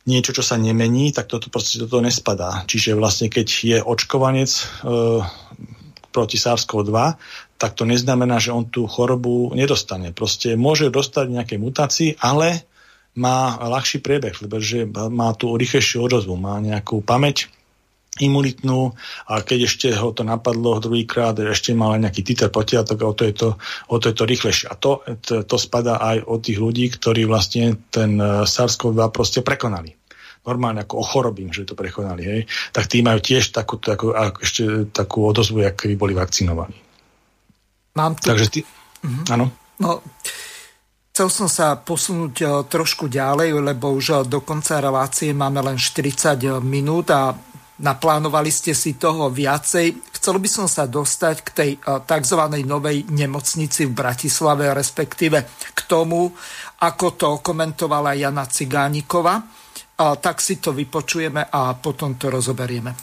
[0.09, 2.65] niečo, čo sa nemení, tak toto proste do toho nespadá.
[2.65, 4.63] Čiže vlastne keď je očkovanec e,
[6.09, 6.97] proti SARS-CoV-2,
[7.61, 10.17] tak to neznamená, že on tú chorobu nedostane.
[10.17, 12.65] Proste môže dostať nejaké mutácii, ale
[13.19, 17.51] má ľahší priebeh, pretože má tú rýchlejšiu odozvu, má nejakú pamäť
[18.19, 18.99] imunitnú
[19.31, 23.23] a keď ešte ho to napadlo druhýkrát, ešte mal nejaký titer potia, tak o to
[23.27, 23.49] je to,
[23.91, 24.67] o to, je to rýchlejšie.
[24.71, 29.41] A to, to, to spada aj od tých ľudí, ktorí vlastne ten e, SARS-CoV-2 proste
[29.43, 29.95] prekonali
[30.49, 32.41] normálne ako ochorobím, že to prekonali, hej,
[32.73, 36.79] tak tí majú tiež takú, takú, ešte takú odozvu, ak by boli vakcinovaní.
[38.01, 38.33] Mám tu...
[38.33, 38.61] Takže ty...
[39.05, 39.23] Mhm.
[39.29, 39.53] Áno.
[39.77, 40.01] No,
[41.19, 46.63] chcel som sa posunúť e, trošku ďalej, lebo už do konca relácie máme len 40
[46.63, 47.35] minút a
[47.79, 50.11] Naplánovali ste si toho viacej.
[50.19, 52.41] Chcel by som sa dostať k tej eh, tzv.
[52.67, 56.35] novej nemocnici v Bratislave, respektíve k tomu,
[56.83, 59.39] ako to komentovala Jana Cigánikova.
[59.99, 62.95] Tak si to vypočujeme a potom to rozoberieme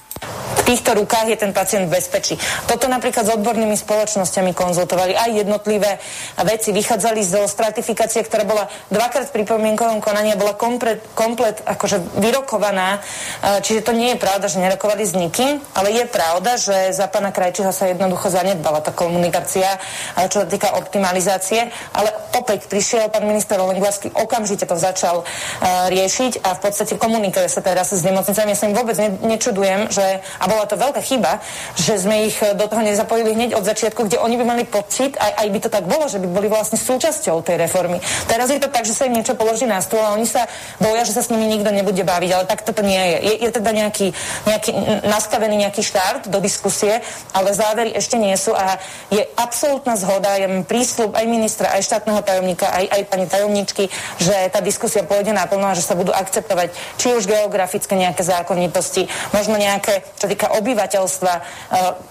[0.65, 2.33] týchto rukách je ten pacient v bezpečí.
[2.65, 6.01] Toto napríklad s odbornými spoločnosťami konzultovali aj jednotlivé
[6.41, 6.73] veci.
[6.73, 12.97] Vychádzali zo stratifikácie, ktorá bola dvakrát pri pripomienkovom konaní a bola komplet, komplet akože vyrokovaná.
[12.97, 17.05] E, čiže to nie je pravda, že nerokovali s nikým, ale je pravda, že za
[17.13, 19.77] pána Krajčího sa jednoducho zanedbala tá komunikácia,
[20.17, 21.69] e, čo sa týka optimalizácie.
[21.93, 27.49] Ale opäť prišiel pán minister Olenglarsky, okamžite to začal uh, riešiť a v podstate komunikuje
[27.49, 28.53] sa teraz s nemocnicami.
[28.53, 31.41] Ja sa im vôbec ne, nečudujem, že, a bola to veľká chyba,
[31.73, 35.41] že sme ich do toho nezapojili hneď od začiatku, kde oni by mali pocit, aj,
[35.41, 37.97] aj by to tak bolo, že by boli vlastne súčasťou tej reformy.
[38.29, 40.45] Teraz je to tak, že sa im niečo položí na stôl a oni sa
[40.77, 43.17] boja, že sa s nimi nikto nebude baviť, ale tak toto nie je.
[43.25, 44.07] Je, je teda nejaký,
[44.45, 44.71] nejaký
[45.09, 47.01] nastavený nejaký štart do diskusie,
[47.33, 48.77] ale závery ešte nie sú a
[49.09, 53.87] je absolútna zhoda, mám prísľub aj ministra, aj štátneho tajomníka, aj, aj pani tajomničky,
[54.19, 59.07] že tá diskusia pôjde naplno a že sa budú akceptovať či už geografické nejaké zákonitosti,
[59.31, 61.33] možno nejaké, čo týka obyvateľstva.
[61.33, 61.41] E,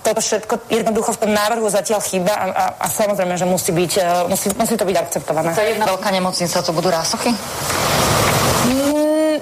[0.02, 3.92] toto všetko jednoducho v tom návrhu zatiaľ chýba a, a, a samozrejme, že musí, byť,
[4.00, 5.52] e, musí, musí to byť akceptované.
[5.54, 7.30] To je jedna veľká nemocnica, to budú rásochy?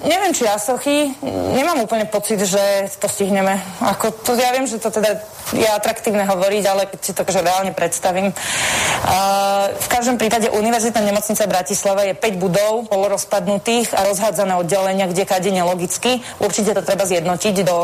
[0.02, 1.14] Neviem, či Asochy,
[1.54, 3.58] nemám úplne pocit, že to stihneme.
[3.80, 5.22] Ako to, ja viem, že to teda
[5.52, 8.32] je atraktívne hovoriť, ale keď si to že reálne predstavím.
[8.32, 15.24] Uh, v každom prípade Univerzitná nemocnica Bratislava je 5 budov polorozpadnutých a rozhádzané oddelenia, kde
[15.24, 16.20] kade nelogicky.
[16.40, 17.76] Určite to treba zjednotiť do,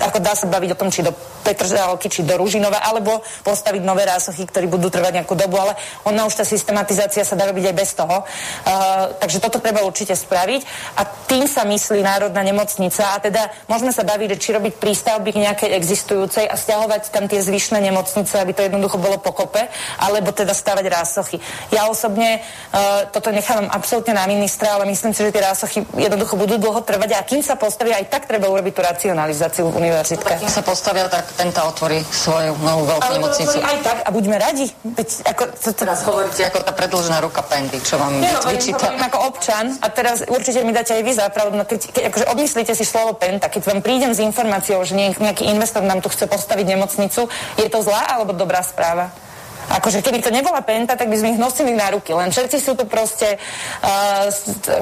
[0.00, 4.04] ako dá sa baviť o tom, či do Petržalky, či do Ružinova, alebo postaviť nové
[4.04, 5.72] rásochy, ktoré budú trvať nejakú dobu, ale
[6.04, 8.22] ona už tá systematizácia sa dá robiť aj bez toho.
[8.24, 10.60] Uh, takže toto treba určite spraviť
[11.00, 15.42] a tým sa myslí Národná nemocnica a teda môžeme sa baviť, či robiť prístavby k
[15.48, 19.66] nejakej existujúcej a stiahovať tam tie zvyšné nemocnice, aby to jednoducho bolo pokope,
[19.98, 21.36] alebo teda stavať rásochy.
[21.74, 26.36] Ja osobne uh, toto nechávam absolútne na ministra, ale myslím si, že tie rásochy jednoducho
[26.36, 30.38] budú dlho trvať a kým sa postavia, aj tak treba urobiť tú racionalizáciu v univerzitke.
[30.38, 33.56] Kým sa postavia, tak tento otvorí svoju novú veľkú ale nemocnicu.
[33.64, 34.66] Aj tak a buďme radi.
[34.84, 35.82] Veď, ako, to, to...
[35.82, 38.92] Teraz hovoríte ako tá predložená ruka Pendy, čo vám no, vyčíta.
[39.00, 42.72] ako občan a teraz určite mi dáte aj vy zapravdu, no keď, keď akože odmyslíte
[42.76, 46.76] si slovo Penta, keď vám prídem s informáciou, že nejaký investor nám tu chce postaviť
[46.76, 49.08] nemocnicu, je to zlá alebo dobrá správa?
[49.70, 52.10] Akože keby to nebola penta, tak by sme ich nosili na ruky.
[52.10, 54.26] Len všetci sú tu proste, uh,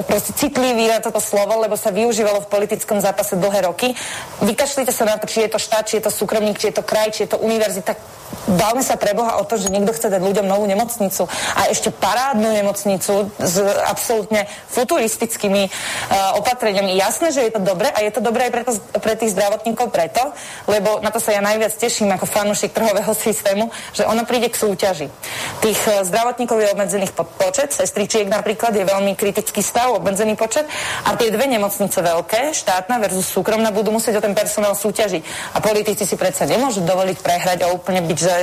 [0.09, 3.93] proste citliví na toto slovo, lebo sa využívalo v politickom zápase dlhé roky.
[4.41, 6.83] Vykašlite sa na to, či je to štát, či je to súkromník, či je to
[6.87, 7.93] kraj, či je to univerzita
[8.49, 12.49] Bavme sa preboha o to, že niekto chce dať ľuďom novú nemocnicu a ešte parádnu
[12.49, 16.97] nemocnicu s absolútne futuristickými uh, opatreniami.
[16.97, 20.33] Jasné, že je to dobre a je to dobré aj preto, pre tých zdravotníkov preto,
[20.65, 24.57] lebo na to sa ja najviac teším ako fanúšik trhového systému, že ono príde k
[24.57, 25.07] súťaži.
[25.61, 30.65] Tých uh, zdravotníkov je obmedzených počet, sestričiek napríklad je veľmi kritický stav, obmedzený počet
[31.05, 35.53] a tie dve nemocnice veľké, štátna versus súkromná, budú musieť o ten personál súťažiť.
[35.53, 38.35] A politici si predsa nemôžu dovoliť prehrať a úplne byť že,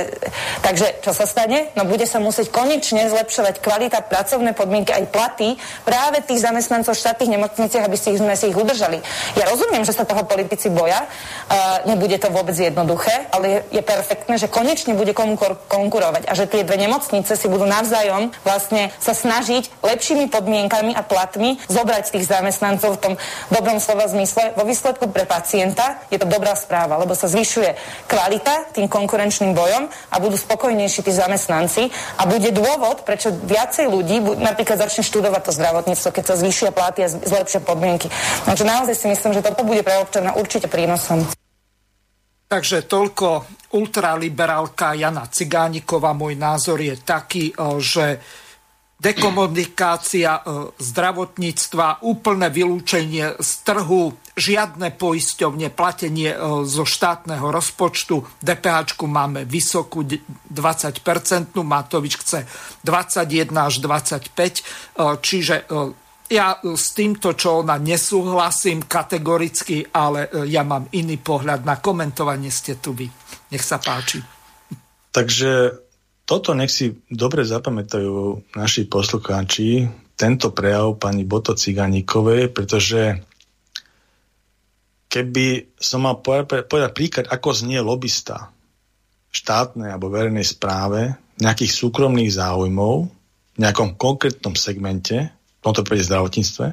[0.65, 1.69] takže čo sa stane?
[1.77, 5.53] No bude sa musieť konečne zlepšovať kvalita, pracovné podmienky, aj platy
[5.85, 8.97] práve tých zamestnancov v štátnych nemocniciach, aby si ich, sme si ich udržali.
[9.37, 13.83] Ja rozumiem, že sa toho politici boja, uh, nebude to vôbec jednoduché, ale je, je
[13.85, 15.37] perfektné, že konečne bude komu
[15.67, 21.05] konkurovať a že tie dve nemocnice si budú navzájom vlastne sa snažiť lepšími podmienkami a
[21.05, 23.13] platmi zobrať tých zamestnancov v tom
[23.53, 24.55] dobrom slova zmysle.
[24.55, 27.75] Vo výsledku pre pacienta je to dobrá správa, lebo sa zvyšuje
[28.07, 33.91] kvalita tým konkurenčným bojom zdrojom a budú spokojnejší tí zamestnanci a bude dôvod, prečo viacej
[33.91, 38.07] ľudí napríklad začne študovať to zdravotníctvo, keď sa zvýšia platy a zlepšia podmienky.
[38.47, 41.27] Takže naozaj si myslím, že toto bude pre občana určite prínosom.
[42.47, 43.43] Takže toľko
[43.75, 46.15] ultraliberálka Jana Cigániková.
[46.15, 47.51] Môj názor je taký,
[47.83, 48.23] že
[48.95, 50.47] dekomunikácia
[50.79, 56.29] zdravotníctva, úplné vylúčenie z trhu, žiadne poisťovne, platenie
[56.63, 58.21] zo štátneho rozpočtu.
[58.37, 62.45] DPH máme vysokú 20%, Matovič chce
[62.85, 65.65] 21 až 25, čiže
[66.27, 71.79] ja e, s týmto, čo ona nesúhlasím kategoricky, ale e, ja mám iný pohľad na
[71.79, 73.07] komentovanie ste tu vy.
[73.51, 74.19] Nech sa páči.
[75.15, 75.71] Takže
[76.27, 79.87] toto nech si dobre zapamätajú naši poslucháči,
[80.17, 83.21] tento prejav pani Boto Ciganíkovej, pretože
[85.07, 88.51] keby som mal povedať príklad, ako znie lobista
[89.31, 92.95] štátnej alebo verejnej správe nejakých súkromných záujmov
[93.55, 96.65] v nejakom konkrétnom segmente, v tomto prípade zdravotníctve,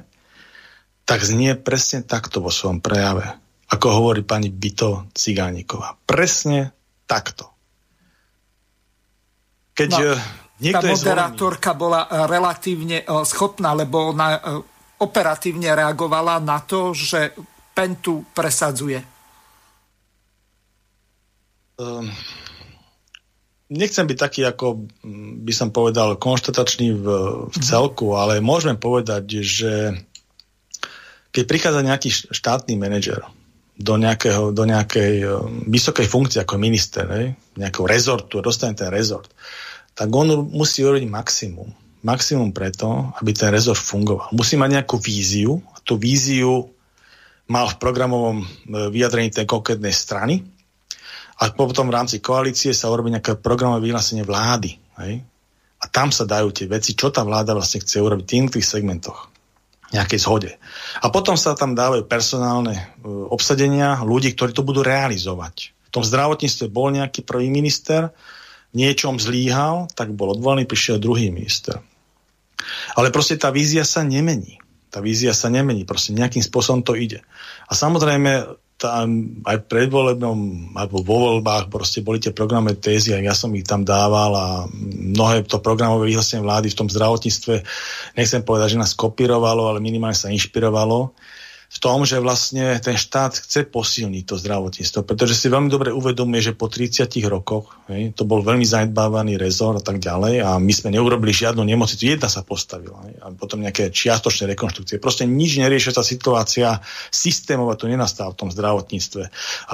[1.05, 3.29] tak znie presne takto vo svojom prejave,
[3.69, 5.97] ako hovorí pani Bito Cigániková.
[6.09, 6.73] Presne
[7.05, 7.53] takto.
[9.77, 10.21] Keď no, eh,
[10.65, 11.83] niekto tá moderátorka zvolený...
[11.85, 14.41] bola eh, relatívne eh, schopná, lebo ona
[14.97, 17.37] operatívne reagovala na to, že
[17.75, 19.03] Pentu presadzuje.
[21.75, 22.07] Um,
[23.67, 27.07] nechcem byť taký, ako mm, by som povedal, konštatačný v,
[27.51, 27.65] v mhm.
[27.67, 29.73] celku, ale môžeme povedať, že
[31.35, 33.27] keď prichádza nejaký štátny manažer
[33.75, 39.27] do, nejakého, do nejakej um, vysokej funkcie ako minister, ne, nejakého rezortu, dostane ten rezort,
[39.99, 41.71] tak on musí urobiť maximum.
[42.07, 44.31] Maximum preto, aby ten rezort fungoval.
[44.31, 46.74] Musí mať nejakú víziu a tú víziu
[47.49, 48.47] mal v programovom e,
[48.89, 50.45] vyjadrení tej konkrétnej strany
[51.41, 54.79] a potom v rámci koalície sa urobí nejaké programové vyhlásenie vlády.
[55.03, 55.21] Hej?
[55.83, 59.35] A tam sa dajú tie veci, čo tá vláda vlastne chce urobiť v tých segmentoch
[59.93, 60.51] nejakej zhode.
[61.05, 65.71] A potom sa tam dávajú personálne uh, obsadenia ľudí, ktorí to budú realizovať.
[65.87, 68.11] V tom zdravotníctve bol nejaký prvý minister,
[68.75, 71.79] niečom zlíhal, tak bol odvolaný, prišiel druhý minister.
[72.99, 74.59] Ale proste tá vízia sa nemení.
[74.95, 77.19] Tá vízia sa nemení, proste nejakým spôsobom to ide.
[77.67, 78.47] A samozrejme,
[78.79, 80.39] tam aj v predvolebnom,
[80.79, 84.47] alebo vo voľbách proste boli tie programy tézy a ja som ich tam dával a
[85.15, 87.55] mnohé to programové vyhlásenie vlády v tom zdravotníctve,
[88.19, 91.15] nechcem povedať, že nás kopírovalo, ale minimálne sa inšpirovalo
[91.75, 96.39] v tom, že vlastne ten štát chce posilniť to zdravotníctvo, pretože si veľmi dobre uvedomuje,
[96.39, 100.71] že po 30 rokoch hej, to bol veľmi zanedbávaný rezort a tak ďalej a my
[100.71, 105.03] sme neurobili žiadnu nemocnicu, jedna sa postavila hej, a potom nejaké čiastočné rekonštrukcie.
[105.03, 106.79] Proste nič neriešia tá situácia,
[107.11, 109.23] systémova to nenastala v tom zdravotníctve,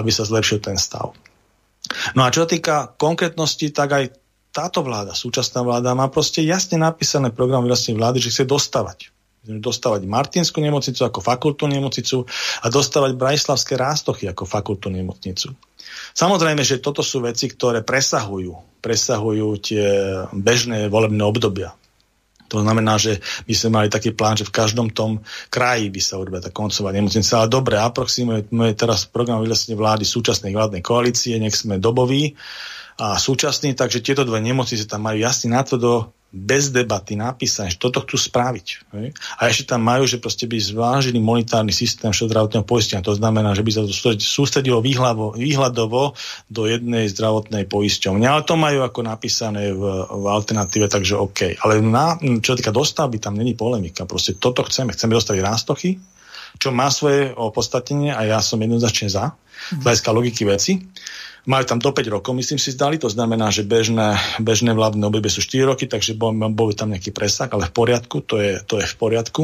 [0.00, 1.12] aby sa zlepšil ten stav.
[2.16, 4.04] No a čo týka konkrétnosti, tak aj
[4.56, 10.04] táto vláda, súčasná vláda, má proste jasne napísané program vlastne vlády, že chce dostávať dostávať
[10.04, 12.28] Martinskú nemocnicu ako fakultnú nemocnicu
[12.60, 15.56] a dostávať Brajslavské rástochy ako fakultnú nemocnicu.
[16.12, 19.86] Samozrejme, že toto sú veci, ktoré presahujú, presahujú tie
[20.36, 21.72] bežné volebné obdobia.
[22.50, 25.22] To znamená, že by sme mali taký plán, že v každom tom
[25.54, 27.38] kraji by sa urobila tá koncová nemocnica.
[27.38, 32.34] Ale dobre, aproximujeme teraz program vylesne vlády súčasnej vládnej koalície, nech sme doboví
[32.98, 37.74] a súčasní, takže tieto dve nemocnice tam majú jasne na to do bez debaty napísané,
[37.74, 38.66] že toto chcú spraviť.
[38.94, 39.06] Hej?
[39.42, 43.02] A ešte tam majú, že proste by zvážili monetárny systém všezdravotného poistenia.
[43.02, 46.14] To znamená, že by sa to sústredilo výhľavo, výhľadovo
[46.46, 48.30] do jednej zdravotnej poisťovne.
[48.30, 51.58] Ale to majú ako napísané v, v alternatíve, takže OK.
[51.66, 54.06] Ale na, čo týka dostavby, tam není polemika.
[54.06, 54.94] Proste toto chceme.
[54.94, 55.98] Chceme dostaviť rástochy,
[56.62, 59.34] čo má svoje opodstatnenie a ja som jednoznačne za,
[59.74, 60.78] z hľadiska logiky veci.
[61.48, 63.00] Majú tam do 5 rokov, myslím si, zdali.
[63.00, 66.36] To znamená, že bežné, bežné vládne obdobie sú 4 roky, takže bol,
[66.76, 69.42] tam nejaký presah, ale v poriadku, to je, to je v poriadku.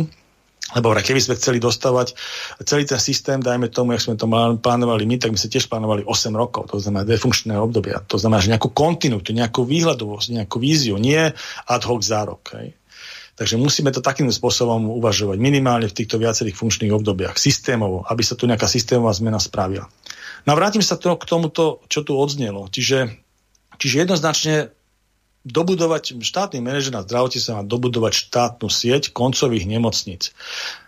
[0.75, 2.19] Lebo keby sme chceli dostávať
[2.67, 4.27] celý ten systém, dajme tomu, jak sme to
[4.59, 8.03] plánovali my, tak my sme tiež plánovali 8 rokov, to znamená dve funkčné obdobia.
[8.11, 11.23] To znamená, že nejakú kontinuitu, nejakú výhľadovosť, nejakú víziu, nie
[11.71, 12.51] ad hoc za rok.
[12.59, 12.75] Hej.
[13.39, 18.35] Takže musíme to takým spôsobom uvažovať, minimálne v týchto viacerých funkčných obdobiach, systémovo, aby sa
[18.35, 19.87] tu nejaká systémová zmena spravila.
[20.47, 22.71] No a vrátim sa to k tomuto, čo tu odznelo.
[22.71, 23.19] Čiže,
[23.83, 24.71] čiže jednoznačne
[25.47, 27.07] dobudovať, štátny manažer na
[27.39, 30.35] sa má dobudovať štátnu sieť koncových nemocníc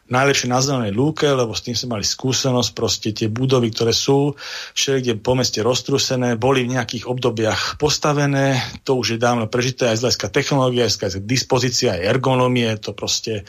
[0.08, 4.34] najlepšie na zelenej lúke, lebo s tým sme mali skúsenosť, proste tie budovy, ktoré sú
[4.72, 10.00] všelikde po meste roztrusené, boli v nejakých obdobiach postavené, to už je dávno prežité aj
[10.00, 13.44] z hľadiska technológie, aj z dispozícia, aj ergonomie, to proste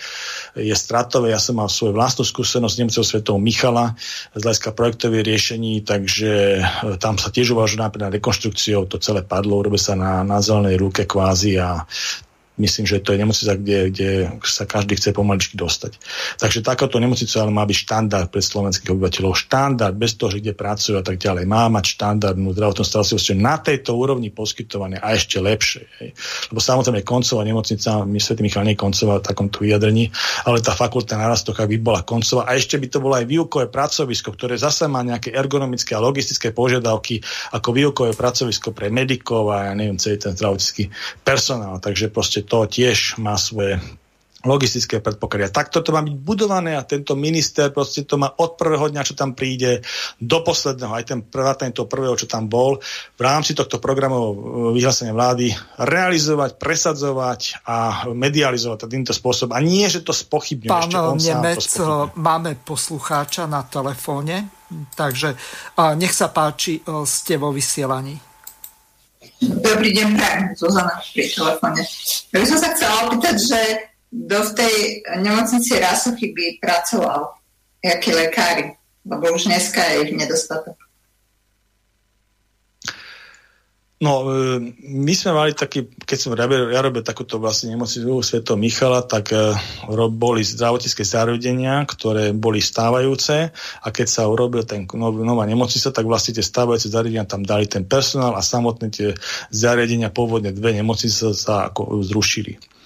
[0.54, 1.32] je stratové.
[1.32, 3.96] Ja som mal svoju vlastnú skúsenosť s Nemcov svetou Michala
[4.36, 6.64] z projektových riešení, takže e,
[7.00, 10.78] tam sa tiež uvažuje napríklad na rekonštrukciou, to celé padlo, urobí sa na, na zelenej
[10.80, 11.84] lúke kvázi a
[12.60, 14.10] myslím, že to je nemocnica, kde, kde
[14.44, 15.96] sa každý chce pomaličky dostať.
[16.38, 19.32] Takže takáto nemocnica ale má byť štandard pre slovenských obyvateľov.
[19.34, 21.48] Štandard, bez toho, že kde pracujú a tak ďalej.
[21.48, 25.88] Má mať štandardnú zdravotnú starostlivosť na tejto úrovni poskytované a ešte lepšie.
[26.04, 26.10] Hej.
[26.52, 30.12] Lebo samozrejme koncová nemocnica, my Svetý Michal nie koncová v takomto vyjadrení,
[30.44, 33.70] ale tá fakulta na rastoch, by bola koncová a ešte by to bolo aj výukové
[33.70, 37.22] pracovisko, ktoré zase má nejaké ergonomické a logistické požiadavky
[37.54, 40.90] ako výukové pracovisko pre medikov a ja neviem, celý ten zdravotnícky
[41.22, 41.78] personál.
[41.78, 43.78] Takže proste to tiež má svoje
[44.40, 45.52] logistické predpoklady.
[45.52, 49.04] A takto to má byť budované a tento minister proste to má od prvého dňa,
[49.04, 49.84] čo tam príde,
[50.16, 52.80] do posledného, aj ten vrátane toho prvého, čo tam bol,
[53.20, 54.36] v rámci tohto programu e,
[54.80, 59.52] vyhlásenia vlády realizovať, presadzovať a medializovať týmto spôsobom.
[59.52, 60.72] A nie, že to spochybňuje.
[60.72, 61.84] Pán ešte on Nemec, e,
[62.16, 64.48] máme poslucháča na telefóne,
[64.96, 65.36] takže
[66.00, 68.29] nech sa páči, e, ste vo vysielaní.
[69.40, 71.80] Dobrý deň, prajem, Zuzana pri telefóne.
[72.36, 73.60] Ja by som sa chcela opýtať, že
[74.12, 74.76] kto v tej
[75.24, 77.40] nemocnici Rasochy by pracoval,
[77.80, 78.76] akí lekári,
[79.08, 80.89] lebo už dneska je ich nedostatok.
[84.00, 88.56] No, e, my sme mali taký, keď som robil, ja robil takúto vlastne nemocnicu Sveto
[88.56, 89.52] Michala, tak e,
[90.08, 93.52] boli zdravotnícke zariadenia, ktoré boli stávajúce
[93.84, 97.84] a keď sa urobil ten nová nemocnica, tak vlastne tie stávajúce zariadenia tam dali ten
[97.84, 99.20] personál a samotné tie
[99.52, 102.79] zariadenia, pôvodne dve nemocnice sa ako zrušili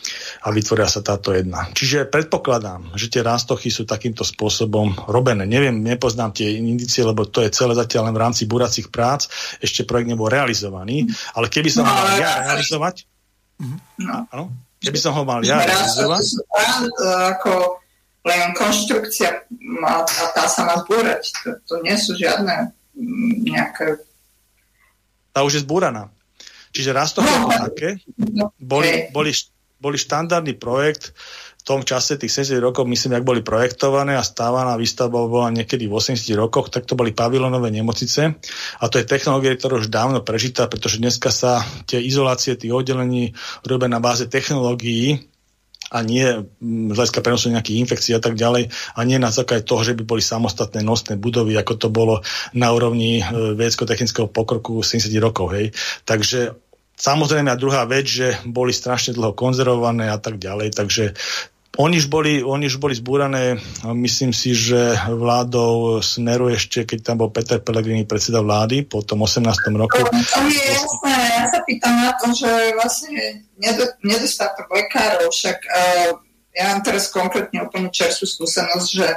[0.44, 1.72] a vytvoria sa táto jedna.
[1.72, 5.48] Čiže predpokladám, že tie rástochy sú takýmto spôsobom robené.
[5.48, 9.32] Neviem, nepoznám tie indície, lebo to je celé zatiaľ len v rámci buracích prác,
[9.64, 11.08] ešte projekt nebol realizovaný,
[11.40, 12.96] ale keby som ho mal ja realizovať,
[14.04, 14.28] no.
[14.28, 14.44] áno,
[14.84, 16.44] keby som ho mal ja realizovať,
[17.40, 17.80] ako
[18.28, 19.48] len konštrukcia
[19.84, 19.92] a
[20.36, 21.24] tá sa má zbúrať.
[21.44, 24.00] To, to nie sú žiadne mm, nejaké...
[25.32, 26.12] Tá už je zbúraná.
[26.74, 27.90] Čiže rastochy no, ako také
[28.58, 29.30] boli, boli
[29.84, 31.12] boli štandardný projekt
[31.60, 35.88] v tom čase, tých 70 rokov, myslím, ak boli projektované a stávaná výstavba bola niekedy
[35.88, 38.36] v 80 rokoch, tak to boli pavilonové nemocnice
[38.80, 43.36] a to je technológia, ktorá už dávno prežitá, pretože dneska sa tie izolácie tých oddelení
[43.64, 45.28] robia na báze technológií,
[45.94, 46.26] a nie
[46.58, 50.02] z hľadiska prenosu nejakých infekcií a tak ďalej a nie na základe toho, že by
[50.02, 52.26] boli samostatné nosné budovy, ako to bolo
[52.58, 53.24] na úrovni e,
[53.54, 55.54] vedecko-technického pokroku 70 rokov.
[55.54, 55.78] Hej.
[56.10, 56.58] Takže
[57.04, 61.12] Samozrejme a druhá vec, že boli strašne dlho konzervované a tak ďalej, takže
[61.74, 67.26] oni už, boli, oni už boli zbúrané, myslím si, že vládou Smeru ešte, keď tam
[67.26, 69.52] bol Peter Pellegrini predseda vlády po tom 18.
[69.74, 70.00] roku.
[70.00, 73.42] To je jasné, ja sa pýtam na to, že vlastne
[74.06, 76.10] nedostatok lekárov, však uh,
[76.54, 79.08] ja mám teraz konkrétne úplne čerstvú skúsenosť, že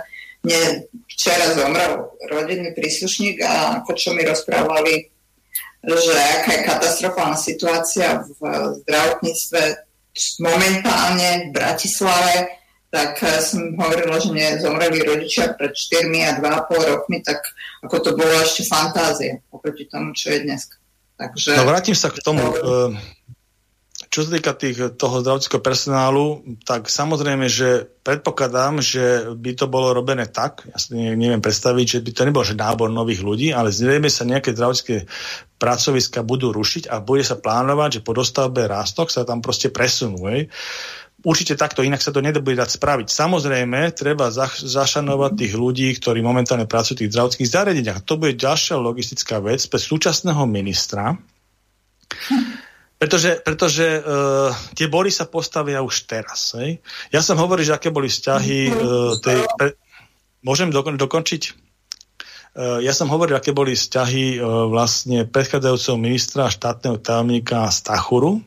[0.42, 5.15] mne včera zomrel rodinný príslušník a ako čo mi rozprávali
[5.94, 8.40] že aká je katastrofálna situácia v
[8.82, 9.60] zdravotníctve
[10.42, 12.34] momentálne v Bratislave,
[12.90, 17.38] tak eh, som hovorila, že mne zomreli rodičia pred 4 a 2,5 rokmi, tak
[17.84, 20.64] ako to bolo ešte fantázie oproti tomu, čo je dnes.
[21.16, 21.56] Takže...
[21.56, 22.42] No vrátim sa k tomu.
[24.06, 29.90] Čo sa týka tých, toho zdravotníckého personálu, tak samozrejme, že predpokladám, že by to bolo
[29.92, 33.74] robené tak, ja si neviem predstaviť, že by to nebolo že nábor nových ľudí, ale
[33.74, 35.10] zrejme sa nejaké zdravotnícke
[35.56, 40.28] pracoviska budú rušiť a bude sa plánovať, že po dostavbe rástok sa tam proste presunú.
[40.30, 40.52] Hej.
[41.26, 43.08] Určite takto, inak sa to nebude dať spraviť.
[43.10, 48.04] Samozrejme, treba zašanovať tých ľudí, ktorí momentálne pracujú v tých zdravotných zariadeniach.
[48.06, 51.18] To bude ďalšia logistická vec pre súčasného ministra,
[52.96, 56.56] pretože, pretože uh, tie bory sa postavia už teraz.
[56.56, 56.80] Hej?
[57.12, 59.38] Ja som hovoril, že aké boli vzťahy uh, tej...
[59.56, 59.68] Pre...
[60.40, 61.42] Môžem dokon, dokončiť?
[62.56, 68.40] Uh, ja som hovoril, aké boli vzťahy uh, vlastne predchádzajúceho ministra štátneho tajomníka Stachuru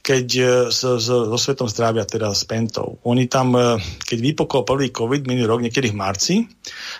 [0.00, 0.96] keď e, so,
[1.36, 2.96] svetom zdravia, teda s Pentou.
[3.04, 3.76] Oni tam, e,
[4.08, 6.36] keď vypokol prvý COVID minulý rok, niekedy v marci,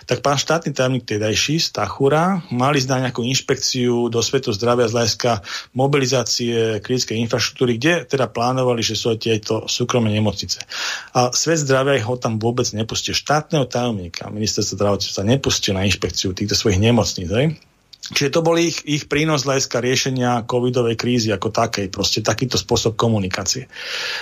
[0.05, 5.31] tak pán štátny tajomník tedajší, Stachura, mali na nejakú inšpekciu do svetu zdravia z hľadiska
[5.73, 10.61] mobilizácie kritickej infraštruktúry, kde teda plánovali, že sú tieto súkromné nemocnice.
[11.17, 13.17] A svet zdravia ho tam vôbec nepustil.
[13.17, 17.29] Štátneho tajomníka, ministerstva zdravotníctva nepustil na inšpekciu týchto svojich nemocníc.
[17.33, 17.57] Hej?
[18.11, 22.99] Čiže to bol ich, ich prínos hľadiska riešenia covidovej krízy ako takej, proste takýto spôsob
[22.99, 23.71] komunikácie.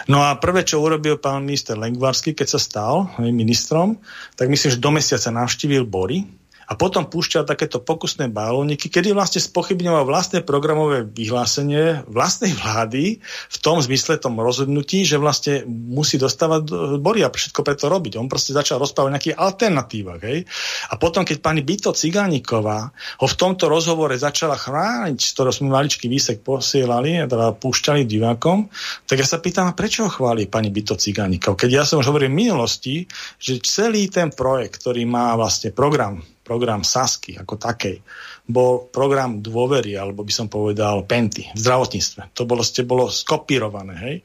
[0.05, 3.97] No a prvé, čo urobil pán minister Lengvarsky, keď sa stal ministrom,
[4.37, 6.38] tak myslím, že do mesiaca navštívil Bory
[6.69, 13.57] A potom púšťal takéto pokusné balóniky, kedy vlastne spochybňoval vlastné programové vyhlásenie vlastnej vlády v
[13.57, 16.69] tom zmysle, tom rozhodnutí, že vlastne musí dostávať
[17.01, 18.21] bory a všetko preto robiť.
[18.21, 20.21] On proste začal rozprávať nejakých alternatívach.
[20.21, 20.45] Hej?
[20.93, 25.73] A potom, keď pani Bito Cigániková ho v tomto rozhovore začala chrániť, z ktorého sme
[25.73, 28.69] maličký výsek posielali, teda púšťali divákom,
[29.09, 31.57] tak ja sa pýtam, prečo ho chváli pani Bito Cigánikov?
[31.57, 33.09] Keď ja som už hovoril v minulosti,
[33.41, 38.01] že celý ten projekt, ktorý má vlastne program, program Sasky ako takej,
[38.49, 42.33] bol program dôvery, alebo by som povedal Penty v zdravotníctve.
[42.33, 43.93] To bolo, ste bolo skopírované.
[44.01, 44.15] Hej?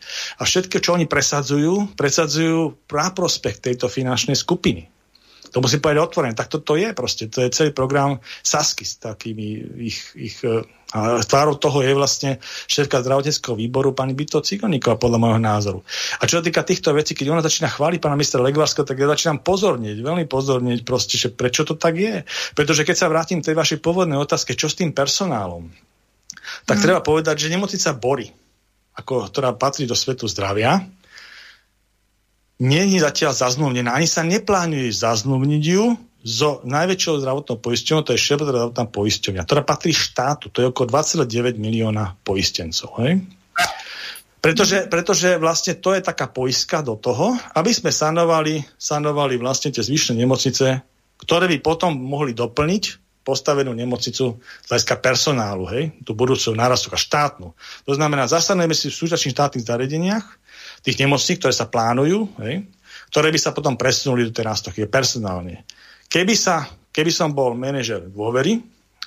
[0.40, 4.93] A všetko, čo oni presadzujú, presadzujú prospech tejto finančnej skupiny.
[5.54, 6.34] To musím povedať otvorené.
[6.34, 7.30] Tak to, to je proste.
[7.30, 10.42] To je celý program Sasky s takými ich, ich
[10.94, 12.38] a tvárou toho je vlastne
[12.70, 15.80] šéfka zdravotníckého výboru pani Bito Cigoníková, podľa môjho názoru.
[16.22, 19.10] A čo sa týka týchto vecí, keď ona začína chváliť pána ministra Legvarského, tak ja
[19.10, 22.22] začínam pozornieť, veľmi pozornieť proste, že prečo to tak je.
[22.54, 25.66] Pretože keď sa vrátim k tej vašej pôvodnej otázke, čo s tým personálom,
[26.62, 26.84] tak hmm.
[26.86, 28.30] treba povedať, že nemocnica Bory,
[28.94, 30.78] ako, ktorá patrí do svetu zdravia,
[32.62, 38.20] nie je zatiaľ zaznúvnená, ani sa neplánuje zaznúvniť ju so najväčšou zdravotnou poisťovňou, to je
[38.24, 42.96] Šebra zdravotná poisťovňa, ktorá patrí štátu, to je okolo 2,9 milióna poistencov.
[43.04, 43.20] Hej?
[44.40, 49.84] Pretože, pretože vlastne to je taká poistka do toho, aby sme sanovali, sanovali vlastne tie
[49.84, 50.84] zvyšné nemocnice,
[51.20, 57.56] ktoré by potom mohli doplniť postavenú nemocnicu z hľadiska personálu, hej, tú budúcu nárastu štátnu.
[57.88, 60.43] To znamená, zastaneme si v súčasných štátnych zariadeniach,
[60.84, 62.68] tých nemocníc, ktoré sa plánujú, hej,
[63.08, 65.64] ktoré by sa potom presunuli do tej nástochy personálne.
[66.12, 68.60] Keby, sa, keby som bol manažer dôvery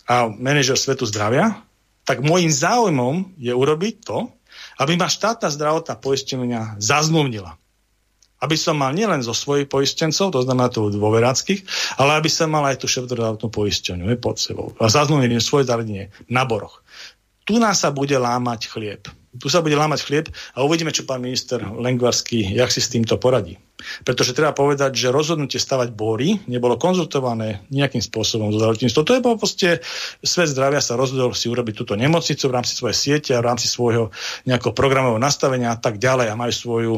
[0.10, 1.62] a manažer svetu zdravia,
[2.08, 4.32] tak môjim záujmom je urobiť to,
[4.82, 7.60] aby ma štátna zdravotná poistenia zazmluvnila.
[8.38, 11.66] Aby som mal nielen zo svojich poistencov, to znamená to dôveráckých,
[11.98, 14.72] ale aby som mal aj tú šéf-zdravotnú poisteniu pod sebou.
[14.78, 16.86] A zazmluvnili svoje zariadenie na boroch.
[17.44, 19.04] Tu nás sa bude lámať chlieb
[19.38, 20.26] tu sa bude lámať chlieb
[20.58, 23.58] a uvidíme, čo pán minister Lengvarský, jak si s týmto poradí.
[24.02, 29.06] Pretože treba povedať, že rozhodnutie stavať bory nebolo konzultované nejakým spôsobom so zdravotníctvom.
[29.06, 29.70] To je bol proste,
[30.26, 33.70] svet zdravia sa rozhodol si urobiť túto nemocnicu v rámci svojej siete a v rámci
[33.70, 34.10] svojho
[34.50, 36.94] nejakého programového nastavenia a tak ďalej a majú svoju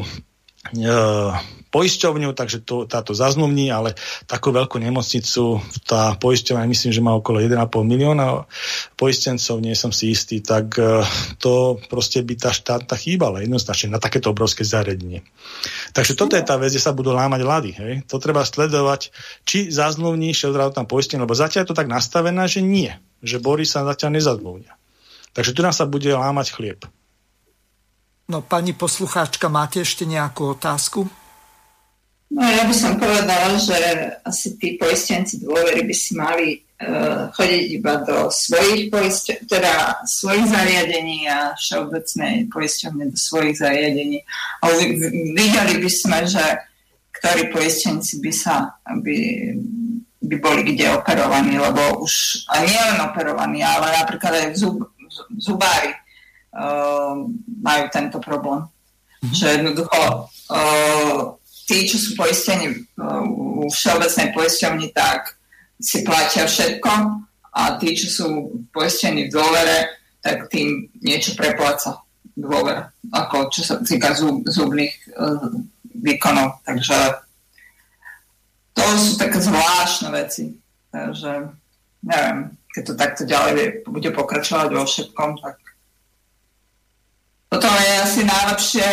[1.70, 3.96] poisťovňu, takže to, táto zaznumní, ale
[4.28, 8.44] takú veľkú nemocnicu, tá poisťovňa myslím, že má okolo 1,5 milióna
[8.98, 11.06] poistencov, nie som si istý, tak e,
[11.40, 15.24] to proste by tá štátna chýbala jednoznačne na takéto obrovské zariadenie.
[15.96, 17.72] Takže toto je tá vec, kde sa budú lámať lady.
[17.72, 17.92] Hej?
[18.12, 19.14] To treba sledovať,
[19.48, 22.92] či zaznumní zdravotná poistenie, lebo zatiaľ je to tak nastavené, že nie,
[23.24, 24.76] že bory sa zatiaľ nezazmluvnia.
[25.32, 26.84] Takže tu nás sa bude lámať chlieb.
[28.30, 31.02] No pani poslucháčka, máte ešte nejakú otázku?
[32.30, 33.74] No ja by som povedala, že
[34.22, 40.46] asi tí poistenci dôvery by si mali uh, chodiť iba do svojich poisťov, teda svojich
[40.46, 44.22] zariadení a všeobecnej poisťovne do svojich zariadení.
[44.62, 44.78] A
[45.34, 46.44] videli by sme, že
[47.10, 49.18] ktorí poistenci by sa by,
[50.22, 54.86] by boli kde operovaní, lebo už a nie len operovaní, ale napríklad aj zub,
[55.34, 55.98] zubári
[56.54, 57.14] uh,
[57.62, 58.66] majú tento problém.
[59.20, 59.34] Mm-hmm.
[59.36, 60.00] Že jednoducho
[60.50, 61.20] uh,
[61.68, 63.22] tí, čo sú poistení uh,
[63.66, 65.36] v všeobecnej poisťovni, tak
[65.80, 66.92] si platia všetko
[67.50, 68.26] a tí, čo sú
[68.72, 69.78] poistení v dôvere,
[70.20, 72.04] tak tým niečo prepláca
[72.36, 75.52] dôvera, ako čo sa týka zub, zubných uh,
[76.00, 76.60] výkonov.
[76.64, 76.96] Takže
[78.76, 80.56] to sú také zvláštne veci.
[80.90, 81.52] Takže
[82.06, 82.38] neviem,
[82.72, 85.56] keď to takto ďalej bude pokračovať vo všetkom, tak
[87.50, 88.88] potom je asi najlepšie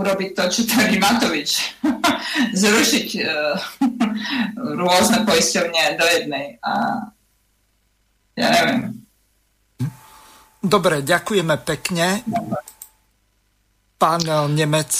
[0.00, 1.76] urobiť to, čo tvrdí Matovič.
[2.64, 3.54] Zrušiť uh,
[4.80, 6.56] rôzne poisťovne do jednej.
[6.64, 6.72] A
[8.40, 9.04] ja neviem.
[10.64, 12.24] Dobre, ďakujeme pekne.
[14.00, 14.24] Pán
[14.56, 14.92] Nemec,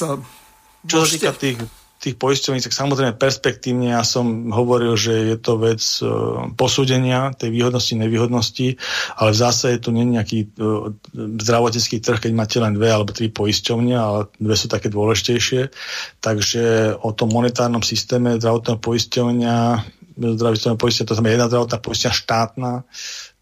[0.84, 1.77] čo sa týka tých
[2.08, 6.04] tých poisťovní, tak samozrejme perspektívne ja som hovoril, že je to vec e,
[6.56, 8.80] posúdenia tej výhodnosti, nevýhodnosti,
[9.20, 10.48] ale v zásade tu nie je nejaký e,
[11.14, 15.68] zdravotnícky trh, keď máte len dve alebo tri poisťovne, ale dve sú také dôležitejšie.
[16.24, 19.56] Takže o tom monetárnom systéme zdravotného poisťovňa
[20.18, 22.72] zdravotného poisťovňa, to znamená jedna zdravotná poisťovňa štátna,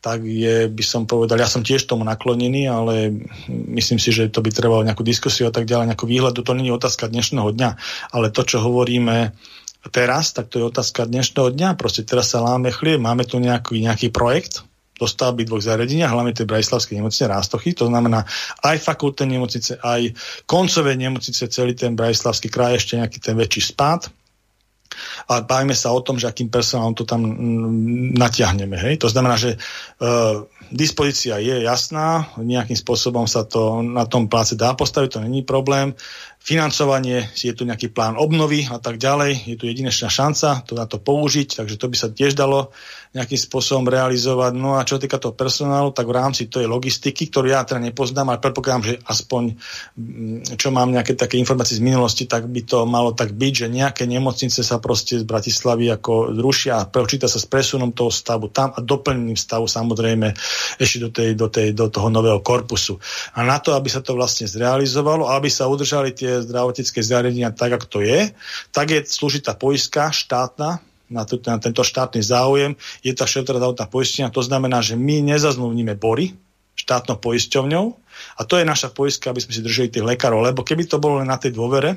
[0.06, 3.10] tak je, by som povedal, ja som tiež tomu naklonený, ale
[3.50, 6.46] myslím si, že to by trebalo nejakú diskusiu a tak ďalej, nejakú výhľadu.
[6.46, 7.70] To je otázka dnešného dňa,
[8.14, 9.34] ale to, čo hovoríme
[9.90, 11.68] teraz, tak to je otázka dnešného dňa.
[11.74, 14.62] Proste teraz sa láme chlieb, máme tu nejaký, nejaký projekt,
[14.94, 18.22] dostavby dvoch zariadenia, hlavne tej Brajslavskej nemocnice Rástochy, to znamená
[18.62, 20.14] aj fakultné nemocnice, aj
[20.46, 24.06] koncové nemocnice, celý ten Brajslavský kraj, ešte nejaký ten väčší spád
[25.28, 28.76] a bavíme sa o tom, že akým personálom to tam mm, natiahneme.
[28.76, 29.02] Hej?
[29.02, 29.58] To znamená, že e,
[30.72, 35.94] dispozícia je jasná, nejakým spôsobom sa to na tom pláce dá postaviť, to není problém
[36.42, 40.86] financovanie, je tu nejaký plán obnovy a tak ďalej, je tu jedinečná šanca to na
[40.86, 42.70] to použiť, takže to by sa tiež dalo
[43.16, 44.52] nejakým spôsobom realizovať.
[44.52, 48.28] No a čo týka toho personálu, tak v rámci tej logistiky, ktorú ja teda nepoznám,
[48.28, 49.42] ale predpokladám, že aspoň
[49.96, 53.66] mm, čo mám nejaké také informácie z minulosti, tak by to malo tak byť, že
[53.72, 58.52] nejaké nemocnice sa proste z Bratislavy ako zrušia a preočíta sa s presunom toho stavu
[58.52, 60.36] tam a doplneným stavu samozrejme
[60.76, 63.00] ešte do, tej, do, tej, do toho nového korpusu.
[63.32, 67.78] A na to, aby sa to vlastne zrealizovalo, aby sa udržali tie zdravotnícke zariadenia tak,
[67.78, 68.30] ako to je,
[68.74, 73.86] tak je slúžitá poistka štátna, na, to, na tento štátny záujem, je tá všeobecná zdravotná
[73.86, 74.34] poistenia.
[74.34, 76.34] To znamená, že my nezazmluvníme bory
[76.76, 77.84] štátnou poisťovňou
[78.36, 81.22] a to je naša poistka, aby sme si držali tých lekárov, lebo keby to bolo
[81.22, 81.96] len na tej dôvere,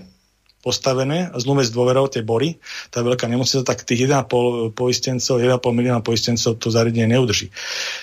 [0.60, 2.60] postavené a zmluve s dôverou tie bory,
[2.92, 7.50] tá veľká nemocnica, tak tých 1,5 poistencov, 1,5 milióna poistencov to zariadenie neudrží.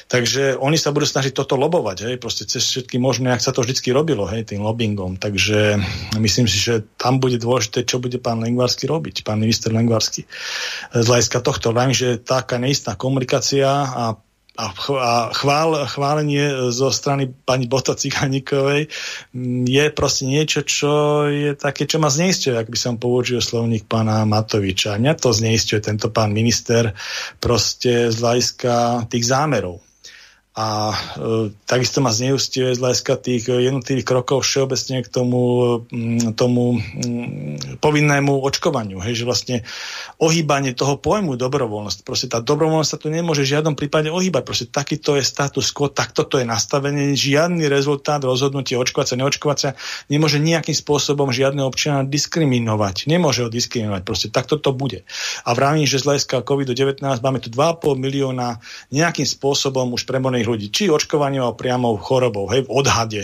[0.09, 3.61] Takže oni sa budú snažiť toto lobovať, hej, proste cez všetky možné, ak sa to
[3.61, 5.21] vždy robilo, hej, tým lobbyingom.
[5.21, 5.77] Takže
[6.17, 10.25] myslím si, že tam bude dôležité, čo bude pán Lengvarsky robiť, pán minister Lengvarsky.
[10.97, 14.17] Z hľadiska tohto, len, že taká neistná komunikácia a
[14.57, 14.73] a
[15.31, 18.89] chvál, chválenie zo strany pani Bota Ciganíkovej
[19.69, 24.25] je proste niečo, čo je také, čo ma zneistuje, ak by som použil slovník pána
[24.25, 24.99] Matoviča.
[24.99, 26.97] Mňa to zneistuje tento pán minister
[27.39, 29.86] proste z hľadiska tých zámerov
[30.57, 30.97] a e,
[31.69, 35.41] takisto ma zneustuje z hľadiska tých jednotlivých krokov všeobecne k tomu,
[35.93, 38.97] m, mm, tomu m, mm, povinnému očkovaniu.
[39.05, 39.57] Hej, že vlastne
[40.17, 42.09] ohýbanie toho pojmu dobrovoľnosť.
[42.09, 44.43] Proste tá dobrovoľnosť sa tu nemôže v žiadnom prípade ohýbať.
[44.49, 47.13] Proste takýto je status quo, takto to je nastavenie.
[47.13, 49.71] Žiadny rezultát rozhodnutie očkovať sa, neočkovať sa
[50.09, 53.13] nemôže nejakým spôsobom žiadneho občana diskriminovať.
[53.13, 54.09] Nemôže ho diskriminovať.
[54.09, 55.05] Proste takto to bude.
[55.45, 58.57] A vravím, že z hľadiska COVID-19 máme tu 2,5 milióna
[58.89, 60.09] nejakým spôsobom už
[60.47, 63.23] ľudí, či očkovaním alebo priamou chorobou, hej, v odhade.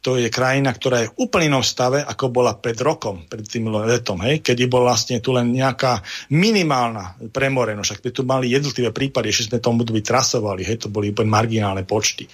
[0.00, 3.68] To je krajina, ktorá je v úplne inom stave, ako bola pred rokom, pred tým
[3.68, 6.00] letom, hej, keď bol vlastne tu len nejaká
[6.32, 10.88] minimálna premorenosť, však sme tu mali jednotlivé prípady, ešte sme tomu by trasovali, hej, to
[10.88, 12.28] boli úplne marginálne počty.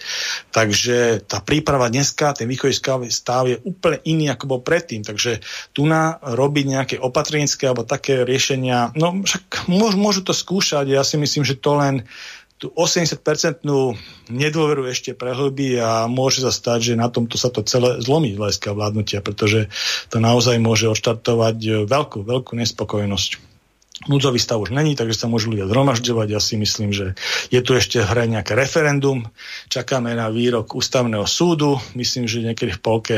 [0.55, 5.43] Takže tá príprava dneska, ten východiskový stav je úplne iný, ako bol predtým, takže
[5.75, 11.03] tu na robiť nejaké opatrenické alebo také riešenia, no však môžu, môžu to skúšať, ja
[11.03, 12.07] si myslím, že to len
[12.57, 13.93] tú 80-percentnú
[14.33, 18.41] nedôveru ešte prehlbí a môže sa stať, že na tomto sa to celé zlomí z
[18.41, 19.69] hľadiska vládnutia, pretože
[20.09, 23.57] to naozaj môže odštartovať veľkú, veľkú nespokojnosť.
[24.09, 26.29] Núdzový stav už není, takže sa môžu ľudia zhromažďovať.
[26.29, 27.17] Ja si myslím, že
[27.49, 29.25] je tu ešte hre nejaké referendum.
[29.73, 31.81] Čakáme na výrok ústavného súdu.
[31.97, 33.17] Myslím, že niekedy v polke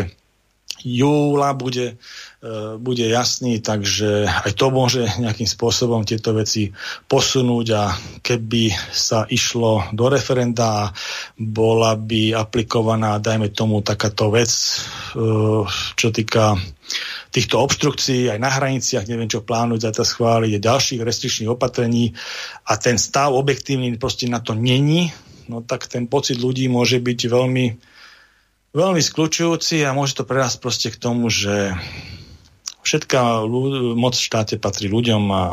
[0.82, 1.98] júla bude
[2.38, 6.70] E, bude jasný, takže aj to môže nejakým spôsobom tieto veci
[7.10, 7.90] posunúť a
[8.22, 10.92] keby sa išlo do referenda a
[11.34, 14.70] bola by aplikovaná, dajme tomu, takáto vec, e,
[15.98, 16.54] čo týka
[17.34, 22.14] týchto obštrukcií aj na hraniciach, neviem čo plánuť za to schváliť, ďalších restričných opatrení
[22.70, 25.10] a ten stav objektívny proste na to není,
[25.50, 27.66] no tak ten pocit ľudí môže byť veľmi
[28.76, 31.72] veľmi skľúčujúci a môže to prerásť proste k tomu, že
[32.84, 33.44] všetká
[33.96, 35.44] moc v štáte patrí ľuďom a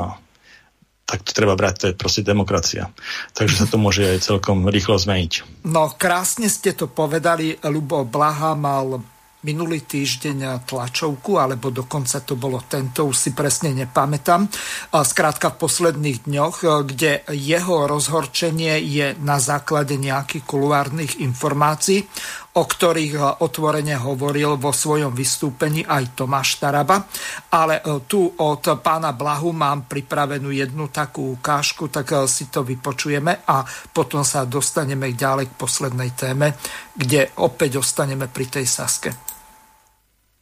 [1.05, 2.89] tak to treba brať, to je proste demokracia.
[3.37, 5.63] Takže sa to môže aj celkom rýchlo zmeniť.
[5.69, 8.97] No krásne ste to povedali, Lubo Blaha mal
[9.45, 14.49] minulý týždeň tlačovku, alebo dokonca to bolo tento, už si presne nepamätám.
[14.89, 22.09] Skrátka v posledných dňoch, kde jeho rozhorčenie je na základe nejakých kuluárnych informácií
[22.55, 27.03] o ktorých eh, otvorene hovoril vo svojom vystúpení aj Tomáš Taraba.
[27.51, 32.63] Ale eh, tu od pána Blahu mám pripravenú jednu takú ukážku, tak eh, si to
[32.63, 36.55] vypočujeme a potom sa dostaneme ďalej k poslednej téme,
[36.95, 39.11] kde opäť ostaneme pri tej Saske.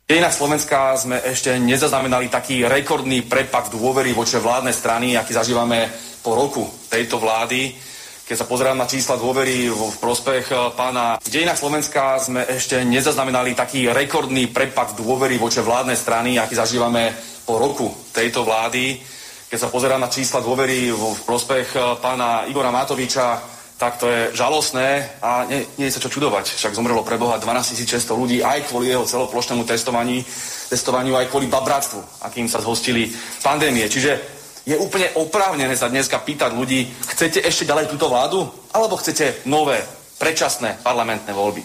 [0.04, 5.88] Inak Slovenska sme ešte nezaznamenali taký rekordný prepak dôvery voči vládnej strany, aký zažívame
[6.20, 7.93] po roku tejto vlády
[8.24, 12.80] keď sa pozerám na čísla dôvery v prospech eh, pána, v dejinách Slovenska sme ešte
[12.88, 17.12] nezaznamenali taký rekordný prepad dôvery voči vládnej strany, aký zažívame
[17.44, 18.96] po roku tejto vlády.
[19.52, 24.32] Keď sa pozerám na čísla dôvery v prospech eh, pána Igora Matoviča, tak to je
[24.32, 26.56] žalostné a nie, nie je sa čo čudovať.
[26.56, 30.24] Však zomrelo pre Boha 12 600 ľudí aj kvôli jeho celoplošnému testovaniu,
[30.72, 33.12] testovaniu aj kvôli babráctvu, akým sa zhostili
[33.44, 33.84] pandémie.
[33.92, 39.44] Čiže je úplne oprávnené sa dneska pýtať ľudí, chcete ešte ďalej túto vládu, alebo chcete
[39.48, 39.84] nové,
[40.20, 41.64] predčasné parlamentné voľby.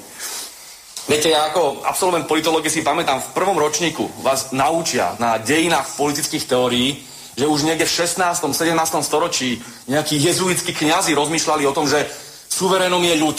[1.08, 6.44] Viete, ja ako absolvent politológie si pamätám, v prvom ročníku vás naučia na dejinách politických
[6.44, 7.00] teórií,
[7.38, 8.18] že už niekde v 16.
[8.50, 8.76] 17.
[9.00, 12.02] storočí nejakí jezuitskí kňazi rozmýšľali o tom, že
[12.50, 13.38] suverénom je ľud.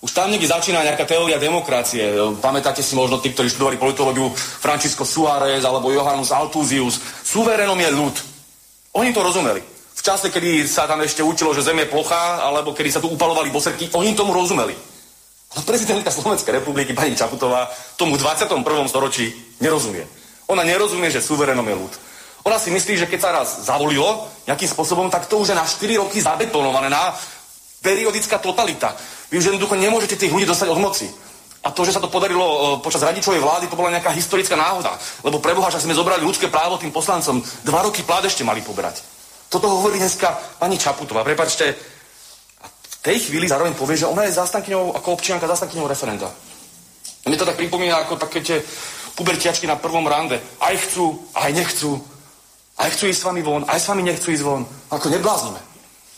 [0.00, 2.14] Už tam niekde začína nejaká teória demokracie.
[2.40, 7.00] Pamätáte si možno tí, ktorí študovali politológiu Francisco Suárez alebo Johannes Altúzius.
[7.24, 8.16] Suverénom je ľud.
[8.92, 9.62] Oni to rozumeli.
[9.94, 13.12] V čase, kedy sa tam ešte učilo, že Zem je plochá, alebo kedy sa tu
[13.12, 14.72] upalovali bosrky, oni tomu rozumeli.
[15.50, 17.68] Ale prezidentka Slovenskej republiky, pani Čaputová,
[17.98, 18.64] tomu v 21.
[18.88, 20.06] storočí nerozumie.
[20.48, 21.92] Ona nerozumie, že suverénom je ľud.
[22.48, 25.66] Ona si myslí, že keď sa raz zavolilo nejakým spôsobom, tak to už je na
[25.68, 27.12] 4 roky zabetonované, na
[27.84, 28.96] periodická totalita.
[29.28, 31.06] Vy už jednoducho nemôžete tých ľudí dostať od moci.
[31.60, 34.96] A to, že sa to podarilo e, počas radičovej vlády, to bola nejaká historická náhoda.
[35.20, 37.44] Lebo preboha, že sme zobrali ľudské právo tým poslancom.
[37.68, 39.04] Dva roky plád ešte mali poberať.
[39.52, 41.20] Toto hovorí dneska pani Čaputová.
[41.20, 41.76] Prepačte,
[42.62, 46.32] a v tej chvíli zároveň povie, že ona je zastankyňou, ako občianka, zastankyňou referenda.
[47.28, 48.58] Mne to tak pripomína ako také tie
[49.12, 50.40] pubertiačky na prvom rande.
[50.64, 52.00] Aj chcú, aj nechcú.
[52.80, 54.64] Aj chcú ísť s vami von, aj s vami nechcú ísť von.
[54.88, 55.69] Ako nebláznime.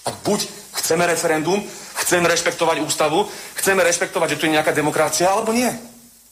[0.03, 0.41] Tak buď
[0.83, 1.63] chceme referendum,
[2.03, 5.69] chceme rešpektovať ústavu, chceme rešpektovať, že tu je nejaká demokracia, alebo nie.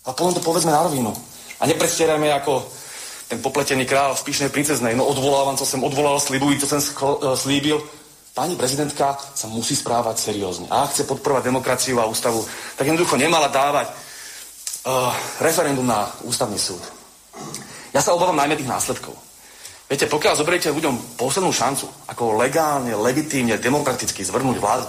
[0.05, 1.15] A potom to povedzme na rovinu.
[1.61, 2.65] A nepredstierajme ako
[3.31, 4.99] ten popletený král v píšnej princeznej.
[4.99, 6.91] No odvolávam, co som odvolal, slibuj, čo som e,
[7.39, 7.79] slíbil.
[8.35, 10.67] Pani prezidentka sa musí správať seriózne.
[10.67, 12.43] A chce podporovať demokraciu a ústavu,
[12.75, 15.11] tak jednoducho nemala dávať uh,
[15.43, 16.79] referendum na ústavný súd.
[17.91, 19.19] Ja sa obávam najmä tých následkov.
[19.91, 24.87] Viete, pokiaľ zoberiete ľuďom poslednú šancu, ako legálne, legitímne, demokraticky zvrnúť vládu,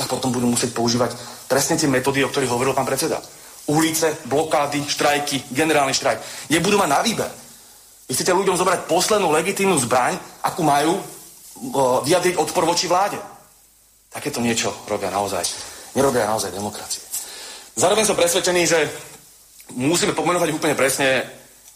[0.00, 1.12] tak potom budú musieť používať
[1.44, 3.20] presne tie metódy, o ktorých hovoril pán predseda.
[3.68, 6.48] Ulice, blokády, štrajky, generálny štrajk.
[6.48, 7.28] Nebudú mať na výber.
[8.08, 10.96] Vy chcete ľuďom zobrať poslednú legitímnu zbraň, akú majú,
[12.08, 13.20] vyjadriť odpor voči vláde.
[14.08, 15.44] Takéto niečo robia naozaj.
[15.92, 17.04] Nerobia naozaj demokracie.
[17.76, 18.80] Zároveň som presvedčený, že
[19.76, 21.28] musíme pomenovať úplne presne,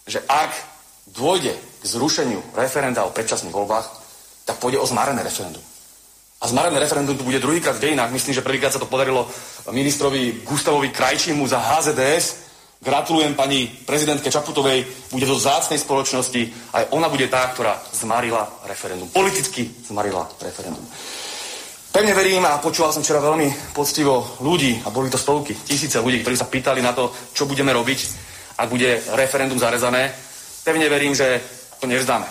[0.09, 0.57] že ak
[1.13, 3.87] dôjde k zrušeniu referenda o predčasných voľbách,
[4.45, 5.65] tak pôjde o zmarené referendum.
[6.41, 8.13] A zmarené referendum tu bude druhýkrát v dejinách.
[8.13, 9.29] Myslím, že prvýkrát sa to podarilo
[9.69, 12.49] ministrovi Gustavovi Krajčímu za HZDS.
[12.81, 16.73] Gratulujem pani prezidentke Čaputovej, bude zo zácnej spoločnosti.
[16.73, 19.13] Aj ona bude tá, ktorá zmarila referendum.
[19.13, 20.81] Politicky zmarila referendum.
[21.93, 26.25] Pevne verím a počúval som včera veľmi poctivo ľudí, a boli to stovky, tisíce ľudí,
[26.25, 27.99] ktorí sa pýtali na to, čo budeme robiť,
[28.57, 30.09] ak bude referendum zarezané
[30.65, 31.41] pevne verím, že
[31.81, 32.29] to nevzdáme.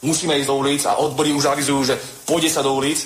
[0.00, 3.04] Musíme ísť do ulic a odbory už avizujú, že pôjde sa do ulic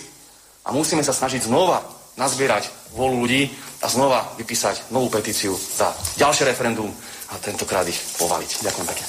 [0.62, 1.82] a musíme sa snažiť znova
[2.14, 3.50] nazbierať volu ľudí
[3.82, 6.88] a znova vypísať novú petíciu za ďalšie referendum
[7.32, 8.50] a tentokrát ich povaliť.
[8.62, 9.06] Ďakujem pekne.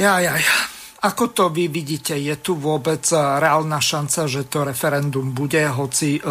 [0.00, 0.42] Jaj, jaj.
[1.00, 6.16] Ako to vy vidíte, je tu vôbec eh, reálna šanca, že to referendum bude, hoci
[6.16, 6.24] eh,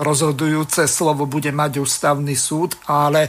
[0.00, 3.28] rozhodujúce slovo bude mať ústavný súd, ale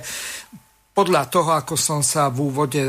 [0.96, 2.84] podľa toho, ako som sa v úvode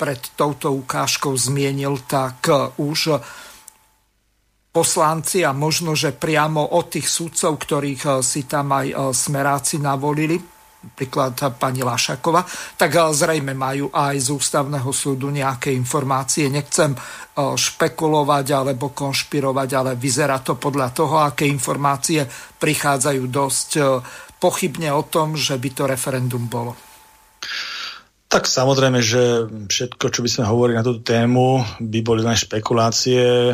[0.00, 2.48] pred touto ukážkou zmienil, tak
[2.80, 3.20] už
[4.72, 9.82] poslanci a možno, že priamo od tých sudcov, ktorých e, si tam aj e, smeráci
[9.82, 10.38] navolili,
[10.80, 12.40] príklad pani Lašakova,
[12.80, 16.48] tak zrejme majú aj z ústavného súdu nejaké informácie.
[16.48, 16.96] Nechcem
[17.36, 22.24] špekulovať alebo konšpirovať, ale vyzerá to podľa toho, aké informácie
[22.56, 23.70] prichádzajú dosť
[24.40, 26.89] pochybne o tom, že by to referendum bolo.
[28.30, 33.50] Tak samozrejme, že všetko, čo by sme hovorili na túto tému, by boli len špekulácie.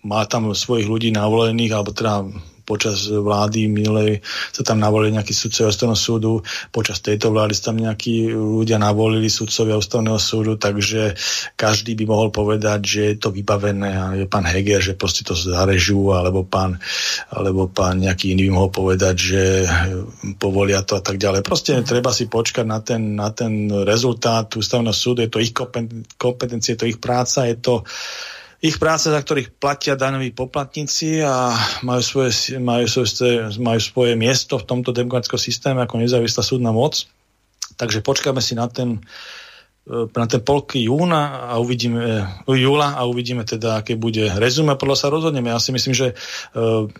[0.00, 2.24] Má tam svojich ľudí navolených, alebo teda
[2.70, 4.22] počas vlády minulej
[4.54, 6.32] sa tam navolili nejakí sudcovia ústavného súdu,
[6.70, 11.18] počas tejto vlády sa tam nejakí ľudia navolili sudcovia ústavného súdu, takže
[11.58, 15.34] každý by mohol povedať, že je to vybavené a je pán Heger, že proste to
[15.34, 16.78] zarežú, alebo pán,
[17.34, 19.42] alebo pán nejaký iný by mohol povedať, že
[20.38, 21.42] povolia to a tak ďalej.
[21.42, 21.82] Proste mm.
[21.82, 25.50] treba si počkať na ten, na ten rezultát ústavného súdu, je to ich
[26.14, 27.82] kompetencie, je to ich práca, je to
[28.60, 34.60] ich práce, za ktorých platia daňoví poplatníci a majú svoje, majú, svoje, majú svoje miesto
[34.60, 37.08] v tomto demokratickom systéme ako nezávislá súdna moc.
[37.80, 39.00] Takže počkáme si na ten,
[39.88, 44.76] e, na ten polky júna a uvidíme, e, júla a uvidíme teda, aké bude rezume.
[44.76, 45.48] Podľa sa rozhodneme.
[45.48, 46.14] Ja si myslím, že e,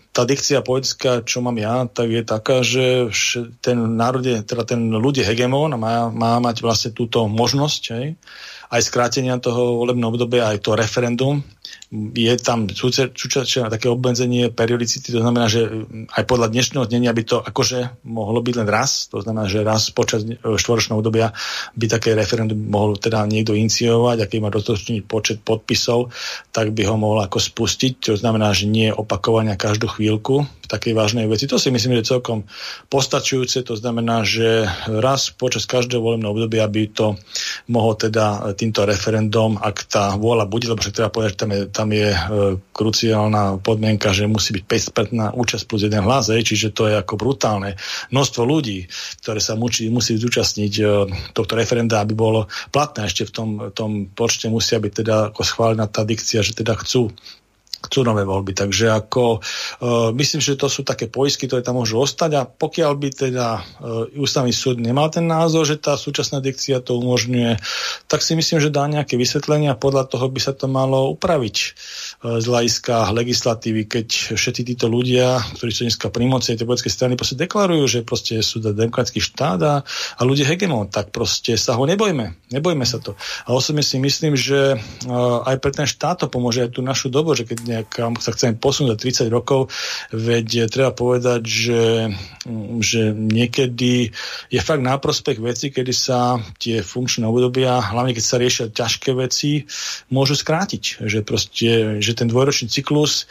[0.09, 3.13] tá dikcia politická, čo mám ja, tak je taká, že
[3.61, 7.81] ten národ je, teda ten ľud je hegemón a má, má mať vlastne túto možnosť,
[7.93, 8.17] hej,
[8.71, 11.43] aj skrátenia toho volebného obdobia, aj to referendum.
[11.91, 15.67] Je tam súčasne také obmedzenie periodicity, to znamená, že
[16.15, 19.91] aj podľa dnešného dnenia by to akože mohlo byť len raz, to znamená, že raz
[19.91, 21.35] počas štvoročného obdobia
[21.75, 26.15] by také referendum mohol teda niekto iniciovať, aký má dostatočný počet podpisov,
[26.55, 30.95] tak by ho mohol ako spustiť, to znamená, že nie opakovania každú chvíľku v takej
[30.95, 31.43] vážnej veci.
[31.51, 32.47] To si myslím, že celkom
[32.87, 37.19] postačujúce, to znamená, že raz počas každého volebného obdobia by to
[37.67, 41.61] mohol teda týmto referendum, ak tá vôľa bude, lebo však treba povedať, že tam je,
[41.73, 42.19] tam je e,
[42.69, 47.17] kruciálna podmienka, že musí byť 5% účasť plus jeden hlas, hej, čiže to je ako
[47.17, 47.73] brutálne.
[48.13, 48.85] Množstvo ľudí,
[49.25, 50.83] ktoré sa musí, musí zúčastniť e,
[51.33, 53.09] tohto referenda, aby bolo platné.
[53.09, 57.09] Ešte v tom, tom počte musia byť teda ako schválená tá dikcia, že teda chcú
[57.81, 58.53] chcú nové voľby.
[58.53, 62.91] Takže ako, uh, myslím, že to sú také poisky, ktoré tam môžu ostať a pokiaľ
[62.93, 67.57] by teda uh, ústavný súd nemal ten názor, že tá súčasná dikcia to umožňuje,
[68.05, 71.57] tak si myslím, že dá nejaké vysvetlenia a podľa toho by sa to malo upraviť
[72.21, 76.93] uh, z hľadiska legislatívy, keď všetci títo ľudia, ktorí sú dneska pri moci, tie politické
[76.93, 79.75] strany proste deklarujú, že proste sú demokratický štát a,
[80.17, 82.53] a ľudia hegemon, tak proste sa ho nebojme.
[82.53, 83.17] Nebojme sa to.
[83.47, 87.09] A osobne si myslím, že uh, aj pre ten štát to pomôže aj tú našu
[87.09, 89.71] dobu, že keď nejak sa chceme posunúť za 30 rokov,
[90.11, 91.83] veď treba povedať, že,
[92.83, 94.11] že niekedy
[94.51, 99.15] je fakt na prospech veci, kedy sa tie funkčné obdobia, hlavne keď sa riešia ťažké
[99.15, 99.63] veci,
[100.11, 101.03] môžu skrátiť.
[101.07, 101.69] Že, proste,
[102.03, 103.25] že ten dvojročný cyklus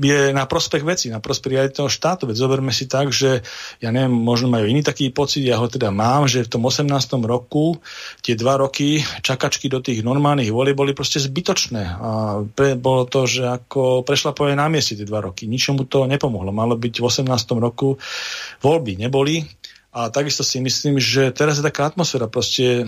[0.00, 2.28] je na prospech veci, na prospech aj toho štátu.
[2.28, 3.40] Veď zoberme si tak, že
[3.80, 6.86] ja neviem, možno majú iný taký pocit, ja ho teda mám, že v tom 18.
[7.24, 7.80] roku
[8.20, 11.82] tie dva roky čakačky do tých normálnych volí boli proste zbytočné.
[11.96, 12.08] A
[12.44, 15.48] pre, bolo to, že ako prešla povie na mieste tie dva roky.
[15.48, 16.52] Ničomu to nepomohlo.
[16.52, 17.30] Malo byť v 18.
[17.56, 17.96] roku
[18.60, 19.44] voľby, neboli.
[19.90, 22.86] A takisto si myslím, že teraz je taká atmosféra, proste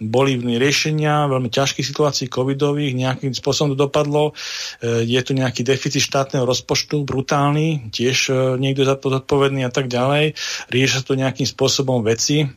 [0.00, 4.32] boli riešenia veľmi ťažkých situácií covidových, nejakým spôsobom to dopadlo.
[4.80, 9.70] E, je tu nejaký deficit štátneho rozpočtu, brutálny, tiež e, niekto za to zodpovedný a
[9.70, 10.34] tak ďalej.
[10.72, 12.48] Rieša to nejakým spôsobom veci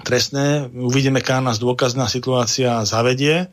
[0.00, 0.72] trestné.
[0.72, 3.52] Uvidíme, kam nás dôkazná situácia zavedie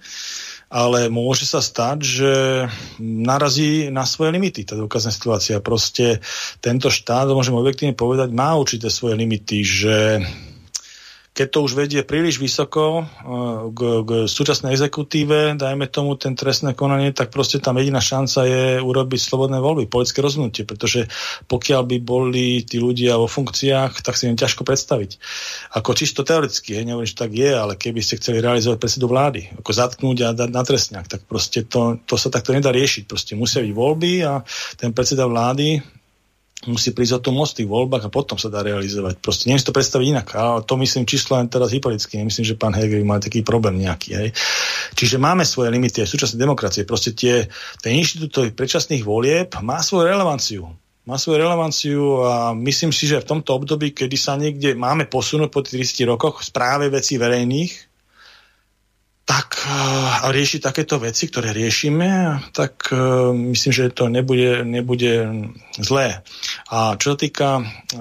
[0.68, 2.32] ale môže sa stať, že
[3.00, 5.64] narazí na svoje limity tá dôkazná situácia.
[5.64, 6.20] Proste
[6.60, 9.96] tento štát, môžem objektívne povedať, má určité svoje limity, že
[11.38, 13.08] keď to už vedie príliš vysoko eh,
[13.70, 18.66] k, k súčasnej exekutíve, dajme tomu ten trestné konanie, tak proste tam jediná šanca je
[18.82, 21.06] urobiť slobodné voľby, politické rozhodnutie, pretože
[21.46, 25.22] pokiaľ by boli tí ľudia vo funkciách, tak si im ťažko predstaviť.
[25.78, 29.54] Ako čisto teoreticky, hej, neviem, že tak je, ale keby ste chceli realizovať predsedu vlády,
[29.62, 33.06] ako zatknúť a dať na trestňák, tak proste to, to sa takto nedá riešiť.
[33.06, 34.42] Proste musia byť voľby a
[34.80, 35.97] ten predseda vlády
[36.66, 39.22] musí prísť o tom moc v tých voľbách a potom sa dá realizovať.
[39.22, 40.28] Proste neviem si to predstaviť inak.
[40.34, 42.18] A to myslím číslo len teraz hypoteticky.
[42.18, 44.10] Nemyslím, že pán Heger má taký problém nejaký.
[44.18, 44.30] Hej.
[44.98, 46.90] Čiže máme svoje limity aj súčasnej demokracie.
[46.90, 47.46] Proste tie,
[47.78, 50.66] ten inštitút predčasných volieb má svoju relevanciu
[51.08, 55.48] má svoju relevanciu a myslím si, že v tomto období, kedy sa niekde máme posunúť
[55.48, 57.72] po 30 rokoch v správe vecí verejných,
[59.28, 65.30] tak eh, a riešiť takéto veci, ktoré riešime, tak uh, myslím, že to nebude, nebude
[65.82, 66.26] zlé.
[66.74, 67.50] A čo sa týka,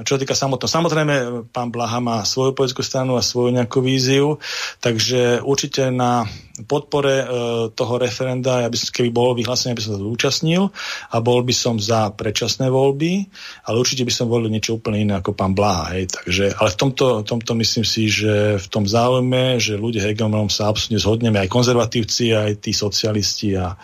[0.05, 1.15] čo týka samotného, samozrejme,
[1.53, 4.41] pán Blaha má svoju politickú stranu a svoju nejakú víziu,
[4.81, 6.25] takže určite na
[6.65, 7.27] podpore e,
[7.77, 10.73] toho referenda, ja by som, keby bolo vyhlásenie, by som sa zúčastnil
[11.13, 13.29] a bol by som za predčasné voľby,
[13.69, 15.93] ale určite by som volil niečo úplne iné ako pán Blaha.
[15.93, 16.17] Hej.
[16.17, 20.73] Takže, ale v tomto, tomto myslím si, že v tom záujme, že ľudia hegemonom sa
[20.73, 23.77] absolútne zhodneme, aj konzervatívci, aj tí socialisti a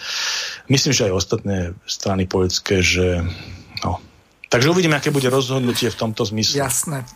[0.72, 3.20] myslím, že aj ostatné strany politické, že
[3.84, 4.00] no.
[4.52, 6.60] Takže uvidíme, aké bude rozhodnutie v tomto zmysle.
[6.60, 7.08] Jasné.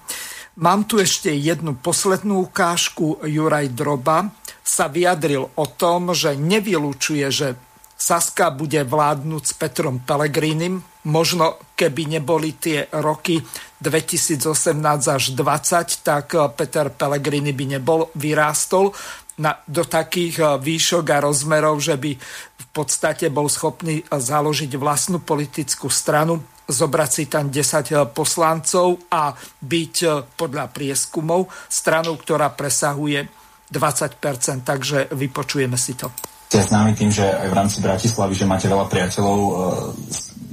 [0.56, 3.20] Mám tu ešte jednu poslednú ukážku.
[3.28, 4.32] Juraj Droba
[4.64, 7.48] sa vyjadril o tom, že nevylučuje, že
[7.96, 10.80] Saska bude vládnuť s Petrom Pelegrínim.
[11.08, 13.40] Možno keby neboli tie roky
[13.84, 18.96] 2018 až 2020, tak Peter Pellegrini by nebol vyrástol
[19.40, 22.16] na, do takých eh, výšok a rozmerov, že by
[22.56, 29.30] v podstate bol schopný založiť vlastnú politickú stranu zobrať si tam 10 eh, poslancov a
[29.62, 33.22] byť eh, podľa prieskumov stranou, ktorá presahuje
[33.66, 36.10] 20%, takže vypočujeme si to.
[36.46, 39.54] Ste známi tým, že aj v rámci Bratislavy, že máte veľa priateľov, eh,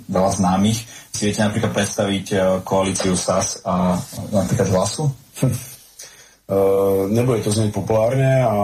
[0.09, 0.79] veľa známych.
[1.13, 2.25] Si viete napríklad predstaviť
[2.65, 3.97] koalíciu SAS a
[4.33, 5.13] napríklad hlasu?
[7.09, 8.57] nebude to znieť populárne a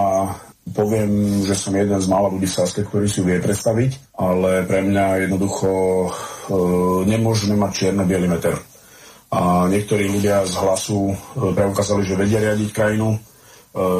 [0.73, 4.85] poviem, že som jeden z mála ľudí v Saske, ktorý si vie predstaviť, ale pre
[4.85, 5.69] mňa jednoducho
[7.05, 8.55] nemôžeme mať čierno-bielý meter.
[9.29, 11.15] A niektorí ľudia z hlasu e,
[11.53, 13.19] preukázali, že vedia riadiť krajinu, e,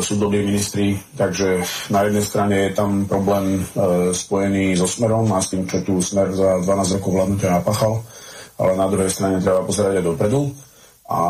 [0.02, 1.62] sú dobrí ministri, takže
[1.94, 3.64] na jednej strane je tam problém e,
[4.10, 8.02] spojený so smerom a s tým, čo tu smer za 12 rokov vládnutia napachal,
[8.58, 10.50] ale na druhej strane treba pozerať aj dopredu.
[11.10, 11.22] A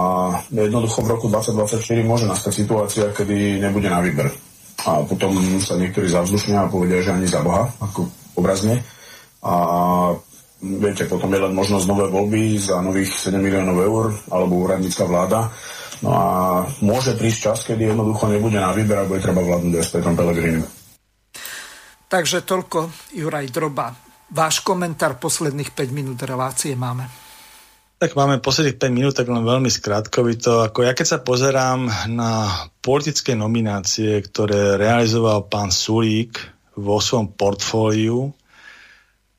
[0.48, 4.32] jednoducho v roku 2024 môže nastať situácia, kedy nebude na výber
[4.88, 8.08] a potom sa niektorí zavzdušnia a povedia, že ani za Boha, ako
[8.40, 8.80] obrazne.
[9.44, 9.56] A
[10.62, 15.50] viete, potom je len možnosť nové voľby za nových 7 miliónov eur alebo úradnícka vláda.
[16.00, 16.26] No a
[16.80, 20.16] môže prísť čas, kedy jednoducho nebude na výber a bude treba vládnuť aj s Petrom
[20.16, 20.64] Pelegrinim.
[22.10, 23.94] Takže toľko Juraj Droba.
[24.30, 27.06] Váš komentár posledných 5 minút relácie máme.
[28.00, 30.64] Tak máme posledných 5 minút, tak len veľmi skrátkovito.
[30.64, 32.48] Ako ja keď sa pozerám na
[32.80, 36.40] politické nominácie, ktoré realizoval pán Sulík
[36.80, 38.32] vo svojom portfóliu,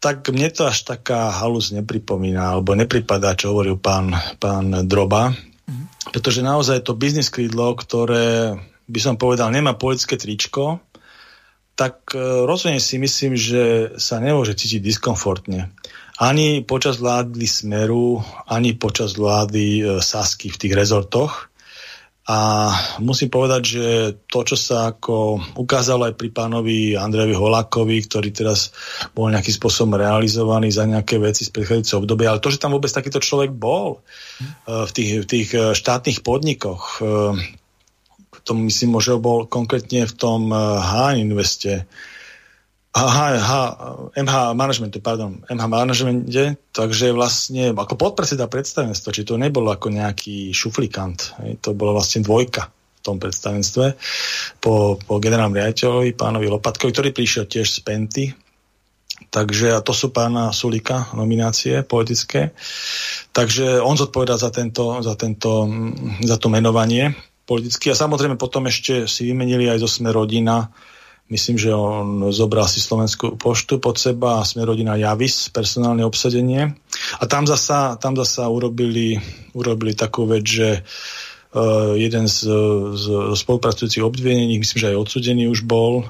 [0.00, 6.10] tak mne to až taká halus nepripomína, alebo nepripadá, čo hovoril pán, pán Droba, mm.
[6.10, 8.56] pretože naozaj to biznis krídlo, ktoré
[8.90, 10.80] by som povedal, nemá politické tričko,
[11.76, 15.70] tak e, rozhodne si myslím, že sa nemôže cítiť diskomfortne.
[16.20, 21.49] Ani počas vlády Smeru, ani počas vlády e, Sasky v tých rezortoch.
[22.30, 22.38] A
[23.02, 23.86] musím povedať, že
[24.30, 28.70] to, čo sa ako ukázalo aj pri pánovi Andrejovi Holákovi, ktorý teraz
[29.10, 32.86] bol nejakým spôsobom realizovaný za nejaké veci z predchádzajúceho obdobia, ale to, že tam vôbec
[32.94, 37.34] takýto človek bol uh, v tých, v tých uh, štátnych podnikoch, uh,
[38.46, 41.84] to myslím, že bol konkrétne v tom H investe,
[42.90, 43.18] H,
[44.18, 50.50] MH managementu, pardon, MH managemente, takže vlastne ako podpredseda predstavenstva, či to nebolo ako nejaký
[50.50, 53.94] šuflikant, to bolo vlastne dvojka v tom predstavenstve
[54.58, 58.24] po, po generálnom riaditeľovi, pánovi Lopatkovi, ktorý prišiel tiež z Penty,
[59.30, 62.50] Takže a to sú pána Sulika nominácie politické.
[63.30, 65.70] Takže on zodpovedá za, tento, za, tento,
[66.24, 67.14] za to menovanie
[67.46, 67.92] politicky.
[67.92, 70.72] A samozrejme potom ešte si vymenili aj zo Sme rodina
[71.30, 76.74] Myslím, že on zobral si Slovenskú poštu pod seba a sme rodina Javis, personálne obsadenie.
[77.22, 79.14] A tam zasa, tam zasa urobili,
[79.54, 82.50] urobili takú vec, že uh, jeden z,
[82.98, 83.04] z
[83.38, 86.02] spolupracujúcich obvinení, myslím, že aj odsudený už bol,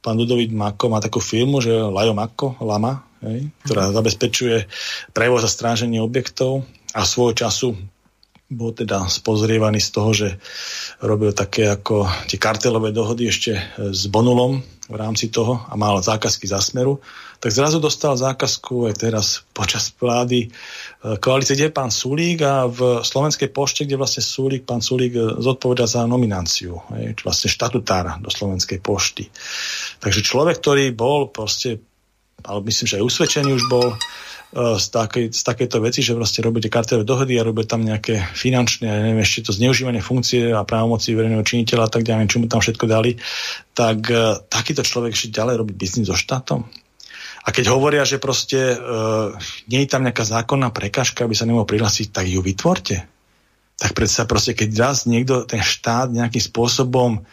[0.00, 4.00] pán Ludovít Mako má takú firmu, že Lajo Mako, Lama, hej, ktorá mhm.
[4.00, 4.56] zabezpečuje
[5.12, 6.64] prevoz a stráženie objektov
[6.96, 7.68] a svojho času
[8.54, 10.28] bol teda spozrievaný z toho, že
[11.02, 16.44] robil také ako tie kartelové dohody ešte s Bonulom v rámci toho a mal zákazky
[16.44, 17.00] za smeru,
[17.40, 19.26] tak zrazu dostal zákazku aj teraz
[19.56, 20.48] počas vlády e,
[21.16, 25.40] koalície, kde je pán Sulík a v Slovenskej pošte, kde vlastne Sulík, pán Sulík e,
[25.40, 29.32] zodpoveda za nomináciu, je, vlastne štatutára do Slovenskej pošty.
[30.04, 31.80] Takže človek, ktorý bol proste,
[32.44, 36.46] ale myslím, že aj usvedčený už bol, E, z, takej, z takéto veci, že vlastne
[36.46, 40.62] robíte kartelové dohody a robíte tam nejaké finančné, ja neviem, ešte to zneužívanie funkcie a
[40.62, 43.18] právomoci verejného činiteľa a tak ďalej, čo mu tam všetko dali,
[43.74, 46.62] tak uh, takýto človek ešte ďalej robí biznis so štátom.
[47.44, 49.34] A keď hovoria, že proste uh,
[49.66, 53.04] nie je tam nejaká zákonná prekažka, aby sa nemohol prihlásiť, tak ju vytvorte.
[53.74, 57.26] Tak predsa proste, keď raz niekto, ten štát nejakým spôsobom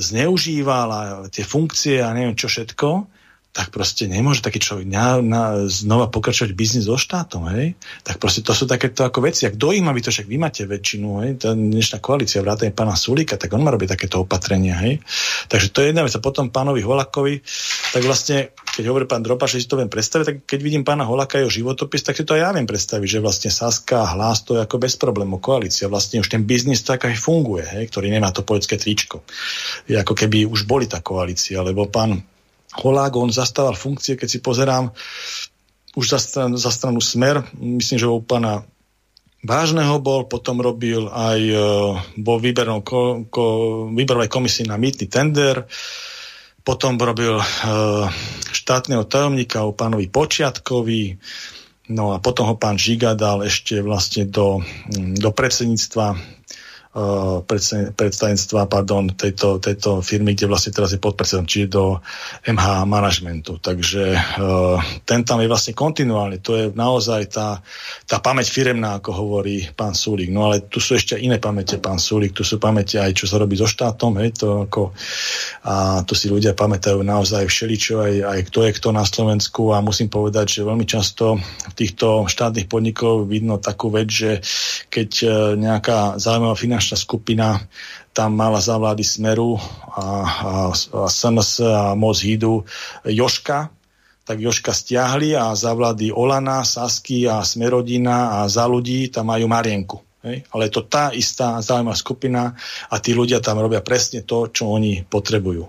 [0.00, 3.06] zneužíval a tie funkcie a neviem čo všetko,
[3.54, 7.78] tak proste nemôže taký človek na, na, znova pokračovať biznis so štátom, hej?
[8.02, 9.46] Tak proste to sú takéto ako veci.
[9.46, 11.30] A kto ich má, vy to však vy máte väčšinu, hej?
[11.38, 14.98] Tá dnešná koalícia, vrátane pána Sulika, tak on má robiť takéto opatrenia, hej?
[15.46, 16.10] Takže to je jedna vec.
[16.10, 17.46] A potom pánovi Holakovi,
[17.94, 21.06] tak vlastne, keď hovorí pán Dropa, že si to viem predstaviť, tak keď vidím pána
[21.06, 24.58] Holaka jeho životopis, tak si to aj ja viem predstaviť, že vlastne Saska, Hlas, to
[24.58, 25.86] je ako bez problémov koalícia.
[25.86, 27.86] Vlastne už ten biznis tak aj funguje, hej?
[27.86, 29.22] ktorý nemá to politické tričko.
[29.86, 32.33] Je ako keby už boli tá koalícia, lebo pán
[32.74, 34.90] Holák, on zastával funkcie, keď si pozerám
[35.94, 38.66] už za, stran, za stranu Smer, myslím, že u pána
[39.44, 41.60] Vážneho bol, potom robil aj uh,
[42.16, 43.44] vo výbernom ko, ko,
[43.92, 45.68] výberovej komisii na mýtny tender,
[46.64, 48.08] potom robil uh,
[48.48, 51.20] štátneho tajomníka u pánovi Počiatkovi,
[51.92, 54.64] no a potom ho pán Žiga dal ešte vlastne do,
[54.96, 56.16] do predsedníctva
[57.98, 61.98] predstavenstva pardon, tejto, tejto firmy, kde vlastne teraz je podpredsedom, čiže do
[62.46, 63.58] MH managementu.
[63.58, 66.38] Takže uh, ten tam je vlastne kontinuálny.
[66.46, 67.58] To je naozaj tá,
[68.06, 70.30] tá pamäť firemná, ako hovorí pán Súlik.
[70.30, 72.30] No ale tu sú ešte iné pamäte, pán Súlik.
[72.30, 74.14] Tu sú pamäte aj, čo sa robí so štátom.
[74.22, 74.94] Hej, to ako,
[75.66, 79.74] a tu si ľudia pamätajú naozaj všeličo, aj, aj kto je kto na Slovensku.
[79.74, 84.38] A musím povedať, že veľmi často v týchto štátnych podnikov vidno takú vec, že
[84.94, 87.48] keď eh, nejaká zaujímavá finančná finančná skupina
[88.12, 89.64] tam mala za vlády Smeru a,
[89.96, 90.04] a,
[90.68, 92.60] a SNS a Moc Hidu
[93.08, 93.72] Joška,
[94.28, 99.48] tak Joška stiahli a za vlády Olana, Sasky a Smerodina a za ľudí tam majú
[99.48, 99.96] Marienku.
[100.24, 100.48] Hej?
[100.56, 102.56] Ale je to tá istá zaujímavá skupina
[102.88, 105.68] a tí ľudia tam robia presne to, čo oni potrebujú,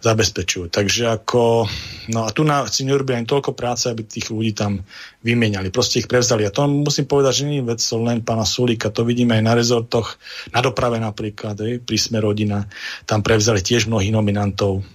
[0.00, 0.70] zabezpečujú.
[0.70, 1.66] Takže ako,
[2.14, 4.86] no a tu na, si nerobia ani toľko práce, aby tých ľudí tam
[5.26, 5.74] vymieniali.
[5.74, 6.46] Proste ich prevzali.
[6.46, 9.52] A to musím povedať, že nie je vec len pána Sulíka, to vidíme aj na
[9.58, 10.22] rezortoch,
[10.54, 12.70] na doprave napríklad, hej, pri Sme rodina,
[13.02, 14.86] tam prevzali tiež mnohých nominantov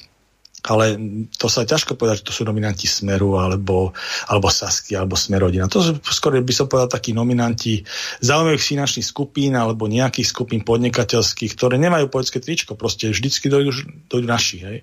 [0.62, 0.94] ale
[1.42, 3.98] to sa ťažko povedať, že to sú nominanti Smeru alebo,
[4.30, 5.66] alebo Sasky alebo Smerodina.
[5.66, 7.82] To sú skôr by som povedal takí nominanti
[8.22, 13.72] zaujímavých finančných skupín alebo nejakých skupín podnikateľských, ktoré nemajú poľské tričko, proste vždycky dojdú,
[14.06, 14.58] dojdú naši.
[14.62, 14.78] Hej.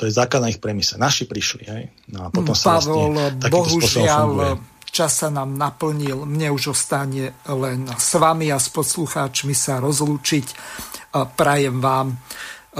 [0.00, 0.96] To je základná ich premisa.
[0.96, 1.62] Naši prišli.
[1.68, 1.82] Hej.
[2.08, 4.28] No a potom sa Pavel, vlastne bohužiaľ,
[4.88, 6.24] čas sa nám naplnil.
[6.24, 10.46] Mne už ostane len s vami a s poslucháčmi sa rozlúčiť.
[11.36, 12.16] Prajem vám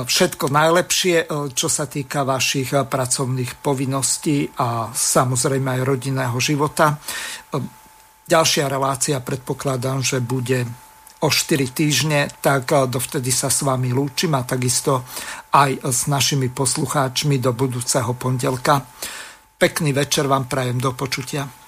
[0.04, 6.94] všetko najlepšie, e, čo sa týka vašich e, pracovných povinností a samozrejme aj rodinného života.
[6.94, 6.96] E,
[8.28, 10.68] ďalšia relácia predpokladám, že bude
[11.18, 15.02] o 4 týždne, tak dovtedy sa s vami lúčim a takisto
[15.50, 18.86] aj s našimi poslucháčmi do budúceho pondelka.
[19.58, 21.67] Pekný večer vám prajem do počutia.